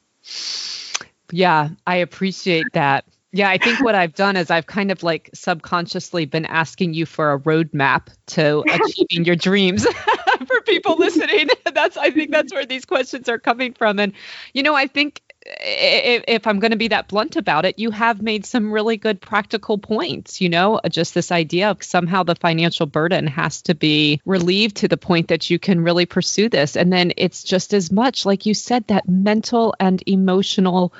Yeah, 1.31 1.69
I 1.85 1.95
appreciate 1.97 2.67
that. 2.73 3.05
Yeah, 3.31 3.49
I 3.49 3.59
think 3.59 3.83
what 3.83 3.93
I've 3.93 4.15
done 4.15 4.35
is 4.35 4.49
I've 4.49 4.65
kind 4.65 4.89
of 4.89 5.03
like 5.03 5.29
subconsciously 5.35 6.25
been 6.25 6.45
asking 6.45 6.95
you 6.95 7.05
for 7.05 7.31
a 7.31 7.39
roadmap 7.39 8.07
to 8.27 8.63
achieving 8.67 9.23
your 9.23 9.35
dreams 9.35 9.85
for 10.47 10.61
people 10.61 10.95
listening. 10.97 11.49
That's 11.73 11.95
I 11.95 12.09
think 12.09 12.31
that's 12.31 12.51
where 12.51 12.65
these 12.65 12.85
questions 12.85 13.29
are 13.29 13.37
coming 13.37 13.73
from. 13.73 13.99
And 13.99 14.13
you 14.53 14.63
know, 14.63 14.73
I 14.73 14.87
think 14.87 15.21
if, 15.45 16.47
I'm 16.47 16.59
going 16.59 16.71
to 16.71 16.77
be 16.77 16.89
that 16.89 17.07
blunt 17.07 17.35
about 17.35 17.65
it, 17.65 17.79
you 17.79 17.91
have 17.91 18.21
made 18.21 18.45
some 18.45 18.71
really 18.71 18.97
good 18.97 19.21
practical 19.21 19.77
points. 19.77 20.41
You 20.41 20.49
know, 20.49 20.75
uh, 20.75 20.89
just 20.89 21.13
this 21.13 21.31
idea 21.31 21.71
of 21.71 21.83
somehow 21.83 22.23
the 22.23 22.35
financial 22.35 22.85
burden 22.85 23.27
has 23.27 23.61
to 23.63 23.75
be 23.75 24.21
relieved 24.25 24.77
to 24.77 24.87
the 24.87 24.97
point 24.97 25.29
that 25.29 25.49
you 25.49 25.59
can 25.59 25.81
really 25.81 26.05
pursue 26.05 26.49
this. 26.49 26.75
And 26.75 26.91
then 26.91 27.13
it's 27.17 27.43
just 27.43 27.73
as 27.73 27.91
much, 27.91 28.25
like 28.25 28.45
you 28.45 28.53
said, 28.53 28.87
that 28.87 29.07
mental 29.07 29.75
and 29.79 30.03
emotional 30.05 30.93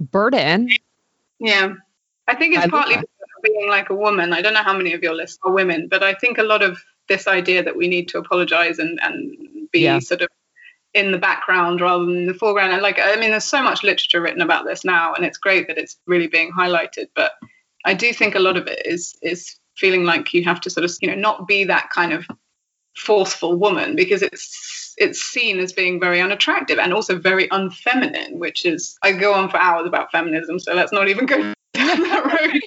burden. 0.00 0.70
Yeah. 1.38 1.74
I 2.28 2.34
think 2.34 2.56
it's 2.56 2.66
partly 2.66 2.96
being 3.42 3.68
like 3.68 3.90
a 3.90 3.94
woman. 3.94 4.32
I 4.32 4.42
don't 4.42 4.54
know 4.54 4.62
how 4.62 4.76
many 4.76 4.94
of 4.94 5.02
your 5.02 5.14
listeners 5.14 5.38
are 5.44 5.52
women, 5.52 5.88
but 5.88 6.02
I 6.02 6.14
think 6.14 6.38
a 6.38 6.42
lot 6.42 6.62
of 6.62 6.82
this 7.08 7.28
idea 7.28 7.62
that 7.62 7.76
we 7.76 7.86
need 7.86 8.08
to 8.08 8.18
apologize 8.18 8.80
and, 8.80 8.98
and 9.00 9.70
be 9.70 9.80
yeah. 9.80 10.00
sort 10.00 10.22
of 10.22 10.28
in 10.96 11.12
the 11.12 11.18
background 11.18 11.82
rather 11.82 12.06
than 12.06 12.26
the 12.26 12.32
foreground. 12.32 12.72
And 12.72 12.80
like, 12.80 12.98
I 12.98 13.16
mean, 13.16 13.30
there's 13.30 13.44
so 13.44 13.62
much 13.62 13.82
literature 13.82 14.20
written 14.20 14.40
about 14.40 14.64
this 14.64 14.82
now, 14.82 15.12
and 15.12 15.26
it's 15.26 15.36
great 15.36 15.68
that 15.68 15.76
it's 15.76 15.98
really 16.06 16.26
being 16.26 16.50
highlighted. 16.50 17.08
But 17.14 17.32
I 17.84 17.92
do 17.92 18.14
think 18.14 18.34
a 18.34 18.40
lot 18.40 18.56
of 18.56 18.66
it 18.66 18.86
is 18.86 19.14
is 19.22 19.56
feeling 19.76 20.04
like 20.04 20.32
you 20.32 20.42
have 20.44 20.60
to 20.62 20.70
sort 20.70 20.84
of, 20.84 20.90
you 21.02 21.08
know, 21.08 21.14
not 21.14 21.46
be 21.46 21.64
that 21.64 21.90
kind 21.90 22.14
of 22.14 22.26
forceful 22.96 23.56
woman 23.56 23.94
because 23.94 24.22
it's 24.22 24.94
it's 24.96 25.20
seen 25.20 25.58
as 25.58 25.74
being 25.74 26.00
very 26.00 26.18
unattractive 26.22 26.78
and 26.78 26.94
also 26.94 27.18
very 27.18 27.46
unfeminine, 27.48 28.38
which 28.38 28.64
is 28.64 28.96
I 29.02 29.12
go 29.12 29.34
on 29.34 29.50
for 29.50 29.58
hours 29.58 29.86
about 29.86 30.10
feminism, 30.10 30.58
so 30.58 30.72
let's 30.72 30.92
not 30.92 31.08
even 31.08 31.26
go 31.26 31.36
down 31.74 32.00
that 32.00 32.24
road. 32.24 32.60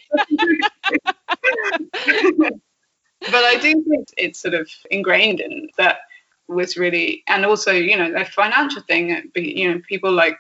but 3.22 3.44
I 3.44 3.56
do 3.56 3.74
think 3.90 4.10
it's 4.18 4.40
sort 4.40 4.54
of 4.54 4.70
ingrained 4.92 5.40
in 5.40 5.70
that 5.78 6.02
was 6.50 6.76
really, 6.76 7.24
and 7.28 7.46
also, 7.46 7.72
you 7.72 7.96
know, 7.96 8.12
the 8.12 8.26
financial 8.26 8.82
thing, 8.82 9.32
you 9.36 9.72
know, 9.72 9.82
people 9.88 10.12
like 10.12 10.38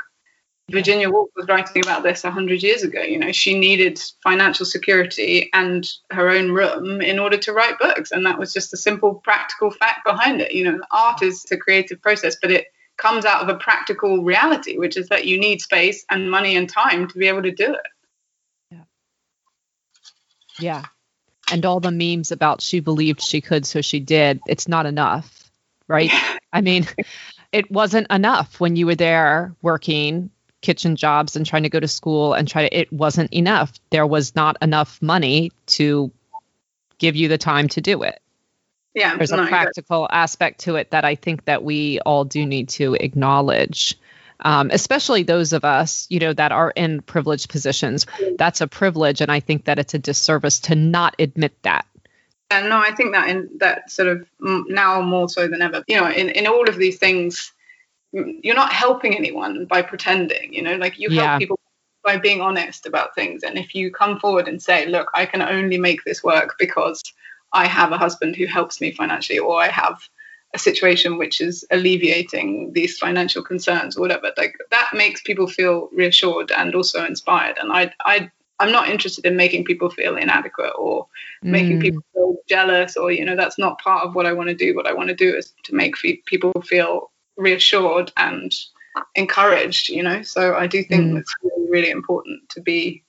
Virginia 0.72 1.10
Woolf 1.10 1.30
was 1.36 1.48
writing 1.48 1.84
about 1.84 2.04
this 2.04 2.24
100 2.24 2.62
years 2.62 2.84
ago. 2.84 3.02
You 3.02 3.20
know, 3.20 3.32
she 3.32 3.58
needed 3.58 4.00
financial 4.24 4.66
security 4.66 5.50
and 5.54 5.88
her 6.12 6.30
own 6.30 6.52
room 6.52 7.02
in 7.02 7.20
order 7.20 7.38
to 7.38 7.54
write 7.54 7.80
books. 7.80 8.12
And 8.12 8.26
that 8.26 8.38
was 8.38 8.54
just 8.54 8.74
a 8.74 8.78
simple 8.78 9.16
practical 9.16 9.72
fact 9.72 10.06
behind 10.06 10.42
it. 10.42 10.52
You 10.52 10.66
know, 10.66 10.80
art 10.92 11.22
is 11.22 11.46
a 11.52 11.58
creative 11.58 12.02
process, 12.02 12.38
but 12.42 12.52
it 12.52 12.68
comes 12.98 13.26
out 13.26 13.42
of 13.42 13.50
a 13.50 13.58
practical 13.58 14.24
reality, 14.24 14.78
which 14.78 14.98
is 14.98 15.10
that 15.10 15.26
you 15.26 15.40
need 15.40 15.62
space 15.62 16.06
and 16.10 16.30
money 16.30 16.56
and 16.56 16.70
time 16.70 17.08
to 17.08 17.18
be 17.18 17.28
able 17.28 17.44
to 17.44 17.52
do 17.52 17.74
it. 17.74 17.88
Yeah. 18.72 18.84
Yeah. 20.60 20.86
And 21.52 21.66
all 21.66 21.80
the 21.80 21.92
memes 21.92 22.32
about 22.32 22.62
she 22.62 22.80
believed 22.80 23.22
she 23.22 23.42
could, 23.42 23.66
so 23.66 23.82
she 23.82 24.00
did, 24.00 24.40
it's 24.48 24.68
not 24.68 24.86
enough 24.86 25.49
right? 25.90 26.12
I 26.54 26.62
mean, 26.62 26.88
it 27.52 27.70
wasn't 27.70 28.10
enough 28.10 28.62
when 28.62 28.78
you 28.78 28.86
were 28.86 28.96
there 28.96 29.54
working 29.62 30.30
kitchen 30.62 30.96
jobs 30.96 31.36
and 31.36 31.46
trying 31.46 31.64
to 31.64 31.70
go 31.70 31.80
to 31.80 31.88
school 31.88 32.34
and 32.34 32.48
try 32.48 32.68
to 32.68 32.78
it 32.78 32.94
wasn't 32.94 33.34
enough. 33.34 33.74
There 33.90 34.08
was 34.08 34.36
not 34.36 34.58
enough 34.62 35.02
money 35.02 35.52
to 35.68 36.12
give 36.98 37.16
you 37.16 37.28
the 37.28 37.38
time 37.38 37.68
to 37.70 37.82
do 37.82 38.04
it. 38.04 38.22
Yeah. 38.94 39.16
There's 39.16 39.32
a 39.32 39.46
practical 39.46 40.08
aspect 40.12 40.62
to 40.62 40.76
it 40.76 40.92
that 40.92 41.06
I 41.06 41.16
think 41.16 41.46
that 41.46 41.64
we 41.64 42.00
all 42.00 42.26
do 42.26 42.46
need 42.46 42.70
to 42.70 42.96
acknowledge. 42.96 43.98
Um, 44.42 44.70
especially 44.72 45.24
those 45.24 45.54
of 45.54 45.66
us, 45.66 46.08
you 46.10 46.20
know, 46.20 46.34
that 46.34 46.52
are 46.52 46.72
in 46.72 47.02
privileged 47.02 47.50
positions. 47.50 48.06
That's 48.38 48.62
a 48.62 48.68
privilege, 48.68 49.20
and 49.20 49.30
I 49.30 49.42
think 49.42 49.66
that 49.66 49.80
it's 49.80 49.94
a 49.94 50.00
disservice 50.00 50.60
to 50.62 50.76
not 50.76 51.16
admit 51.20 51.62
that. 51.64 51.86
And 52.52 52.70
no, 52.70 52.80
I 52.80 52.92
think 52.96 53.14
that 53.14 53.30
in 53.30 53.50
that 53.58 53.92
sort 53.92 54.08
of 54.08 54.28
now 54.40 55.02
more 55.02 55.30
so 55.30 55.48
than 55.48 55.62
ever, 55.62 55.84
you 55.88 55.96
know, 55.96 56.10
in, 56.10 56.30
in 56.30 56.48
all 56.48 56.68
of 56.68 56.78
these 56.78 56.98
things, 56.98 57.54
you're 58.12 58.56
not 58.56 58.74
helping 58.74 59.16
anyone 59.16 59.66
by 59.66 59.84
pretending, 59.84 60.52
you 60.54 60.64
know, 60.64 60.76
like 60.76 60.98
you 60.98 61.10
yeah. 61.12 61.28
help 61.28 61.40
people 61.40 61.60
by 62.04 62.18
being 62.18 62.42
honest 62.42 62.86
about 62.86 63.14
things. 63.14 63.44
And 63.44 63.58
if 63.58 63.76
you 63.76 63.92
come 63.92 64.20
forward 64.20 64.48
and 64.48 64.62
say, 64.62 64.88
look, 64.88 65.12
I 65.14 65.26
can 65.26 65.42
only 65.42 65.78
make 65.78 66.04
this 66.06 66.24
work 66.24 66.56
because 66.58 67.04
I 67.54 67.68
have 67.68 67.92
a 67.92 67.98
husband 67.98 68.36
who 68.36 68.46
helps 68.46 68.82
me 68.82 68.92
financially, 68.92 69.40
or 69.40 69.62
I 69.62 69.68
have 69.68 70.00
a 70.56 70.60
situation 70.60 71.18
which 71.18 71.42
is 71.42 71.66
alleviating 71.70 72.74
these 72.74 72.98
financial 72.98 73.44
concerns 73.44 73.96
or 73.96 74.02
whatever, 74.02 74.32
like 74.38 74.56
that 74.72 74.90
makes 74.94 75.22
people 75.22 75.48
feel 75.48 75.90
reassured 75.92 76.52
and 76.52 76.74
also 76.74 77.06
inspired. 77.06 77.58
And 77.60 77.72
I, 77.72 77.94
I 78.04 78.32
I'm 78.60 78.72
not 78.72 78.90
interested 78.90 79.26
in 79.26 79.38
making 79.38 79.66
people 79.66 79.90
feel 79.90 80.18
inadequate 80.18 80.74
or 80.78 81.08
mm. 81.44 81.50
making 81.50 81.80
people 81.80 82.04
feel 82.14 82.38
jealous 82.48 82.98
or 82.98 83.12
you 83.12 83.24
know 83.24 83.36
that's 83.36 83.58
not 83.58 83.80
part 83.80 84.06
of 84.06 84.16
what 84.16 84.26
I 84.26 84.34
want 84.34 84.50
to 84.50 84.56
do. 84.56 84.76
What 84.76 84.88
I 84.88 84.94
want 84.94 85.10
to 85.10 85.16
do 85.16 85.36
is 85.36 85.54
to 85.64 85.76
make 85.76 85.96
people 86.26 86.52
feel 86.62 87.12
reassured 87.38 88.12
and 88.18 88.54
encouraged. 89.16 89.90
You 89.90 90.04
know, 90.04 90.22
so 90.24 90.56
I 90.56 90.68
do 90.68 90.84
think 90.84 91.14
mm. 91.14 91.20
it's 91.20 91.36
really, 91.44 91.70
really 91.70 91.90
important 91.90 92.50
to 92.50 92.62
be. 92.62 93.04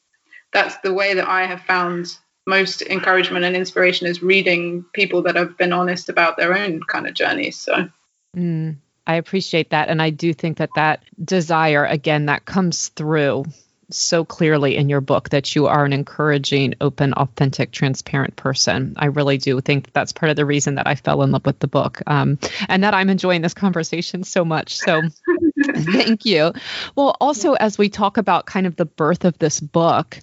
That's 0.53 0.77
the 0.79 0.93
way 0.93 1.15
that 1.15 1.29
I 1.29 1.47
have 1.47 1.63
found 1.63 2.17
most 2.47 2.83
encouragement 2.83 3.45
and 3.45 3.55
inspiration 3.55 4.09
is 4.09 4.23
reading 4.23 4.85
people 4.93 5.23
that 5.23 5.37
have 5.37 5.57
been 5.57 5.73
honest 5.73 6.09
about 6.09 6.37
their 6.37 6.57
own 6.57 6.83
kind 6.83 7.07
of 7.07 7.15
journeys. 7.15 7.57
So. 7.57 7.89
Mm. 8.37 8.77
I 9.07 9.15
appreciate 9.15 9.71
that. 9.71 9.89
And 9.89 10.01
I 10.01 10.11
do 10.11 10.33
think 10.33 10.59
that 10.59 10.71
that 10.77 11.03
desire, 11.25 11.85
again, 11.85 12.27
that 12.27 12.45
comes 12.45 12.89
through 12.89 13.45
so 13.93 14.25
clearly 14.25 14.77
in 14.77 14.89
your 14.89 15.01
book 15.01 15.31
that 15.31 15.55
you 15.55 15.67
are 15.67 15.85
an 15.85 15.93
encouraging, 15.93 16.75
open, 16.81 17.13
authentic, 17.15 17.71
transparent 17.71 18.37
person. 18.37 18.95
I 18.97 19.07
really 19.07 19.39
do 19.39 19.61
think 19.61 19.85
that 19.85 19.95
that's 19.95 20.13
part 20.13 20.31
of 20.31 20.37
the 20.37 20.47
reason 20.47 20.77
that 20.77 20.87
I 20.87 20.95
fell 20.95 21.23
in 21.23 21.31
love 21.31 21.47
with 21.47 21.59
the 21.59 21.69
book 21.69 22.03
um, 22.07 22.39
and 22.69 22.85
that 22.85 22.95
I'm 22.95 23.11
enjoying 23.11 23.43
this 23.43 23.55
conversation 23.55 24.25
so 24.25 24.45
much. 24.45 24.77
So 24.77 25.03
thank 25.75 26.25
you. 26.25 26.53
Well, 26.97 27.17
also, 27.21 27.55
as 27.55 27.79
we 27.79 27.89
talk 27.89 28.17
about 28.17 28.47
kind 28.47 28.67
of 28.67 28.77
the 28.77 28.87
birth 28.87 29.25
of 29.25 29.39
this 29.39 29.61
book, 29.61 30.19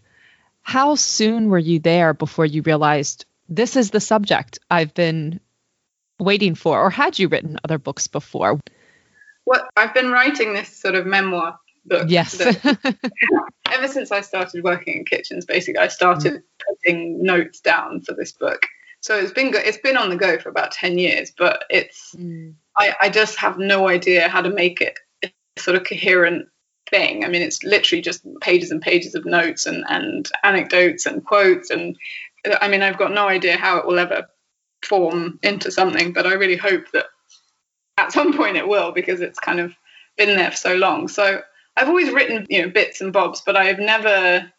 how 0.61 0.95
soon 0.95 1.49
were 1.49 1.59
you 1.59 1.79
there 1.79 2.13
before 2.13 2.45
you 2.45 2.61
realized 2.61 3.25
this 3.49 3.75
is 3.75 3.91
the 3.91 4.01
subject 4.01 4.59
I've 4.69 4.93
been 4.93 5.39
waiting 6.19 6.55
for, 6.55 6.79
or 6.79 6.89
had 6.89 7.17
you 7.17 7.27
written 7.27 7.59
other 7.63 7.77
books 7.77 8.07
before? 8.07 8.59
Well, 9.45 9.65
I've 9.77 9.93
been 9.93 10.11
writing 10.11 10.53
this 10.53 10.67
sort 10.67 10.95
of 10.95 11.05
memoir 11.05 11.57
Yes. 12.07 12.39
ever 13.71 13.87
since 13.87 14.11
I 14.11 14.21
started 14.21 14.63
working 14.63 14.97
in 14.97 15.05
kitchens, 15.05 15.45
basically, 15.45 15.79
I 15.79 15.87
started 15.87 16.33
mm. 16.33 16.41
putting 16.83 17.23
notes 17.23 17.59
down 17.59 18.01
for 18.01 18.13
this 18.13 18.31
book. 18.31 18.65
So 19.01 19.17
it's 19.17 19.31
been 19.31 19.51
it's 19.53 19.77
been 19.77 19.97
on 19.97 20.09
the 20.09 20.15
go 20.15 20.39
for 20.39 20.49
about 20.49 20.71
ten 20.71 20.97
years, 20.97 21.31
but 21.37 21.65
it's 21.69 22.15
mm. 22.15 22.53
I, 22.77 22.93
I 23.01 23.09
just 23.09 23.37
have 23.37 23.57
no 23.57 23.87
idea 23.87 24.27
how 24.27 24.41
to 24.41 24.49
make 24.49 24.81
it 24.81 24.99
a 25.23 25.31
sort 25.57 25.77
of 25.77 25.83
coherent 25.83 26.47
thing. 26.89 27.23
I 27.23 27.27
mean, 27.27 27.41
it's 27.41 27.63
literally 27.63 28.01
just 28.01 28.25
pages 28.41 28.71
and 28.71 28.81
pages 28.81 29.15
of 29.15 29.25
notes 29.25 29.65
and 29.65 29.85
and 29.87 30.29
anecdotes 30.43 31.05
and 31.05 31.23
quotes, 31.23 31.69
and 31.69 31.97
I 32.61 32.67
mean, 32.67 32.81
I've 32.81 32.97
got 32.97 33.13
no 33.13 33.27
idea 33.27 33.57
how 33.57 33.77
it 33.77 33.85
will 33.85 33.99
ever 33.99 34.27
form 34.83 35.39
into 35.43 35.71
something, 35.71 36.13
but 36.13 36.27
I 36.27 36.33
really 36.33 36.57
hope 36.57 36.91
that 36.93 37.05
at 37.97 38.11
some 38.11 38.35
point 38.35 38.57
it 38.57 38.67
will 38.67 38.91
because 38.91 39.21
it's 39.21 39.39
kind 39.39 39.59
of 39.59 39.73
been 40.17 40.35
there 40.35 40.51
for 40.51 40.57
so 40.57 40.75
long. 40.75 41.07
So 41.07 41.41
I've 41.77 41.89
always 41.89 42.11
written, 42.11 42.47
you 42.49 42.63
know, 42.63 42.69
bits 42.69 43.01
and 43.01 43.13
bobs, 43.13 43.41
but 43.45 43.55
I've 43.55 43.77
never, 43.77 44.51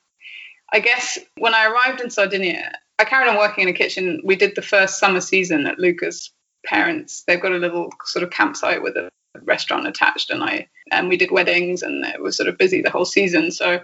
I 0.72 0.80
guess, 0.80 1.18
when 1.36 1.52
I 1.52 1.66
arrived 1.66 2.00
in 2.00 2.10
Sardinia, 2.10 2.72
I 2.98 3.04
carried 3.04 3.28
on 3.28 3.36
working 3.36 3.62
in 3.62 3.74
a 3.74 3.76
kitchen. 3.76 4.20
We 4.24 4.36
did 4.36 4.54
the 4.54 4.62
first 4.62 4.98
summer 4.98 5.20
season 5.20 5.66
at 5.66 5.80
Luca's 5.80 6.30
parents. 6.64 7.24
They've 7.26 7.40
got 7.40 7.52
a 7.52 7.56
little 7.56 7.90
sort 8.04 8.22
of 8.22 8.30
campsite 8.30 8.82
with 8.82 8.96
a 8.96 9.10
restaurant 9.42 9.86
attached, 9.86 10.30
and 10.30 10.42
I 10.42 10.68
and 10.92 11.08
we 11.08 11.16
did 11.16 11.30
weddings, 11.30 11.82
and 11.82 12.04
it 12.04 12.22
was 12.22 12.36
sort 12.36 12.48
of 12.48 12.56
busy 12.56 12.82
the 12.82 12.90
whole 12.90 13.04
season. 13.04 13.50
So 13.50 13.80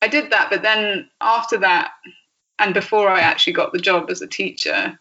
I 0.00 0.08
did 0.08 0.30
that, 0.30 0.48
but 0.50 0.62
then 0.62 1.08
after 1.20 1.58
that, 1.58 1.90
and 2.58 2.74
before 2.74 3.08
I 3.08 3.20
actually 3.20 3.54
got 3.54 3.72
the 3.72 3.78
job 3.78 4.10
as 4.10 4.22
a 4.22 4.26
teacher, 4.26 4.98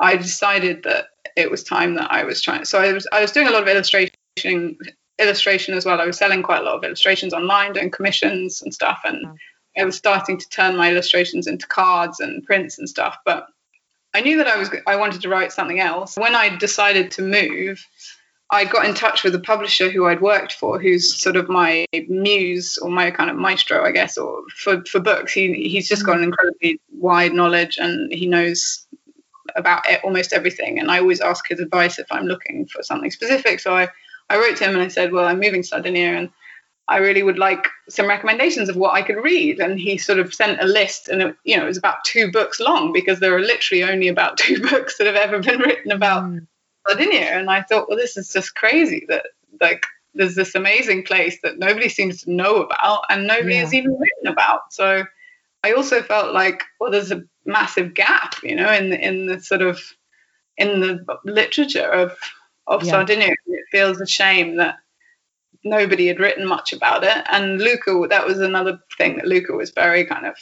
I 0.00 0.16
decided 0.16 0.82
that 0.84 1.06
it 1.36 1.50
was 1.50 1.62
time 1.62 1.94
that 1.94 2.12
I 2.12 2.24
was 2.24 2.42
trying. 2.42 2.64
So 2.64 2.80
I 2.80 2.92
was 2.92 3.06
I 3.12 3.20
was 3.20 3.32
doing 3.32 3.48
a 3.48 3.52
lot 3.52 3.62
of 3.62 3.68
illustration 3.68 4.76
illustration 5.22 5.74
as 5.74 5.84
well. 5.84 6.00
I 6.00 6.06
was 6.06 6.18
selling 6.18 6.42
quite 6.42 6.60
a 6.60 6.64
lot 6.64 6.76
of 6.76 6.84
illustrations 6.84 7.32
online, 7.32 7.72
doing 7.72 7.90
commissions 7.90 8.62
and 8.62 8.74
stuff, 8.74 9.00
and 9.04 9.26
mm. 9.26 9.36
I 9.76 9.84
was 9.84 9.96
starting 9.96 10.38
to 10.38 10.48
turn 10.48 10.76
my 10.76 10.90
illustrations 10.90 11.46
into 11.46 11.66
cards 11.66 12.20
and 12.20 12.44
prints 12.44 12.78
and 12.78 12.88
stuff. 12.88 13.18
But 13.24 13.46
I 14.14 14.20
knew 14.20 14.38
that 14.38 14.46
I 14.46 14.58
was 14.58 14.70
I 14.86 14.96
wanted 14.96 15.22
to 15.22 15.28
write 15.28 15.52
something 15.52 15.80
else. 15.80 16.16
When 16.16 16.34
I 16.34 16.54
decided 16.56 17.12
to 17.12 17.22
move, 17.22 17.84
I 18.50 18.66
got 18.66 18.84
in 18.84 18.94
touch 18.94 19.24
with 19.24 19.34
a 19.34 19.40
publisher 19.40 19.90
who 19.90 20.06
I'd 20.06 20.20
worked 20.20 20.52
for, 20.52 20.78
who's 20.78 21.18
sort 21.18 21.36
of 21.36 21.48
my 21.48 21.86
muse 22.08 22.76
or 22.76 22.90
my 22.90 23.10
kind 23.10 23.30
of 23.30 23.36
maestro, 23.36 23.82
I 23.82 23.92
guess, 23.92 24.18
or 24.18 24.42
for, 24.54 24.84
for 24.84 25.00
books. 25.00 25.32
He 25.32 25.54
he's 25.54 25.88
just 25.88 26.04
got 26.04 26.18
an 26.18 26.24
incredibly 26.24 26.78
wide 26.92 27.32
knowledge 27.32 27.78
and 27.78 28.12
he 28.12 28.26
knows 28.26 28.86
about 29.56 29.84
almost 30.04 30.34
everything. 30.34 30.78
And 30.78 30.90
I 30.90 30.98
always 30.98 31.22
ask 31.22 31.48
his 31.48 31.60
advice 31.60 31.98
if 31.98 32.06
I'm 32.10 32.26
looking 32.26 32.66
for 32.66 32.82
something 32.82 33.10
specific. 33.10 33.60
So 33.60 33.74
I 33.74 33.88
I 34.32 34.38
wrote 34.38 34.56
to 34.56 34.64
him 34.64 34.74
and 34.74 34.82
I 34.82 34.88
said, 34.88 35.12
well, 35.12 35.26
I'm 35.26 35.40
moving 35.40 35.60
to 35.60 35.68
Sardinia 35.68 36.14
and 36.14 36.30
I 36.88 36.98
really 36.98 37.22
would 37.22 37.38
like 37.38 37.68
some 37.88 38.06
recommendations 38.06 38.68
of 38.68 38.76
what 38.76 38.94
I 38.94 39.02
could 39.02 39.22
read. 39.22 39.60
And 39.60 39.78
he 39.78 39.98
sort 39.98 40.18
of 40.18 40.34
sent 40.34 40.60
a 40.60 40.66
list, 40.66 41.08
and 41.08 41.22
it, 41.22 41.36
you 41.44 41.56
know, 41.56 41.64
it 41.64 41.68
was 41.68 41.76
about 41.76 42.04
two 42.04 42.32
books 42.32 42.58
long 42.58 42.92
because 42.92 43.20
there 43.20 43.36
are 43.36 43.40
literally 43.40 43.84
only 43.84 44.08
about 44.08 44.36
two 44.38 44.60
books 44.60 44.98
that 44.98 45.06
have 45.06 45.16
ever 45.16 45.40
been 45.40 45.60
written 45.60 45.92
about 45.92 46.24
mm. 46.24 46.46
Sardinia. 46.88 47.20
And 47.20 47.50
I 47.50 47.62
thought, 47.62 47.88
well, 47.88 47.98
this 47.98 48.16
is 48.16 48.32
just 48.32 48.54
crazy 48.54 49.06
that 49.08 49.26
like 49.60 49.84
there's 50.14 50.34
this 50.34 50.54
amazing 50.54 51.04
place 51.04 51.38
that 51.42 51.58
nobody 51.58 51.88
seems 51.88 52.22
to 52.22 52.32
know 52.32 52.62
about 52.62 53.04
and 53.08 53.26
nobody 53.26 53.54
yeah. 53.54 53.60
has 53.60 53.74
even 53.74 53.98
written 53.98 54.26
about. 54.26 54.72
So 54.72 55.04
I 55.62 55.72
also 55.72 56.02
felt 56.02 56.34
like, 56.34 56.64
well, 56.80 56.90
there's 56.90 57.12
a 57.12 57.22
massive 57.46 57.94
gap, 57.94 58.34
you 58.42 58.56
know, 58.56 58.70
in 58.72 58.90
the, 58.90 59.00
in 59.00 59.26
the 59.26 59.40
sort 59.40 59.62
of 59.62 59.80
in 60.58 60.80
the 60.80 61.04
literature 61.24 61.90
of 61.90 62.16
of 62.66 62.82
yeah. 62.82 62.90
Sardinia. 62.90 63.34
It 63.46 63.64
feels 63.70 64.00
a 64.00 64.06
shame 64.06 64.56
that 64.56 64.76
nobody 65.64 66.06
had 66.06 66.20
written 66.20 66.46
much 66.46 66.72
about 66.72 67.04
it. 67.04 67.24
And 67.30 67.60
Luca, 67.60 68.06
that 68.08 68.26
was 68.26 68.40
another 68.40 68.80
thing 68.96 69.16
that 69.16 69.26
Luca 69.26 69.52
was 69.52 69.70
very 69.70 70.04
kind 70.04 70.26
of 70.26 70.36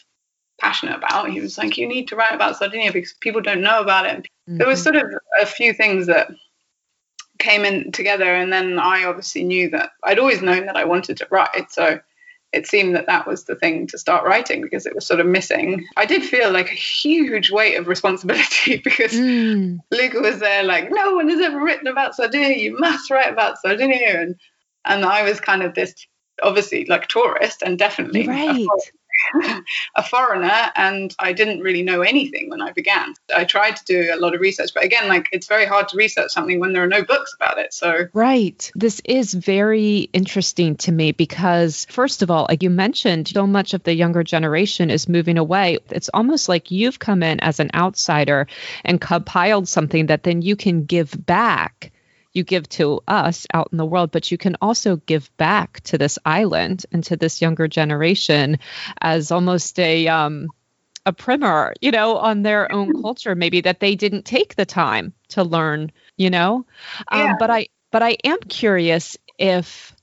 passionate 0.61 0.97
about. 0.97 1.31
He 1.31 1.41
was 1.41 1.59
like, 1.59 1.77
you 1.77 1.87
need 1.87 2.09
to 2.09 2.17
write 2.17 2.35
about 2.35 2.57
Sardinia 2.57 2.93
because 2.93 3.15
people 3.21 3.41
don't 3.41 3.63
know 3.63 3.81
about 3.81 4.07
it. 4.07 4.23
Mm-hmm. 4.23 4.59
There 4.59 4.69
was 4.69 4.83
sort 4.83 4.97
of 4.97 5.05
a 5.41 5.47
few 5.47 5.73
things 5.73 6.07
that 6.07 6.31
came 7.39 7.65
in 7.65 7.93
together. 7.93 8.35
And 8.35 8.53
then 8.53 8.79
I 8.79 9.05
obviously 9.05 9.45
knew 9.45 9.71
that 9.71 9.91
I'd 10.05 10.19
always 10.19 10.43
known 10.43 10.67
that 10.67 10.77
I 10.77 10.85
wanted 10.85 11.17
to 11.19 11.29
write. 11.31 11.71
So 11.71 12.01
it 12.53 12.67
seemed 12.67 12.97
that 12.97 13.07
that 13.07 13.27
was 13.27 13.45
the 13.45 13.55
thing 13.55 13.87
to 13.87 13.99
start 13.99 14.25
writing 14.25 14.61
because 14.61 14.85
it 14.85 14.95
was 14.95 15.07
sort 15.07 15.21
of 15.21 15.27
missing. 15.27 15.87
I 15.97 16.05
did 16.05 16.25
feel 16.25 16.51
like 16.51 16.71
a 16.71 16.75
huge 16.75 17.51
weight 17.51 17.77
of 17.77 17.87
responsibility 17.87 18.79
because 18.85 19.13
mm. 19.13 19.79
Luca 19.91 20.21
was 20.21 20.41
there 20.41 20.65
like, 20.65 20.91
no 20.91 21.15
one 21.15 21.29
has 21.29 21.41
ever 21.41 21.63
written 21.63 21.87
about 21.87 22.17
Sardinia. 22.17 22.57
You 22.57 22.79
must 22.79 23.11
write 23.11 23.33
about 23.33 23.59
Sardinia. 23.59 24.21
And, 24.21 24.35
and 24.85 25.05
I 25.05 25.23
was 25.23 25.39
kind 25.41 25.63
of 25.63 25.75
this, 25.75 25.95
obviously, 26.43 26.87
like 26.87 27.07
tourist 27.07 27.63
and 27.63 27.79
definitely 27.79 28.27
right. 28.27 28.67
a 29.97 30.03
foreigner 30.03 30.71
and 30.77 31.15
I 31.19 31.33
didn't 31.33 31.61
really 31.61 31.83
know 31.83 32.03
anything 32.03 32.51
when 32.51 32.63
I 32.63 32.73
began. 32.73 33.15
I 33.35 33.45
tried 33.45 33.77
to 33.77 33.85
do 33.85 34.11
a 34.13 34.17
lot 34.17 34.35
of 34.35 34.41
research, 34.41 34.71
but 34.75 34.85
again, 34.85 35.09
like 35.09 35.29
it's 35.33 35.47
very 35.47 35.67
hard 35.67 35.89
to 35.89 35.97
research 35.97 36.31
something 36.31 36.61
when 36.61 36.73
there 36.73 36.83
are 36.83 36.89
no 36.89 37.05
books 37.05 37.35
about 37.35 37.59
it. 37.59 37.73
So, 37.73 38.07
right. 38.13 38.71
This 38.75 39.01
is 39.05 39.35
very 39.35 40.09
interesting 40.13 40.77
to 40.77 40.93
me 40.93 41.13
because, 41.13 41.87
first 41.91 42.23
of 42.23 42.31
all, 42.31 42.47
like 42.49 42.63
you 42.63 42.71
mentioned, 42.71 43.29
so 43.29 43.47
much 43.47 43.75
of 43.75 43.83
the 43.83 43.95
younger 43.95 44.23
generation 44.23 44.91
is 44.91 45.09
moving 45.09 45.39
away. 45.39 45.79
It's 45.91 46.11
almost 46.13 46.49
like 46.49 46.71
you've 46.71 46.99
come 46.99 47.23
in 47.23 47.41
as 47.41 47.61
an 47.61 47.71
outsider 47.75 48.47
and 48.85 49.01
compiled 49.01 49.69
something 49.69 50.07
that 50.07 50.23
then 50.23 50.43
you 50.43 50.57
can 50.57 50.85
give 50.85 51.15
back 51.27 51.93
you 52.33 52.45
give 52.45 52.69
to 52.71 53.01
us 53.09 53.47
out 53.53 53.69
in 53.73 53.79
the 53.79 53.87
world, 53.87 54.11
but 54.11 54.31
you 54.31 54.39
can 54.39 54.57
also 54.61 54.97
give 54.97 55.35
back 55.37 55.81
to 55.81 55.99
this 55.99 56.19
island 56.25 56.87
and 56.93 57.03
to 57.05 57.17
this 57.17 57.41
younger 57.41 57.69
generation 57.69 58.59
as 59.01 59.31
almost 59.31 59.79
a 59.79 60.09
um, 60.09 60.49
a 61.07 61.13
primer, 61.13 61.75
you 61.81 61.91
know, 61.91 62.17
on 62.17 62.43
their 62.43 62.71
own 62.73 62.93
culture, 63.03 63.35
maybe 63.35 63.61
that 63.63 63.81
they 63.81 63.97
didn't 63.97 64.25
take 64.25 64.55
the 64.55 64.67
time 64.67 65.13
to 65.29 65.43
learn, 65.43 65.93
you 66.17 66.31
know. 66.31 66.67
Um, 67.09 67.21
yeah. 67.21 67.35
But 67.39 67.51
I 67.51 67.69
but 67.91 68.03
I 68.03 68.17
am 68.25 68.39
curious 68.41 69.17
if 69.39 69.95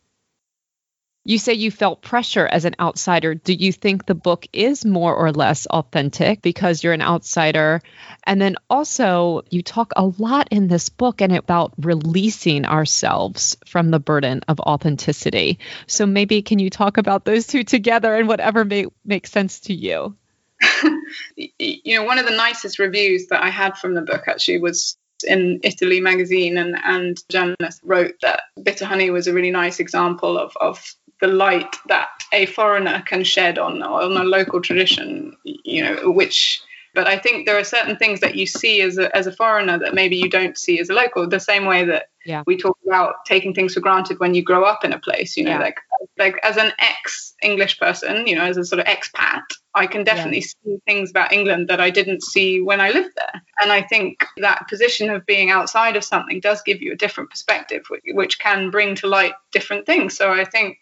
you 1.28 1.38
say 1.38 1.54
you 1.54 1.72
felt 1.72 2.02
pressure 2.02 2.48
as 2.48 2.64
an 2.64 2.74
outsider. 2.80 3.36
Do 3.36 3.52
you 3.52 3.74
think 3.74 4.06
the 4.06 4.16
book 4.16 4.48
is 4.54 4.86
more 4.86 5.14
or 5.14 5.34
less 5.34 5.66
authentic 5.66 6.42
because 6.42 6.82
you're 6.82 6.94
an 6.94 7.02
outsider? 7.02 7.82
And 8.24 8.42
then 8.42 8.56
also, 8.70 9.42
you 9.50 9.62
talk 9.62 9.92
a 9.98 10.06
lot 10.06 10.48
in 10.52 10.70
this 10.70 10.88
book 10.88 11.20
and 11.20 11.36
about 11.36 11.74
releasing 11.80 12.66
ourselves 12.66 13.58
from 13.68 13.92
the 13.92 14.00
burden 14.00 14.40
of 14.48 14.62
authenticity. 14.62 15.60
So 15.86 16.06
maybe 16.06 16.42
can 16.42 16.60
you 16.60 16.70
talk 16.70 16.98
about 16.98 17.26
those 17.26 17.46
two 17.46 17.66
together 17.66 18.16
and 18.16 18.30
whatever 18.30 18.64
may 18.64 18.86
make 19.04 19.28
sense 19.28 19.60
to 19.62 19.74
you? 19.74 20.16
you 21.36 22.00
know, 22.00 22.06
one 22.06 22.20
of 22.20 22.26
the 22.26 22.38
nicest 22.38 22.80
reviews 22.80 23.28
that 23.28 23.44
I 23.44 23.50
had 23.50 23.78
from 23.78 23.96
the 23.96 24.02
book 24.02 24.30
actually 24.30 24.60
was 24.60 24.98
in 25.28 25.60
Italy 25.64 26.00
magazine 26.00 26.58
and 26.58 26.78
and 26.84 27.18
journalist 27.28 27.82
wrote 27.84 28.14
that 28.22 28.44
bitter 28.62 28.86
honey 28.86 29.10
was 29.10 29.28
a 29.28 29.34
really 29.34 29.52
nice 29.52 29.80
example 29.80 30.38
of 30.38 30.56
of 30.62 30.80
the 31.22 31.28
light 31.28 31.76
that 31.88 32.10
a 32.32 32.46
foreigner 32.46 33.04
can 33.06 33.24
shed 33.24 33.58
on 33.58 33.82
on 33.82 34.18
a 34.18 34.24
local 34.24 34.62
tradition, 34.62 35.36
you 35.44 35.84
know, 35.84 36.12
which 36.12 36.62
but 36.98 37.08
I 37.08 37.20
think 37.20 37.46
there 37.46 37.60
are 37.60 37.64
certain 37.64 37.96
things 37.96 38.22
that 38.22 38.36
you 38.36 38.48
see 38.48 38.82
as 38.82 38.98
a, 38.98 39.16
as 39.16 39.28
a 39.28 39.32
foreigner 39.32 39.78
that 39.78 39.94
maybe 39.94 40.16
you 40.16 40.28
don't 40.28 40.58
see 40.58 40.80
as 40.80 40.90
a 40.90 40.94
local. 40.94 41.28
The 41.28 41.40
same 41.40 41.66
way 41.66 41.86
that 41.86 42.10
yeah. 42.26 42.42
we 42.48 42.58
talk 42.58 42.76
about 42.88 43.24
taking 43.24 43.54
things 43.54 43.76
for 43.76 43.82
granted 43.82 44.20
when 44.20 44.34
you 44.34 44.42
grow 44.42 44.64
up 44.64 44.84
in 44.84 44.94
a 44.94 45.00
place. 45.00 45.38
You 45.38 45.44
know, 45.44 45.52
Yeah. 45.52 45.60
like 45.60 45.80
like 46.18 46.40
as 46.42 46.58
an 46.58 46.72
ex 46.80 47.36
English 47.44 47.80
person, 47.80 48.26
you 48.26 48.36
know, 48.36 48.46
as 48.46 48.58
a 48.58 48.66
sort 48.66 48.80
of 48.80 48.88
expat, 48.88 49.44
I 49.76 49.86
can 49.86 50.04
definitely 50.04 50.42
see 50.42 50.80
things 50.88 51.12
about 51.12 51.32
England 51.32 51.68
that 51.68 51.80
I 51.80 51.92
didn't 51.92 52.24
see 52.24 52.62
when 52.62 52.82
I 52.82 52.90
lived 52.90 53.14
there. 53.16 53.44
And 53.62 53.72
I 53.72 53.84
think 53.84 54.26
that 54.38 54.68
position 54.68 55.12
of 55.12 55.24
being 55.28 55.52
outside 55.52 55.96
of 55.96 56.04
something 56.04 56.40
does 56.40 56.64
give 56.64 56.82
you 56.82 56.94
a 56.94 56.96
different 56.96 57.30
perspective, 57.30 57.84
which, 57.90 58.02
which 58.14 58.40
can 58.40 58.72
bring 58.72 58.96
to 58.96 59.08
light 59.08 59.34
different 59.52 59.86
things. 59.86 60.18
So 60.18 60.32
I 60.32 60.46
think, 60.46 60.80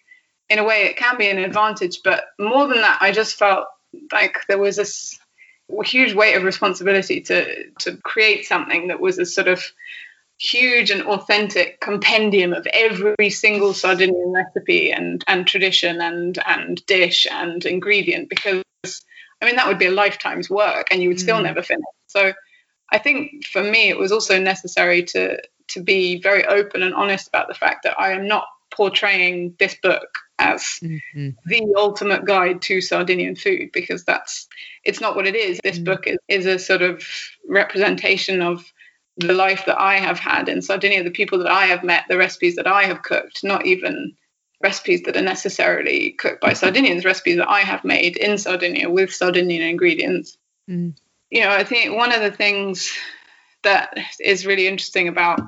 in 0.50 0.60
a 0.60 0.64
way, 0.64 0.84
it 0.84 0.98
can 0.98 1.18
be 1.18 1.28
an 1.30 1.38
advantage. 1.38 2.02
But 2.04 2.26
more 2.40 2.68
than 2.68 2.82
that, 2.82 3.00
I 3.02 3.12
just 3.12 3.38
felt 3.38 3.66
like 4.12 4.38
there 4.48 4.58
was 4.58 4.76
this 4.76 5.18
huge 5.84 6.14
weight 6.14 6.36
of 6.36 6.44
responsibility 6.44 7.22
to 7.22 7.70
to 7.80 7.98
create 7.98 8.46
something 8.46 8.88
that 8.90 9.00
was 9.00 9.18
a 9.18 9.26
sort 9.26 9.48
of 9.48 9.64
huge 10.38 10.92
and 10.92 11.04
authentic 11.04 11.80
compendium 11.80 12.54
of 12.54 12.68
every 12.68 13.30
single 13.30 13.74
Sardinian 13.74 14.34
recipe 14.34 14.92
and 14.92 15.24
and 15.28 15.48
tradition 15.48 16.02
and 16.02 16.38
and 16.46 16.86
dish 16.86 17.26
and 17.32 17.66
ingredient 17.66 18.30
because 18.30 18.64
I 19.42 19.46
mean 19.46 19.56
that 19.56 19.68
would 19.68 19.80
be 19.80 19.86
a 19.86 19.92
lifetime's 19.92 20.50
work 20.50 20.88
and 20.92 21.02
you 21.02 21.10
would 21.10 21.20
still 21.20 21.40
Mm. 21.40 21.44
never 21.44 21.64
finish. 21.64 21.86
So 22.08 22.34
I 22.92 22.98
think 23.00 23.46
for 23.46 23.64
me 23.64 23.90
it 23.90 23.98
was 23.98 24.12
also 24.12 24.40
necessary 24.40 25.04
to 25.04 25.42
to 25.70 25.82
be 25.82 26.22
very 26.22 26.46
open 26.46 26.84
and 26.84 26.94
honest 26.94 27.28
about 27.28 27.48
the 27.48 27.56
fact 27.56 27.84
that 27.84 28.00
I 28.00 28.12
am 28.12 28.28
not 28.28 28.46
portraying 28.72 29.56
this 29.58 29.76
book 29.82 30.20
as 30.40 30.80
Mhm. 30.82 31.36
the 31.46 31.74
ultimate 31.78 32.26
guide 32.26 32.62
to 32.64 32.82
Sardinian 32.82 33.36
food 33.36 33.72
because 33.72 34.04
that's 34.04 34.48
it's 34.84 35.02
not 35.02 35.16
what 35.16 35.28
it 35.28 35.36
is. 35.36 35.60
This 35.64 35.80
Mm. 35.80 35.86
book 35.86 36.08
is, 36.08 36.18
is 36.28 36.46
a 36.46 36.60
sort 36.60 36.82
of 36.82 37.08
representation 37.48 38.42
of 38.42 38.72
the 39.18 39.34
life 39.34 39.66
that 39.66 39.80
I 39.80 39.98
have 39.98 40.20
had 40.20 40.50
in 40.50 40.62
Sardinia, 40.62 41.04
the 41.04 41.10
people 41.10 41.40
that 41.40 41.52
I 41.52 41.66
have 41.66 41.84
met, 41.84 42.04
the 42.10 42.18
recipes 42.18 42.56
that 42.58 42.68
I 42.68 42.84
have 42.84 43.02
cooked, 43.04 43.44
not 43.44 43.66
even 43.66 44.14
recipes 44.62 45.04
that 45.04 45.16
are 45.16 45.22
necessarily 45.22 46.12
cooked 46.12 46.42
by 46.42 46.54
Sardinians, 46.54 47.06
recipes 47.06 47.38
that 47.38 47.50
I 47.50 47.62
have 47.62 47.84
made 47.86 48.18
in 48.18 48.38
Sardinia 48.38 48.90
with 48.90 49.14
Sardinian 49.14 49.62
ingredients. 49.62 50.38
Mm. 50.70 50.94
You 51.30 51.42
know, 51.42 51.50
I 51.50 51.64
think 51.64 51.96
one 51.96 52.12
of 52.12 52.22
the 52.22 52.32
things 52.32 52.92
that 53.64 53.98
is 54.20 54.46
really 54.46 54.68
interesting 54.68 55.08
about 55.08 55.40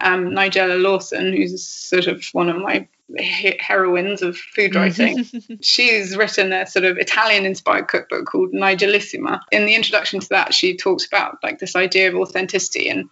um, 0.00 0.30
Nigella 0.30 0.80
Lawson, 0.80 1.32
who's 1.32 1.66
sort 1.66 2.06
of 2.06 2.24
one 2.32 2.48
of 2.48 2.56
my 2.56 2.86
heroines 3.18 4.22
of 4.22 4.36
food 4.36 4.74
writing, 4.74 5.24
she's 5.62 6.16
written 6.16 6.52
a 6.52 6.66
sort 6.66 6.84
of 6.84 6.98
Italian 6.98 7.46
inspired 7.46 7.88
cookbook 7.88 8.26
called 8.26 8.52
Nigellissima. 8.52 9.40
In 9.52 9.66
the 9.66 9.74
introduction 9.74 10.20
to 10.20 10.28
that, 10.30 10.54
she 10.54 10.76
talks 10.76 11.06
about 11.06 11.38
like 11.42 11.58
this 11.58 11.76
idea 11.76 12.08
of 12.08 12.16
authenticity 12.16 12.88
and 12.88 13.08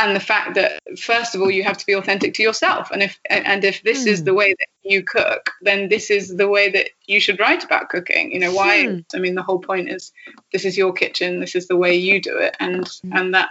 and 0.00 0.14
the 0.14 0.20
fact 0.20 0.54
that 0.54 0.80
first 0.96 1.34
of 1.34 1.40
all 1.42 1.50
you 1.50 1.64
have 1.64 1.76
to 1.76 1.84
be 1.84 1.92
authentic 1.94 2.34
to 2.34 2.42
yourself 2.42 2.92
and 2.92 3.02
if 3.02 3.18
and 3.28 3.64
if 3.64 3.82
this 3.82 4.06
is 4.06 4.20
Hmm. 4.20 4.24
the 4.26 4.34
way 4.34 4.50
that 4.56 4.68
you 4.84 5.02
cook 5.02 5.50
then 5.60 5.88
this 5.88 6.08
is 6.08 6.36
the 6.36 6.46
way 6.46 6.70
that 6.70 6.90
you 7.06 7.18
should 7.18 7.40
write 7.40 7.64
about 7.64 7.88
cooking 7.88 8.30
you 8.30 8.38
know 8.38 8.52
why 8.54 8.86
Hmm. 8.86 8.98
i 9.12 9.18
mean 9.18 9.34
the 9.34 9.42
whole 9.42 9.58
point 9.58 9.88
is 9.90 10.12
this 10.52 10.64
is 10.64 10.78
your 10.78 10.92
kitchen 10.92 11.40
this 11.40 11.56
is 11.56 11.66
the 11.66 11.76
way 11.76 11.96
you 11.96 12.22
do 12.22 12.38
it 12.38 12.56
and 12.60 12.88
Hmm. 13.02 13.12
and 13.12 13.34
that 13.34 13.48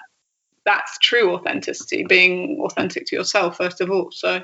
that's 0.64 0.98
true 1.00 1.34
authenticity 1.34 2.06
being 2.06 2.62
authentic 2.62 3.08
to 3.08 3.16
yourself 3.18 3.58
first 3.58 3.82
of 3.82 3.92
all 3.92 4.10
so 4.12 4.42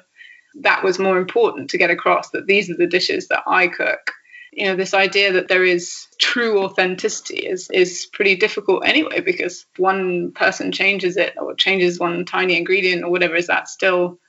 that 0.61 0.83
was 0.83 0.99
more 0.99 1.17
important 1.17 1.69
to 1.71 1.77
get 1.77 1.89
across 1.89 2.29
that 2.31 2.47
these 2.47 2.69
are 2.69 2.75
the 2.75 2.87
dishes 2.87 3.27
that 3.27 3.43
I 3.47 3.67
cook. 3.67 4.11
You 4.51 4.67
know, 4.67 4.75
this 4.75 4.93
idea 4.93 5.33
that 5.33 5.47
there 5.47 5.63
is 5.63 6.07
true 6.19 6.63
authenticity 6.63 7.39
is 7.39 7.69
is 7.71 8.07
pretty 8.13 8.35
difficult 8.35 8.85
anyway 8.85 9.21
because 9.21 9.65
one 9.77 10.31
person 10.31 10.71
changes 10.71 11.17
it 11.17 11.33
or 11.41 11.55
changes 11.55 11.99
one 11.99 12.25
tiny 12.25 12.57
ingredient 12.57 13.03
or 13.03 13.09
whatever 13.09 13.35
is 13.35 13.47
that 13.47 13.67
still 13.67 14.19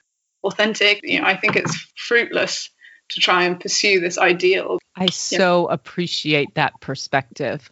authentic? 0.42 1.00
You 1.02 1.20
know, 1.20 1.26
I 1.26 1.36
think 1.36 1.56
it's 1.56 1.76
fruitless 1.96 2.70
to 3.10 3.20
try 3.20 3.44
and 3.44 3.60
pursue 3.60 4.00
this 4.00 4.18
ideal. 4.18 4.78
I 4.96 5.06
so 5.06 5.66
appreciate 5.66 6.54
that 6.54 6.80
perspective. 6.80 7.70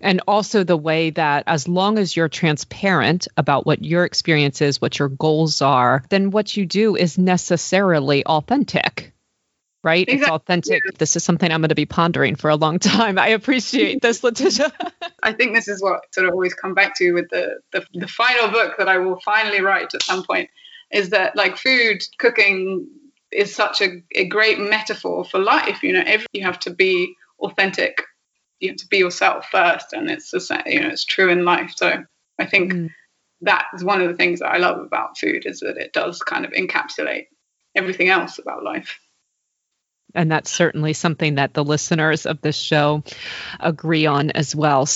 And 0.00 0.20
also 0.26 0.64
the 0.64 0.76
way 0.76 1.10
that 1.10 1.44
as 1.46 1.68
long 1.68 1.98
as 1.98 2.16
you're 2.16 2.28
transparent 2.28 3.28
about 3.36 3.64
what 3.64 3.84
your 3.84 4.04
experience 4.04 4.60
is, 4.60 4.80
what 4.80 4.98
your 4.98 5.08
goals 5.08 5.62
are, 5.62 6.04
then 6.10 6.30
what 6.30 6.56
you 6.56 6.66
do 6.66 6.96
is 6.96 7.16
necessarily 7.16 8.24
authentic. 8.26 9.12
Right? 9.82 10.06
It's 10.08 10.14
Exactly. 10.14 10.34
authentic. 10.36 10.82
This 10.98 11.14
is 11.14 11.22
something 11.24 11.50
I'm 11.52 11.60
going 11.60 11.68
to 11.68 11.74
be 11.74 11.84
pondering 11.84 12.36
for 12.36 12.48
a 12.48 12.56
long 12.56 12.78
time. 12.78 13.18
I 13.18 13.28
appreciate 13.28 14.00
this, 14.00 14.24
Letitia. 14.24 14.72
I 15.22 15.32
think 15.32 15.54
this 15.54 15.68
is 15.68 15.82
what 15.82 16.00
sort 16.14 16.26
of 16.26 16.32
always 16.32 16.54
come 16.54 16.72
back 16.72 16.96
to 16.96 17.12
with 17.12 17.28
the, 17.28 17.58
the 17.70 17.84
the 17.92 18.08
final 18.08 18.48
book 18.48 18.76
that 18.78 18.88
I 18.88 18.96
will 18.96 19.20
finally 19.20 19.60
write 19.60 19.94
at 19.94 20.02
some 20.02 20.24
point 20.24 20.48
is 20.90 21.10
that 21.10 21.36
like 21.36 21.58
food 21.58 22.02
cooking 22.18 22.86
is 23.34 23.54
such 23.54 23.82
a, 23.82 24.02
a 24.14 24.26
great 24.26 24.58
metaphor 24.58 25.24
for 25.24 25.38
life. 25.38 25.82
You 25.82 25.92
know, 25.94 26.02
every, 26.06 26.26
you 26.32 26.42
have 26.42 26.60
to 26.60 26.70
be 26.70 27.14
authentic. 27.40 28.02
You 28.60 28.70
have 28.70 28.78
to 28.78 28.86
be 28.86 28.98
yourself 28.98 29.46
first, 29.50 29.92
and 29.92 30.10
it's 30.10 30.30
the 30.30 30.40
same. 30.40 30.62
You 30.66 30.80
know, 30.80 30.88
it's 30.88 31.04
true 31.04 31.30
in 31.30 31.44
life. 31.44 31.72
So 31.76 32.04
I 32.38 32.46
think 32.46 32.72
Mm. 32.72 32.90
that 33.42 33.66
is 33.74 33.84
one 33.84 34.00
of 34.00 34.08
the 34.08 34.16
things 34.16 34.40
that 34.40 34.48
I 34.48 34.58
love 34.58 34.78
about 34.78 35.18
food 35.18 35.44
is 35.46 35.60
that 35.60 35.76
it 35.76 35.92
does 35.92 36.20
kind 36.20 36.44
of 36.44 36.52
encapsulate 36.52 37.26
everything 37.74 38.08
else 38.08 38.38
about 38.38 38.62
life. 38.62 38.98
And 40.14 40.30
that's 40.30 40.50
certainly 40.50 40.92
something 40.92 41.36
that 41.36 41.54
the 41.54 41.64
listeners 41.64 42.24
of 42.24 42.40
this 42.40 42.56
show 42.56 43.02
agree 43.58 44.06
on 44.06 44.30
as 44.30 44.54
well. 44.54 44.86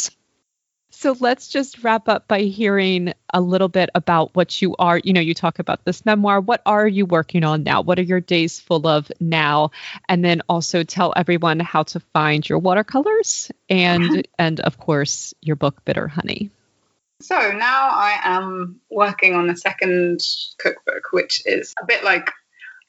So 1.01 1.15
let's 1.21 1.47
just 1.47 1.85
wrap 1.85 2.09
up 2.09 2.27
by 2.27 2.41
hearing 2.41 3.13
a 3.33 3.41
little 3.41 3.69
bit 3.69 3.89
about 3.95 4.35
what 4.35 4.61
you 4.61 4.75
are. 4.81 4.99
You 4.99 5.13
know, 5.13 5.21
you 5.21 5.33
talk 5.33 5.61
about 5.61 5.85
this 5.85 6.05
memoir. 6.05 6.41
What 6.41 6.61
are 6.67 6.89
you 6.89 7.07
working 7.07 7.45
on 7.45 7.63
now? 7.63 7.83
What 7.83 8.01
are 8.01 8.03
your 8.03 8.19
days 8.19 8.59
full 8.59 8.85
of 8.85 9.13
now? 9.21 9.71
And 10.09 10.25
then 10.25 10.43
also 10.49 10.83
tell 10.83 11.13
everyone 11.15 11.61
how 11.61 11.85
to 11.85 12.01
find 12.01 12.49
your 12.49 12.59
watercolors 12.59 13.49
and 13.71 14.27
and 14.41 14.59
of 14.59 14.79
course 14.79 15.35
your 15.41 15.55
book 15.55 15.85
Bitter 15.85 16.09
Honey. 16.09 16.51
So 17.21 17.53
now 17.53 17.91
I 17.91 18.19
am 18.25 18.81
working 18.91 19.37
on 19.37 19.51
a 19.51 19.57
second 19.57 20.21
cookbook, 20.59 21.13
which 21.13 21.47
is 21.47 21.77
a 21.81 21.87
bit 21.87 22.03
like 22.03 22.33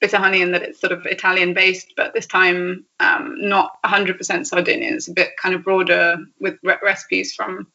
Bitter 0.02 0.18
Honey 0.18 0.42
in 0.42 0.54
that 0.54 0.64
it's 0.64 0.82
sort 0.82 0.94
of 0.94 1.06
Italian 1.06 1.54
based, 1.54 1.94
but 1.96 2.16
this 2.16 2.26
time 2.26 2.86
um, 3.00 3.36
not 3.38 3.78
100% 3.86 4.48
Sardinian. 4.48 4.96
It's 4.96 5.10
a 5.10 5.14
bit 5.14 5.38
kind 5.40 5.54
of 5.54 5.64
broader 5.64 6.18
with 6.40 6.58
re- 6.64 6.78
recipes 6.82 7.36
from 7.36 7.68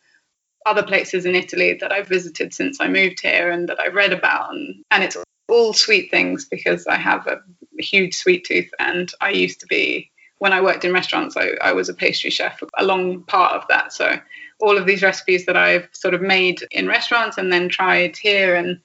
other 0.67 0.83
places 0.83 1.27
in 1.27 1.35
Italy 1.35 1.75
that 1.81 1.93
I've 1.93 2.09
visited 2.09 2.55
since 2.55 2.81
I 2.81 2.89
moved 2.89 3.21
here 3.21 3.51
and 3.51 3.69
that 3.69 3.81
I've 3.81 3.95
read 3.95 4.13
about. 4.13 4.55
And, 4.55 4.85
and 4.91 5.05
it's 5.05 5.17
all 5.49 5.73
sweet 5.73 6.11
things 6.11 6.45
because 6.45 6.87
I 6.87 6.97
have 6.97 7.27
a 7.27 7.41
huge 7.79 8.15
sweet 8.15 8.45
tooth 8.45 8.71
and 8.79 9.11
I 9.21 9.31
used 9.31 9.61
to 9.61 9.67
be. 9.67 10.11
When 10.39 10.53
I 10.53 10.61
worked 10.61 10.85
in 10.85 10.93
restaurants, 10.93 11.37
I, 11.37 11.53
I 11.63 11.73
was 11.73 11.89
a 11.89 11.95
pastry 11.95 12.29
chef, 12.29 12.61
a 12.77 12.85
long 12.85 13.23
part 13.23 13.55
of 13.55 13.67
that. 13.69 13.93
So 13.93 14.19
all 14.61 14.77
of 14.77 14.85
these 14.85 15.03
recipes 15.03 15.47
that 15.47 15.57
I've 15.57 15.89
sort 15.93 16.13
of 16.13 16.21
made 16.21 16.67
in 16.71 16.89
restaurants 16.89 17.39
and 17.39 17.53
then 17.53 17.69
tried 17.69 18.17
here. 18.17 18.55
And 18.55 18.81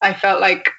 I 0.00 0.14
felt 0.14 0.40
like 0.40 0.70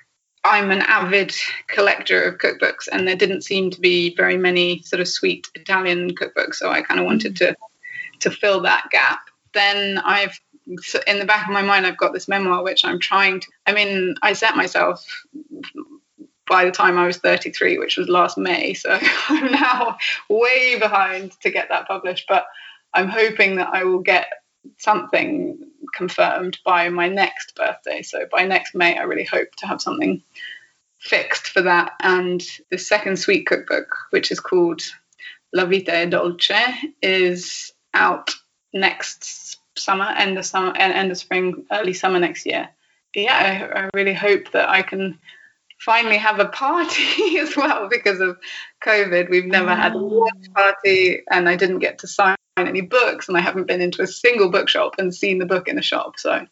I'm 0.45 0.69
an 0.69 0.81
avid 0.81 1.35
collector 1.67 2.21
of 2.21 2.37
cookbooks, 2.37 2.87
and 2.91 3.07
there 3.07 3.15
didn't 3.15 3.41
seem 3.41 3.71
to 3.71 3.81
be 3.81 4.15
very 4.15 4.37
many 4.37 4.83
sort 4.83 4.99
of 4.99 5.07
sweet 5.07 5.47
Italian 5.55 6.13
cookbooks. 6.15 6.55
So 6.55 6.69
I 6.69 6.83
kind 6.83 6.99
of 6.99 7.05
wanted 7.05 7.33
mm. 7.33 7.37
to 7.37 7.55
to 8.19 8.31
fill 8.31 8.61
that 8.61 8.89
gap. 8.91 9.19
Then 9.55 9.97
I've 9.97 10.39
in 11.07 11.19
the 11.19 11.25
back 11.25 11.47
of 11.47 11.53
my 11.53 11.61
mind, 11.61 11.85
I've 11.85 11.97
got 11.97 12.13
this 12.13 12.27
memoir 12.27 12.63
which 12.63 12.85
I'm 12.85 12.99
trying 12.99 13.39
to. 13.39 13.47
I 13.67 13.73
mean, 13.73 14.15
I 14.21 14.33
set 14.33 14.55
myself 14.55 15.05
by 16.47 16.65
the 16.65 16.71
time 16.71 16.97
I 16.97 17.07
was 17.07 17.17
33, 17.17 17.77
which 17.77 17.97
was 17.97 18.09
last 18.09 18.37
May. 18.37 18.73
So 18.73 18.97
I'm 19.29 19.51
now 19.51 19.97
way 20.29 20.77
behind 20.79 21.33
to 21.41 21.49
get 21.49 21.69
that 21.69 21.87
published, 21.87 22.25
but 22.27 22.45
I'm 22.93 23.09
hoping 23.09 23.55
that 23.57 23.69
I 23.73 23.83
will 23.83 23.99
get 23.99 24.27
something 24.77 25.57
confirmed 25.93 26.57
by 26.65 26.89
my 26.89 27.07
next 27.07 27.55
birthday. 27.55 28.01
So 28.01 28.25
by 28.31 28.45
next 28.45 28.75
May, 28.75 28.97
I 28.97 29.03
really 29.03 29.23
hope 29.23 29.55
to 29.57 29.67
have 29.67 29.81
something 29.81 30.21
fixed 30.99 31.47
for 31.47 31.61
that. 31.61 31.91
And 32.01 32.43
the 32.71 32.77
second 32.77 33.17
sweet 33.17 33.45
cookbook, 33.45 33.95
which 34.09 34.31
is 34.31 34.39
called 34.39 34.81
La 35.53 35.65
Vita 35.65 35.91
è 35.91 36.09
Dolce, 36.09 36.73
is 37.01 37.71
out 37.93 38.31
next 38.73 39.23
summer, 39.77 40.05
end 40.05 40.37
of 40.37 40.45
summer, 40.45 40.73
and 40.75 40.93
end 40.93 41.11
of 41.11 41.17
spring, 41.17 41.65
early 41.71 41.93
summer 41.93 42.19
next 42.19 42.45
year. 42.45 42.69
Yeah, 43.13 43.69
I, 43.73 43.83
I 43.85 43.89
really 43.93 44.13
hope 44.13 44.51
that 44.51 44.69
I 44.69 44.81
can 44.81 45.19
finally 45.79 46.17
have 46.17 46.39
a 46.39 46.45
party 46.45 47.37
as 47.39 47.55
well 47.55 47.87
because 47.89 48.19
of 48.19 48.37
COVID. 48.83 49.29
We've 49.29 49.45
never 49.45 49.73
had 49.73 49.93
a 49.93 49.97
mm. 49.97 50.09
watch 50.09 50.53
party, 50.53 51.21
and 51.29 51.47
I 51.47 51.55
didn't 51.55 51.79
get 51.79 51.99
to 51.99 52.07
sign 52.07 52.35
any 52.57 52.81
books, 52.81 53.27
and 53.27 53.37
I 53.37 53.41
haven't 53.41 53.67
been 53.67 53.81
into 53.81 54.01
a 54.01 54.07
single 54.07 54.49
bookshop 54.49 54.95
and 54.97 55.13
seen 55.13 55.39
the 55.39 55.45
book 55.45 55.67
in 55.67 55.77
a 55.77 55.83
shop. 55.83 56.17
So 56.17 56.45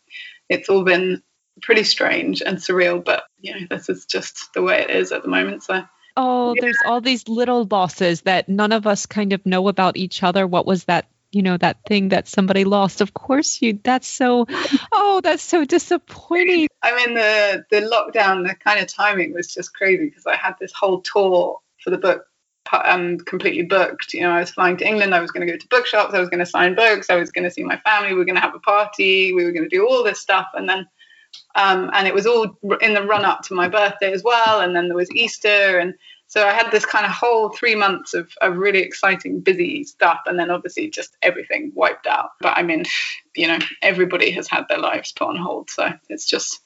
it's 0.49 0.69
all 0.69 0.83
been 0.83 1.21
pretty 1.61 1.83
strange 1.83 2.41
and 2.41 2.57
surreal, 2.57 3.03
but 3.03 3.23
you 3.39 3.53
know, 3.53 3.67
this 3.69 3.89
is 3.89 4.05
just 4.05 4.53
the 4.53 4.61
way 4.61 4.81
it 4.81 4.89
is 4.89 5.11
at 5.11 5.21
the 5.21 5.29
moment. 5.29 5.63
So 5.63 5.83
Oh, 6.15 6.53
Yeah. 6.53 6.61
there's 6.61 6.77
all 6.85 7.01
these 7.01 7.27
little 7.27 7.65
losses 7.69 8.21
that 8.21 8.47
none 8.47 8.71
of 8.71 8.85
us 8.85 9.05
kind 9.05 9.33
of 9.33 9.45
know 9.45 9.67
about 9.67 9.97
each 9.97 10.21
other. 10.21 10.45
What 10.45 10.65
was 10.65 10.85
that 10.85 11.07
you 11.33 11.41
know, 11.41 11.57
that 11.57 11.77
thing 11.87 12.09
that 12.09 12.27
somebody 12.27 12.63
lost. 12.63 13.01
Of 13.01 13.13
course 13.13 13.61
you 13.61 13.79
that's 13.83 14.07
so 14.07 14.45
oh, 14.91 15.21
that's 15.23 15.43
so 15.43 15.65
disappointing. 15.65 16.67
I 16.81 16.95
mean 16.95 17.15
the 17.15 17.65
the 17.69 17.81
lockdown, 17.81 18.47
the 18.47 18.55
kind 18.55 18.79
of 18.79 18.87
timing 18.87 19.33
was 19.33 19.53
just 19.53 19.73
crazy 19.73 20.05
because 20.05 20.25
I 20.25 20.35
had 20.35 20.55
this 20.59 20.73
whole 20.73 21.01
tour 21.01 21.59
for 21.83 21.89
the 21.89 21.97
book 21.97 22.25
um, 22.71 23.19
completely 23.19 23.63
booked. 23.63 24.13
You 24.13 24.21
know, 24.21 24.31
I 24.31 24.39
was 24.39 24.51
flying 24.51 24.77
to 24.77 24.87
England. 24.87 25.13
I 25.13 25.19
was 25.19 25.31
going 25.31 25.45
to 25.45 25.51
go 25.51 25.57
to 25.57 25.67
bookshops. 25.67 26.13
I 26.13 26.19
was 26.19 26.29
going 26.29 26.39
to 26.39 26.45
sign 26.45 26.75
books. 26.75 27.09
I 27.09 27.15
was 27.15 27.31
going 27.31 27.43
to 27.43 27.51
see 27.51 27.63
my 27.63 27.77
family. 27.77 28.13
We 28.13 28.19
were 28.19 28.25
going 28.25 28.35
to 28.35 28.41
have 28.41 28.55
a 28.55 28.59
party. 28.59 29.33
We 29.33 29.43
were 29.43 29.51
going 29.51 29.69
to 29.69 29.75
do 29.75 29.87
all 29.87 30.03
this 30.03 30.19
stuff. 30.19 30.47
And 30.53 30.67
then, 30.67 30.87
um, 31.55 31.89
and 31.93 32.07
it 32.07 32.13
was 32.13 32.25
all 32.25 32.55
in 32.81 32.93
the 32.93 33.03
run 33.03 33.25
up 33.25 33.41
to 33.43 33.53
my 33.53 33.67
birthday 33.67 34.11
as 34.11 34.23
well. 34.23 34.61
And 34.61 34.75
then 34.75 34.87
there 34.87 34.97
was 34.97 35.11
Easter. 35.11 35.79
And 35.79 35.95
so 36.33 36.47
I 36.47 36.51
had 36.51 36.71
this 36.71 36.83
kind 36.83 37.05
of 37.05 37.11
whole 37.11 37.49
three 37.49 37.75
months 37.75 38.15
of, 38.15 38.33
of 38.41 38.57
really 38.57 38.79
exciting, 38.79 39.41
busy 39.41 39.83
stuff. 39.83 40.21
And 40.25 40.39
then 40.39 40.49
obviously 40.49 40.89
just 40.89 41.15
everything 41.21 41.71
wiped 41.75 42.07
out. 42.07 42.31
But 42.41 42.57
I 42.57 42.63
mean, 42.63 42.85
you 43.35 43.47
know, 43.47 43.59
everybody 43.83 44.31
has 44.31 44.47
had 44.47 44.63
their 44.67 44.79
lives 44.79 45.11
put 45.11 45.27
on 45.27 45.35
hold. 45.35 45.69
So 45.69 45.91
it's 46.09 46.25
just, 46.25 46.59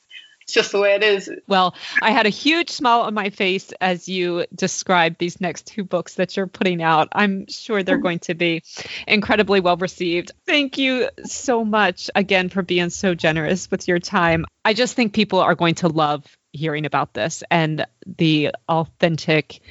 it's 0.43 0.53
just 0.53 0.72
the 0.72 0.80
way 0.80 0.95
it 0.95 1.03
is. 1.03 1.30
Well, 1.47 1.76
I 2.01 2.11
had 2.11 2.26
a 2.26 2.30
huge 2.30 2.70
smile 2.70 3.01
on 3.01 3.13
my 3.13 3.30
face 3.30 3.74
as 3.82 4.07
you 4.07 4.45
described 4.55 5.20
these 5.20 5.41
next 5.41 5.68
two 5.68 5.84
books 5.84 6.13
that 6.13 6.38
you're 6.38 6.47
putting 6.47 6.82
out. 6.82 7.09
I'm 7.11 7.47
sure 7.49 7.84
they're 7.84 7.97
going 7.97 8.20
to 8.20 8.36
be 8.36 8.63
incredibly 9.05 9.59
well 9.59 9.76
received. 9.76 10.32
Thank 10.45 10.78
you 10.78 11.09
so 11.26 11.65
much 11.65 12.09
again 12.15 12.47
for 12.47 12.61
being 12.61 12.89
so 12.89 13.15
generous 13.15 13.70
with 13.70 13.86
your 13.86 13.99
time. 13.99 14.45
I 14.63 14.74
just 14.74 14.95
think 14.95 15.11
people 15.11 15.39
are 15.39 15.55
going 15.55 15.76
to 15.76 15.89
love 15.89 16.24
hearing 16.57 16.85
about 16.85 17.13
this 17.13 17.43
and 17.49 17.85
the 18.05 18.51
authentic 18.67 19.61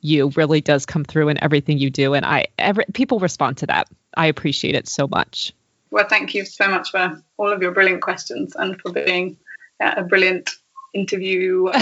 you 0.00 0.30
really 0.36 0.60
does 0.60 0.86
come 0.86 1.04
through 1.04 1.28
in 1.28 1.42
everything 1.42 1.78
you 1.78 1.90
do 1.90 2.14
and 2.14 2.24
I 2.24 2.46
every 2.58 2.84
people 2.92 3.18
respond 3.18 3.58
to 3.58 3.66
that. 3.66 3.88
I 4.16 4.26
appreciate 4.26 4.74
it 4.74 4.88
so 4.88 5.08
much. 5.08 5.52
Well, 5.90 6.06
thank 6.08 6.34
you 6.34 6.44
so 6.44 6.68
much 6.68 6.90
for 6.90 7.22
all 7.36 7.52
of 7.52 7.62
your 7.62 7.72
brilliant 7.72 8.02
questions 8.02 8.54
and 8.54 8.80
for 8.80 8.92
being 8.92 9.36
uh, 9.80 9.94
a 9.96 10.04
brilliant 10.04 10.50
interview. 10.94 11.70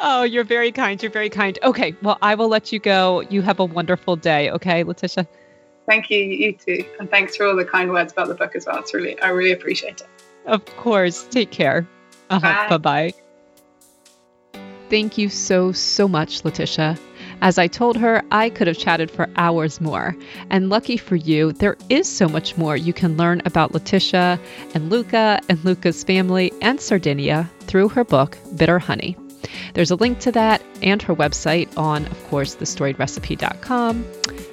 oh, 0.00 0.24
you're 0.28 0.44
very 0.44 0.72
kind. 0.72 1.02
You're 1.02 1.12
very 1.12 1.30
kind. 1.30 1.58
Okay, 1.62 1.94
well, 2.02 2.18
I 2.20 2.34
will 2.34 2.48
let 2.48 2.72
you 2.72 2.78
go. 2.78 3.20
You 3.22 3.42
have 3.42 3.60
a 3.60 3.64
wonderful 3.64 4.16
day. 4.16 4.50
Okay, 4.50 4.82
Letitia. 4.82 5.28
Thank 5.86 6.10
you. 6.10 6.18
You 6.18 6.52
too, 6.52 6.84
and 6.98 7.10
thanks 7.10 7.36
for 7.36 7.46
all 7.46 7.56
the 7.56 7.64
kind 7.64 7.90
words 7.90 8.12
about 8.12 8.28
the 8.28 8.34
book 8.34 8.54
as 8.54 8.66
well. 8.66 8.78
It's 8.78 8.94
really, 8.94 9.20
I 9.20 9.28
really 9.30 9.52
appreciate 9.52 10.00
it. 10.00 10.08
Of 10.50 10.66
course. 10.76 11.26
Take 11.30 11.50
care. 11.50 11.88
Uh-huh. 12.28 12.68
Bye 12.68 12.76
bye. 12.78 13.14
Thank 14.90 15.16
you 15.16 15.28
so, 15.28 15.70
so 15.70 16.08
much, 16.08 16.44
Letitia. 16.44 16.98
As 17.42 17.58
I 17.58 17.68
told 17.68 17.96
her, 17.96 18.22
I 18.32 18.50
could 18.50 18.66
have 18.66 18.76
chatted 18.76 19.10
for 19.10 19.30
hours 19.36 19.80
more. 19.80 20.16
And 20.50 20.68
lucky 20.68 20.96
for 20.96 21.14
you, 21.14 21.52
there 21.52 21.76
is 21.88 22.08
so 22.08 22.28
much 22.28 22.58
more 22.58 22.76
you 22.76 22.92
can 22.92 23.16
learn 23.16 23.40
about 23.44 23.72
Letitia 23.72 24.38
and 24.74 24.90
Luca 24.90 25.40
and 25.48 25.64
Luca's 25.64 26.02
family 26.02 26.52
and 26.60 26.80
Sardinia 26.80 27.48
through 27.60 27.90
her 27.90 28.04
book, 28.04 28.36
Bitter 28.56 28.80
Honey. 28.80 29.16
There's 29.74 29.92
a 29.92 29.96
link 29.96 30.18
to 30.20 30.32
that 30.32 30.60
and 30.82 31.00
her 31.02 31.14
website 31.14 31.76
on, 31.78 32.06
of 32.06 32.24
course, 32.28 32.56
thestoriedrecipe.com. 32.56 34.04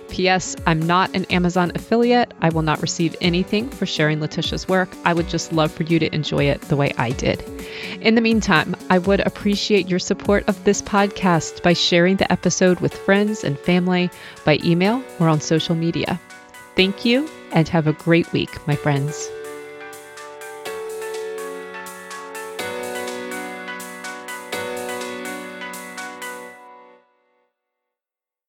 P.S. 0.09 0.55
I'm 0.65 0.81
not 0.81 1.15
an 1.15 1.25
Amazon 1.25 1.71
affiliate. 1.75 2.33
I 2.41 2.49
will 2.49 2.61
not 2.61 2.81
receive 2.81 3.15
anything 3.21 3.69
for 3.69 3.85
sharing 3.85 4.19
Letitia's 4.19 4.67
work. 4.67 4.89
I 5.05 5.13
would 5.13 5.27
just 5.27 5.53
love 5.53 5.71
for 5.71 5.83
you 5.83 5.99
to 5.99 6.13
enjoy 6.13 6.45
it 6.45 6.61
the 6.61 6.75
way 6.75 6.93
I 6.97 7.11
did. 7.11 7.43
In 8.01 8.15
the 8.15 8.21
meantime, 8.21 8.75
I 8.89 8.97
would 8.99 9.19
appreciate 9.21 9.87
your 9.87 9.99
support 9.99 10.47
of 10.47 10.63
this 10.63 10.81
podcast 10.81 11.63
by 11.63 11.73
sharing 11.73 12.17
the 12.17 12.31
episode 12.31 12.79
with 12.79 12.93
friends 12.93 13.43
and 13.43 13.57
family 13.59 14.09
by 14.45 14.59
email 14.63 15.03
or 15.19 15.27
on 15.27 15.41
social 15.41 15.75
media. 15.75 16.19
Thank 16.75 17.05
you 17.05 17.29
and 17.51 17.67
have 17.69 17.87
a 17.87 17.93
great 17.93 18.31
week, 18.33 18.67
my 18.67 18.75
friends. 18.75 19.29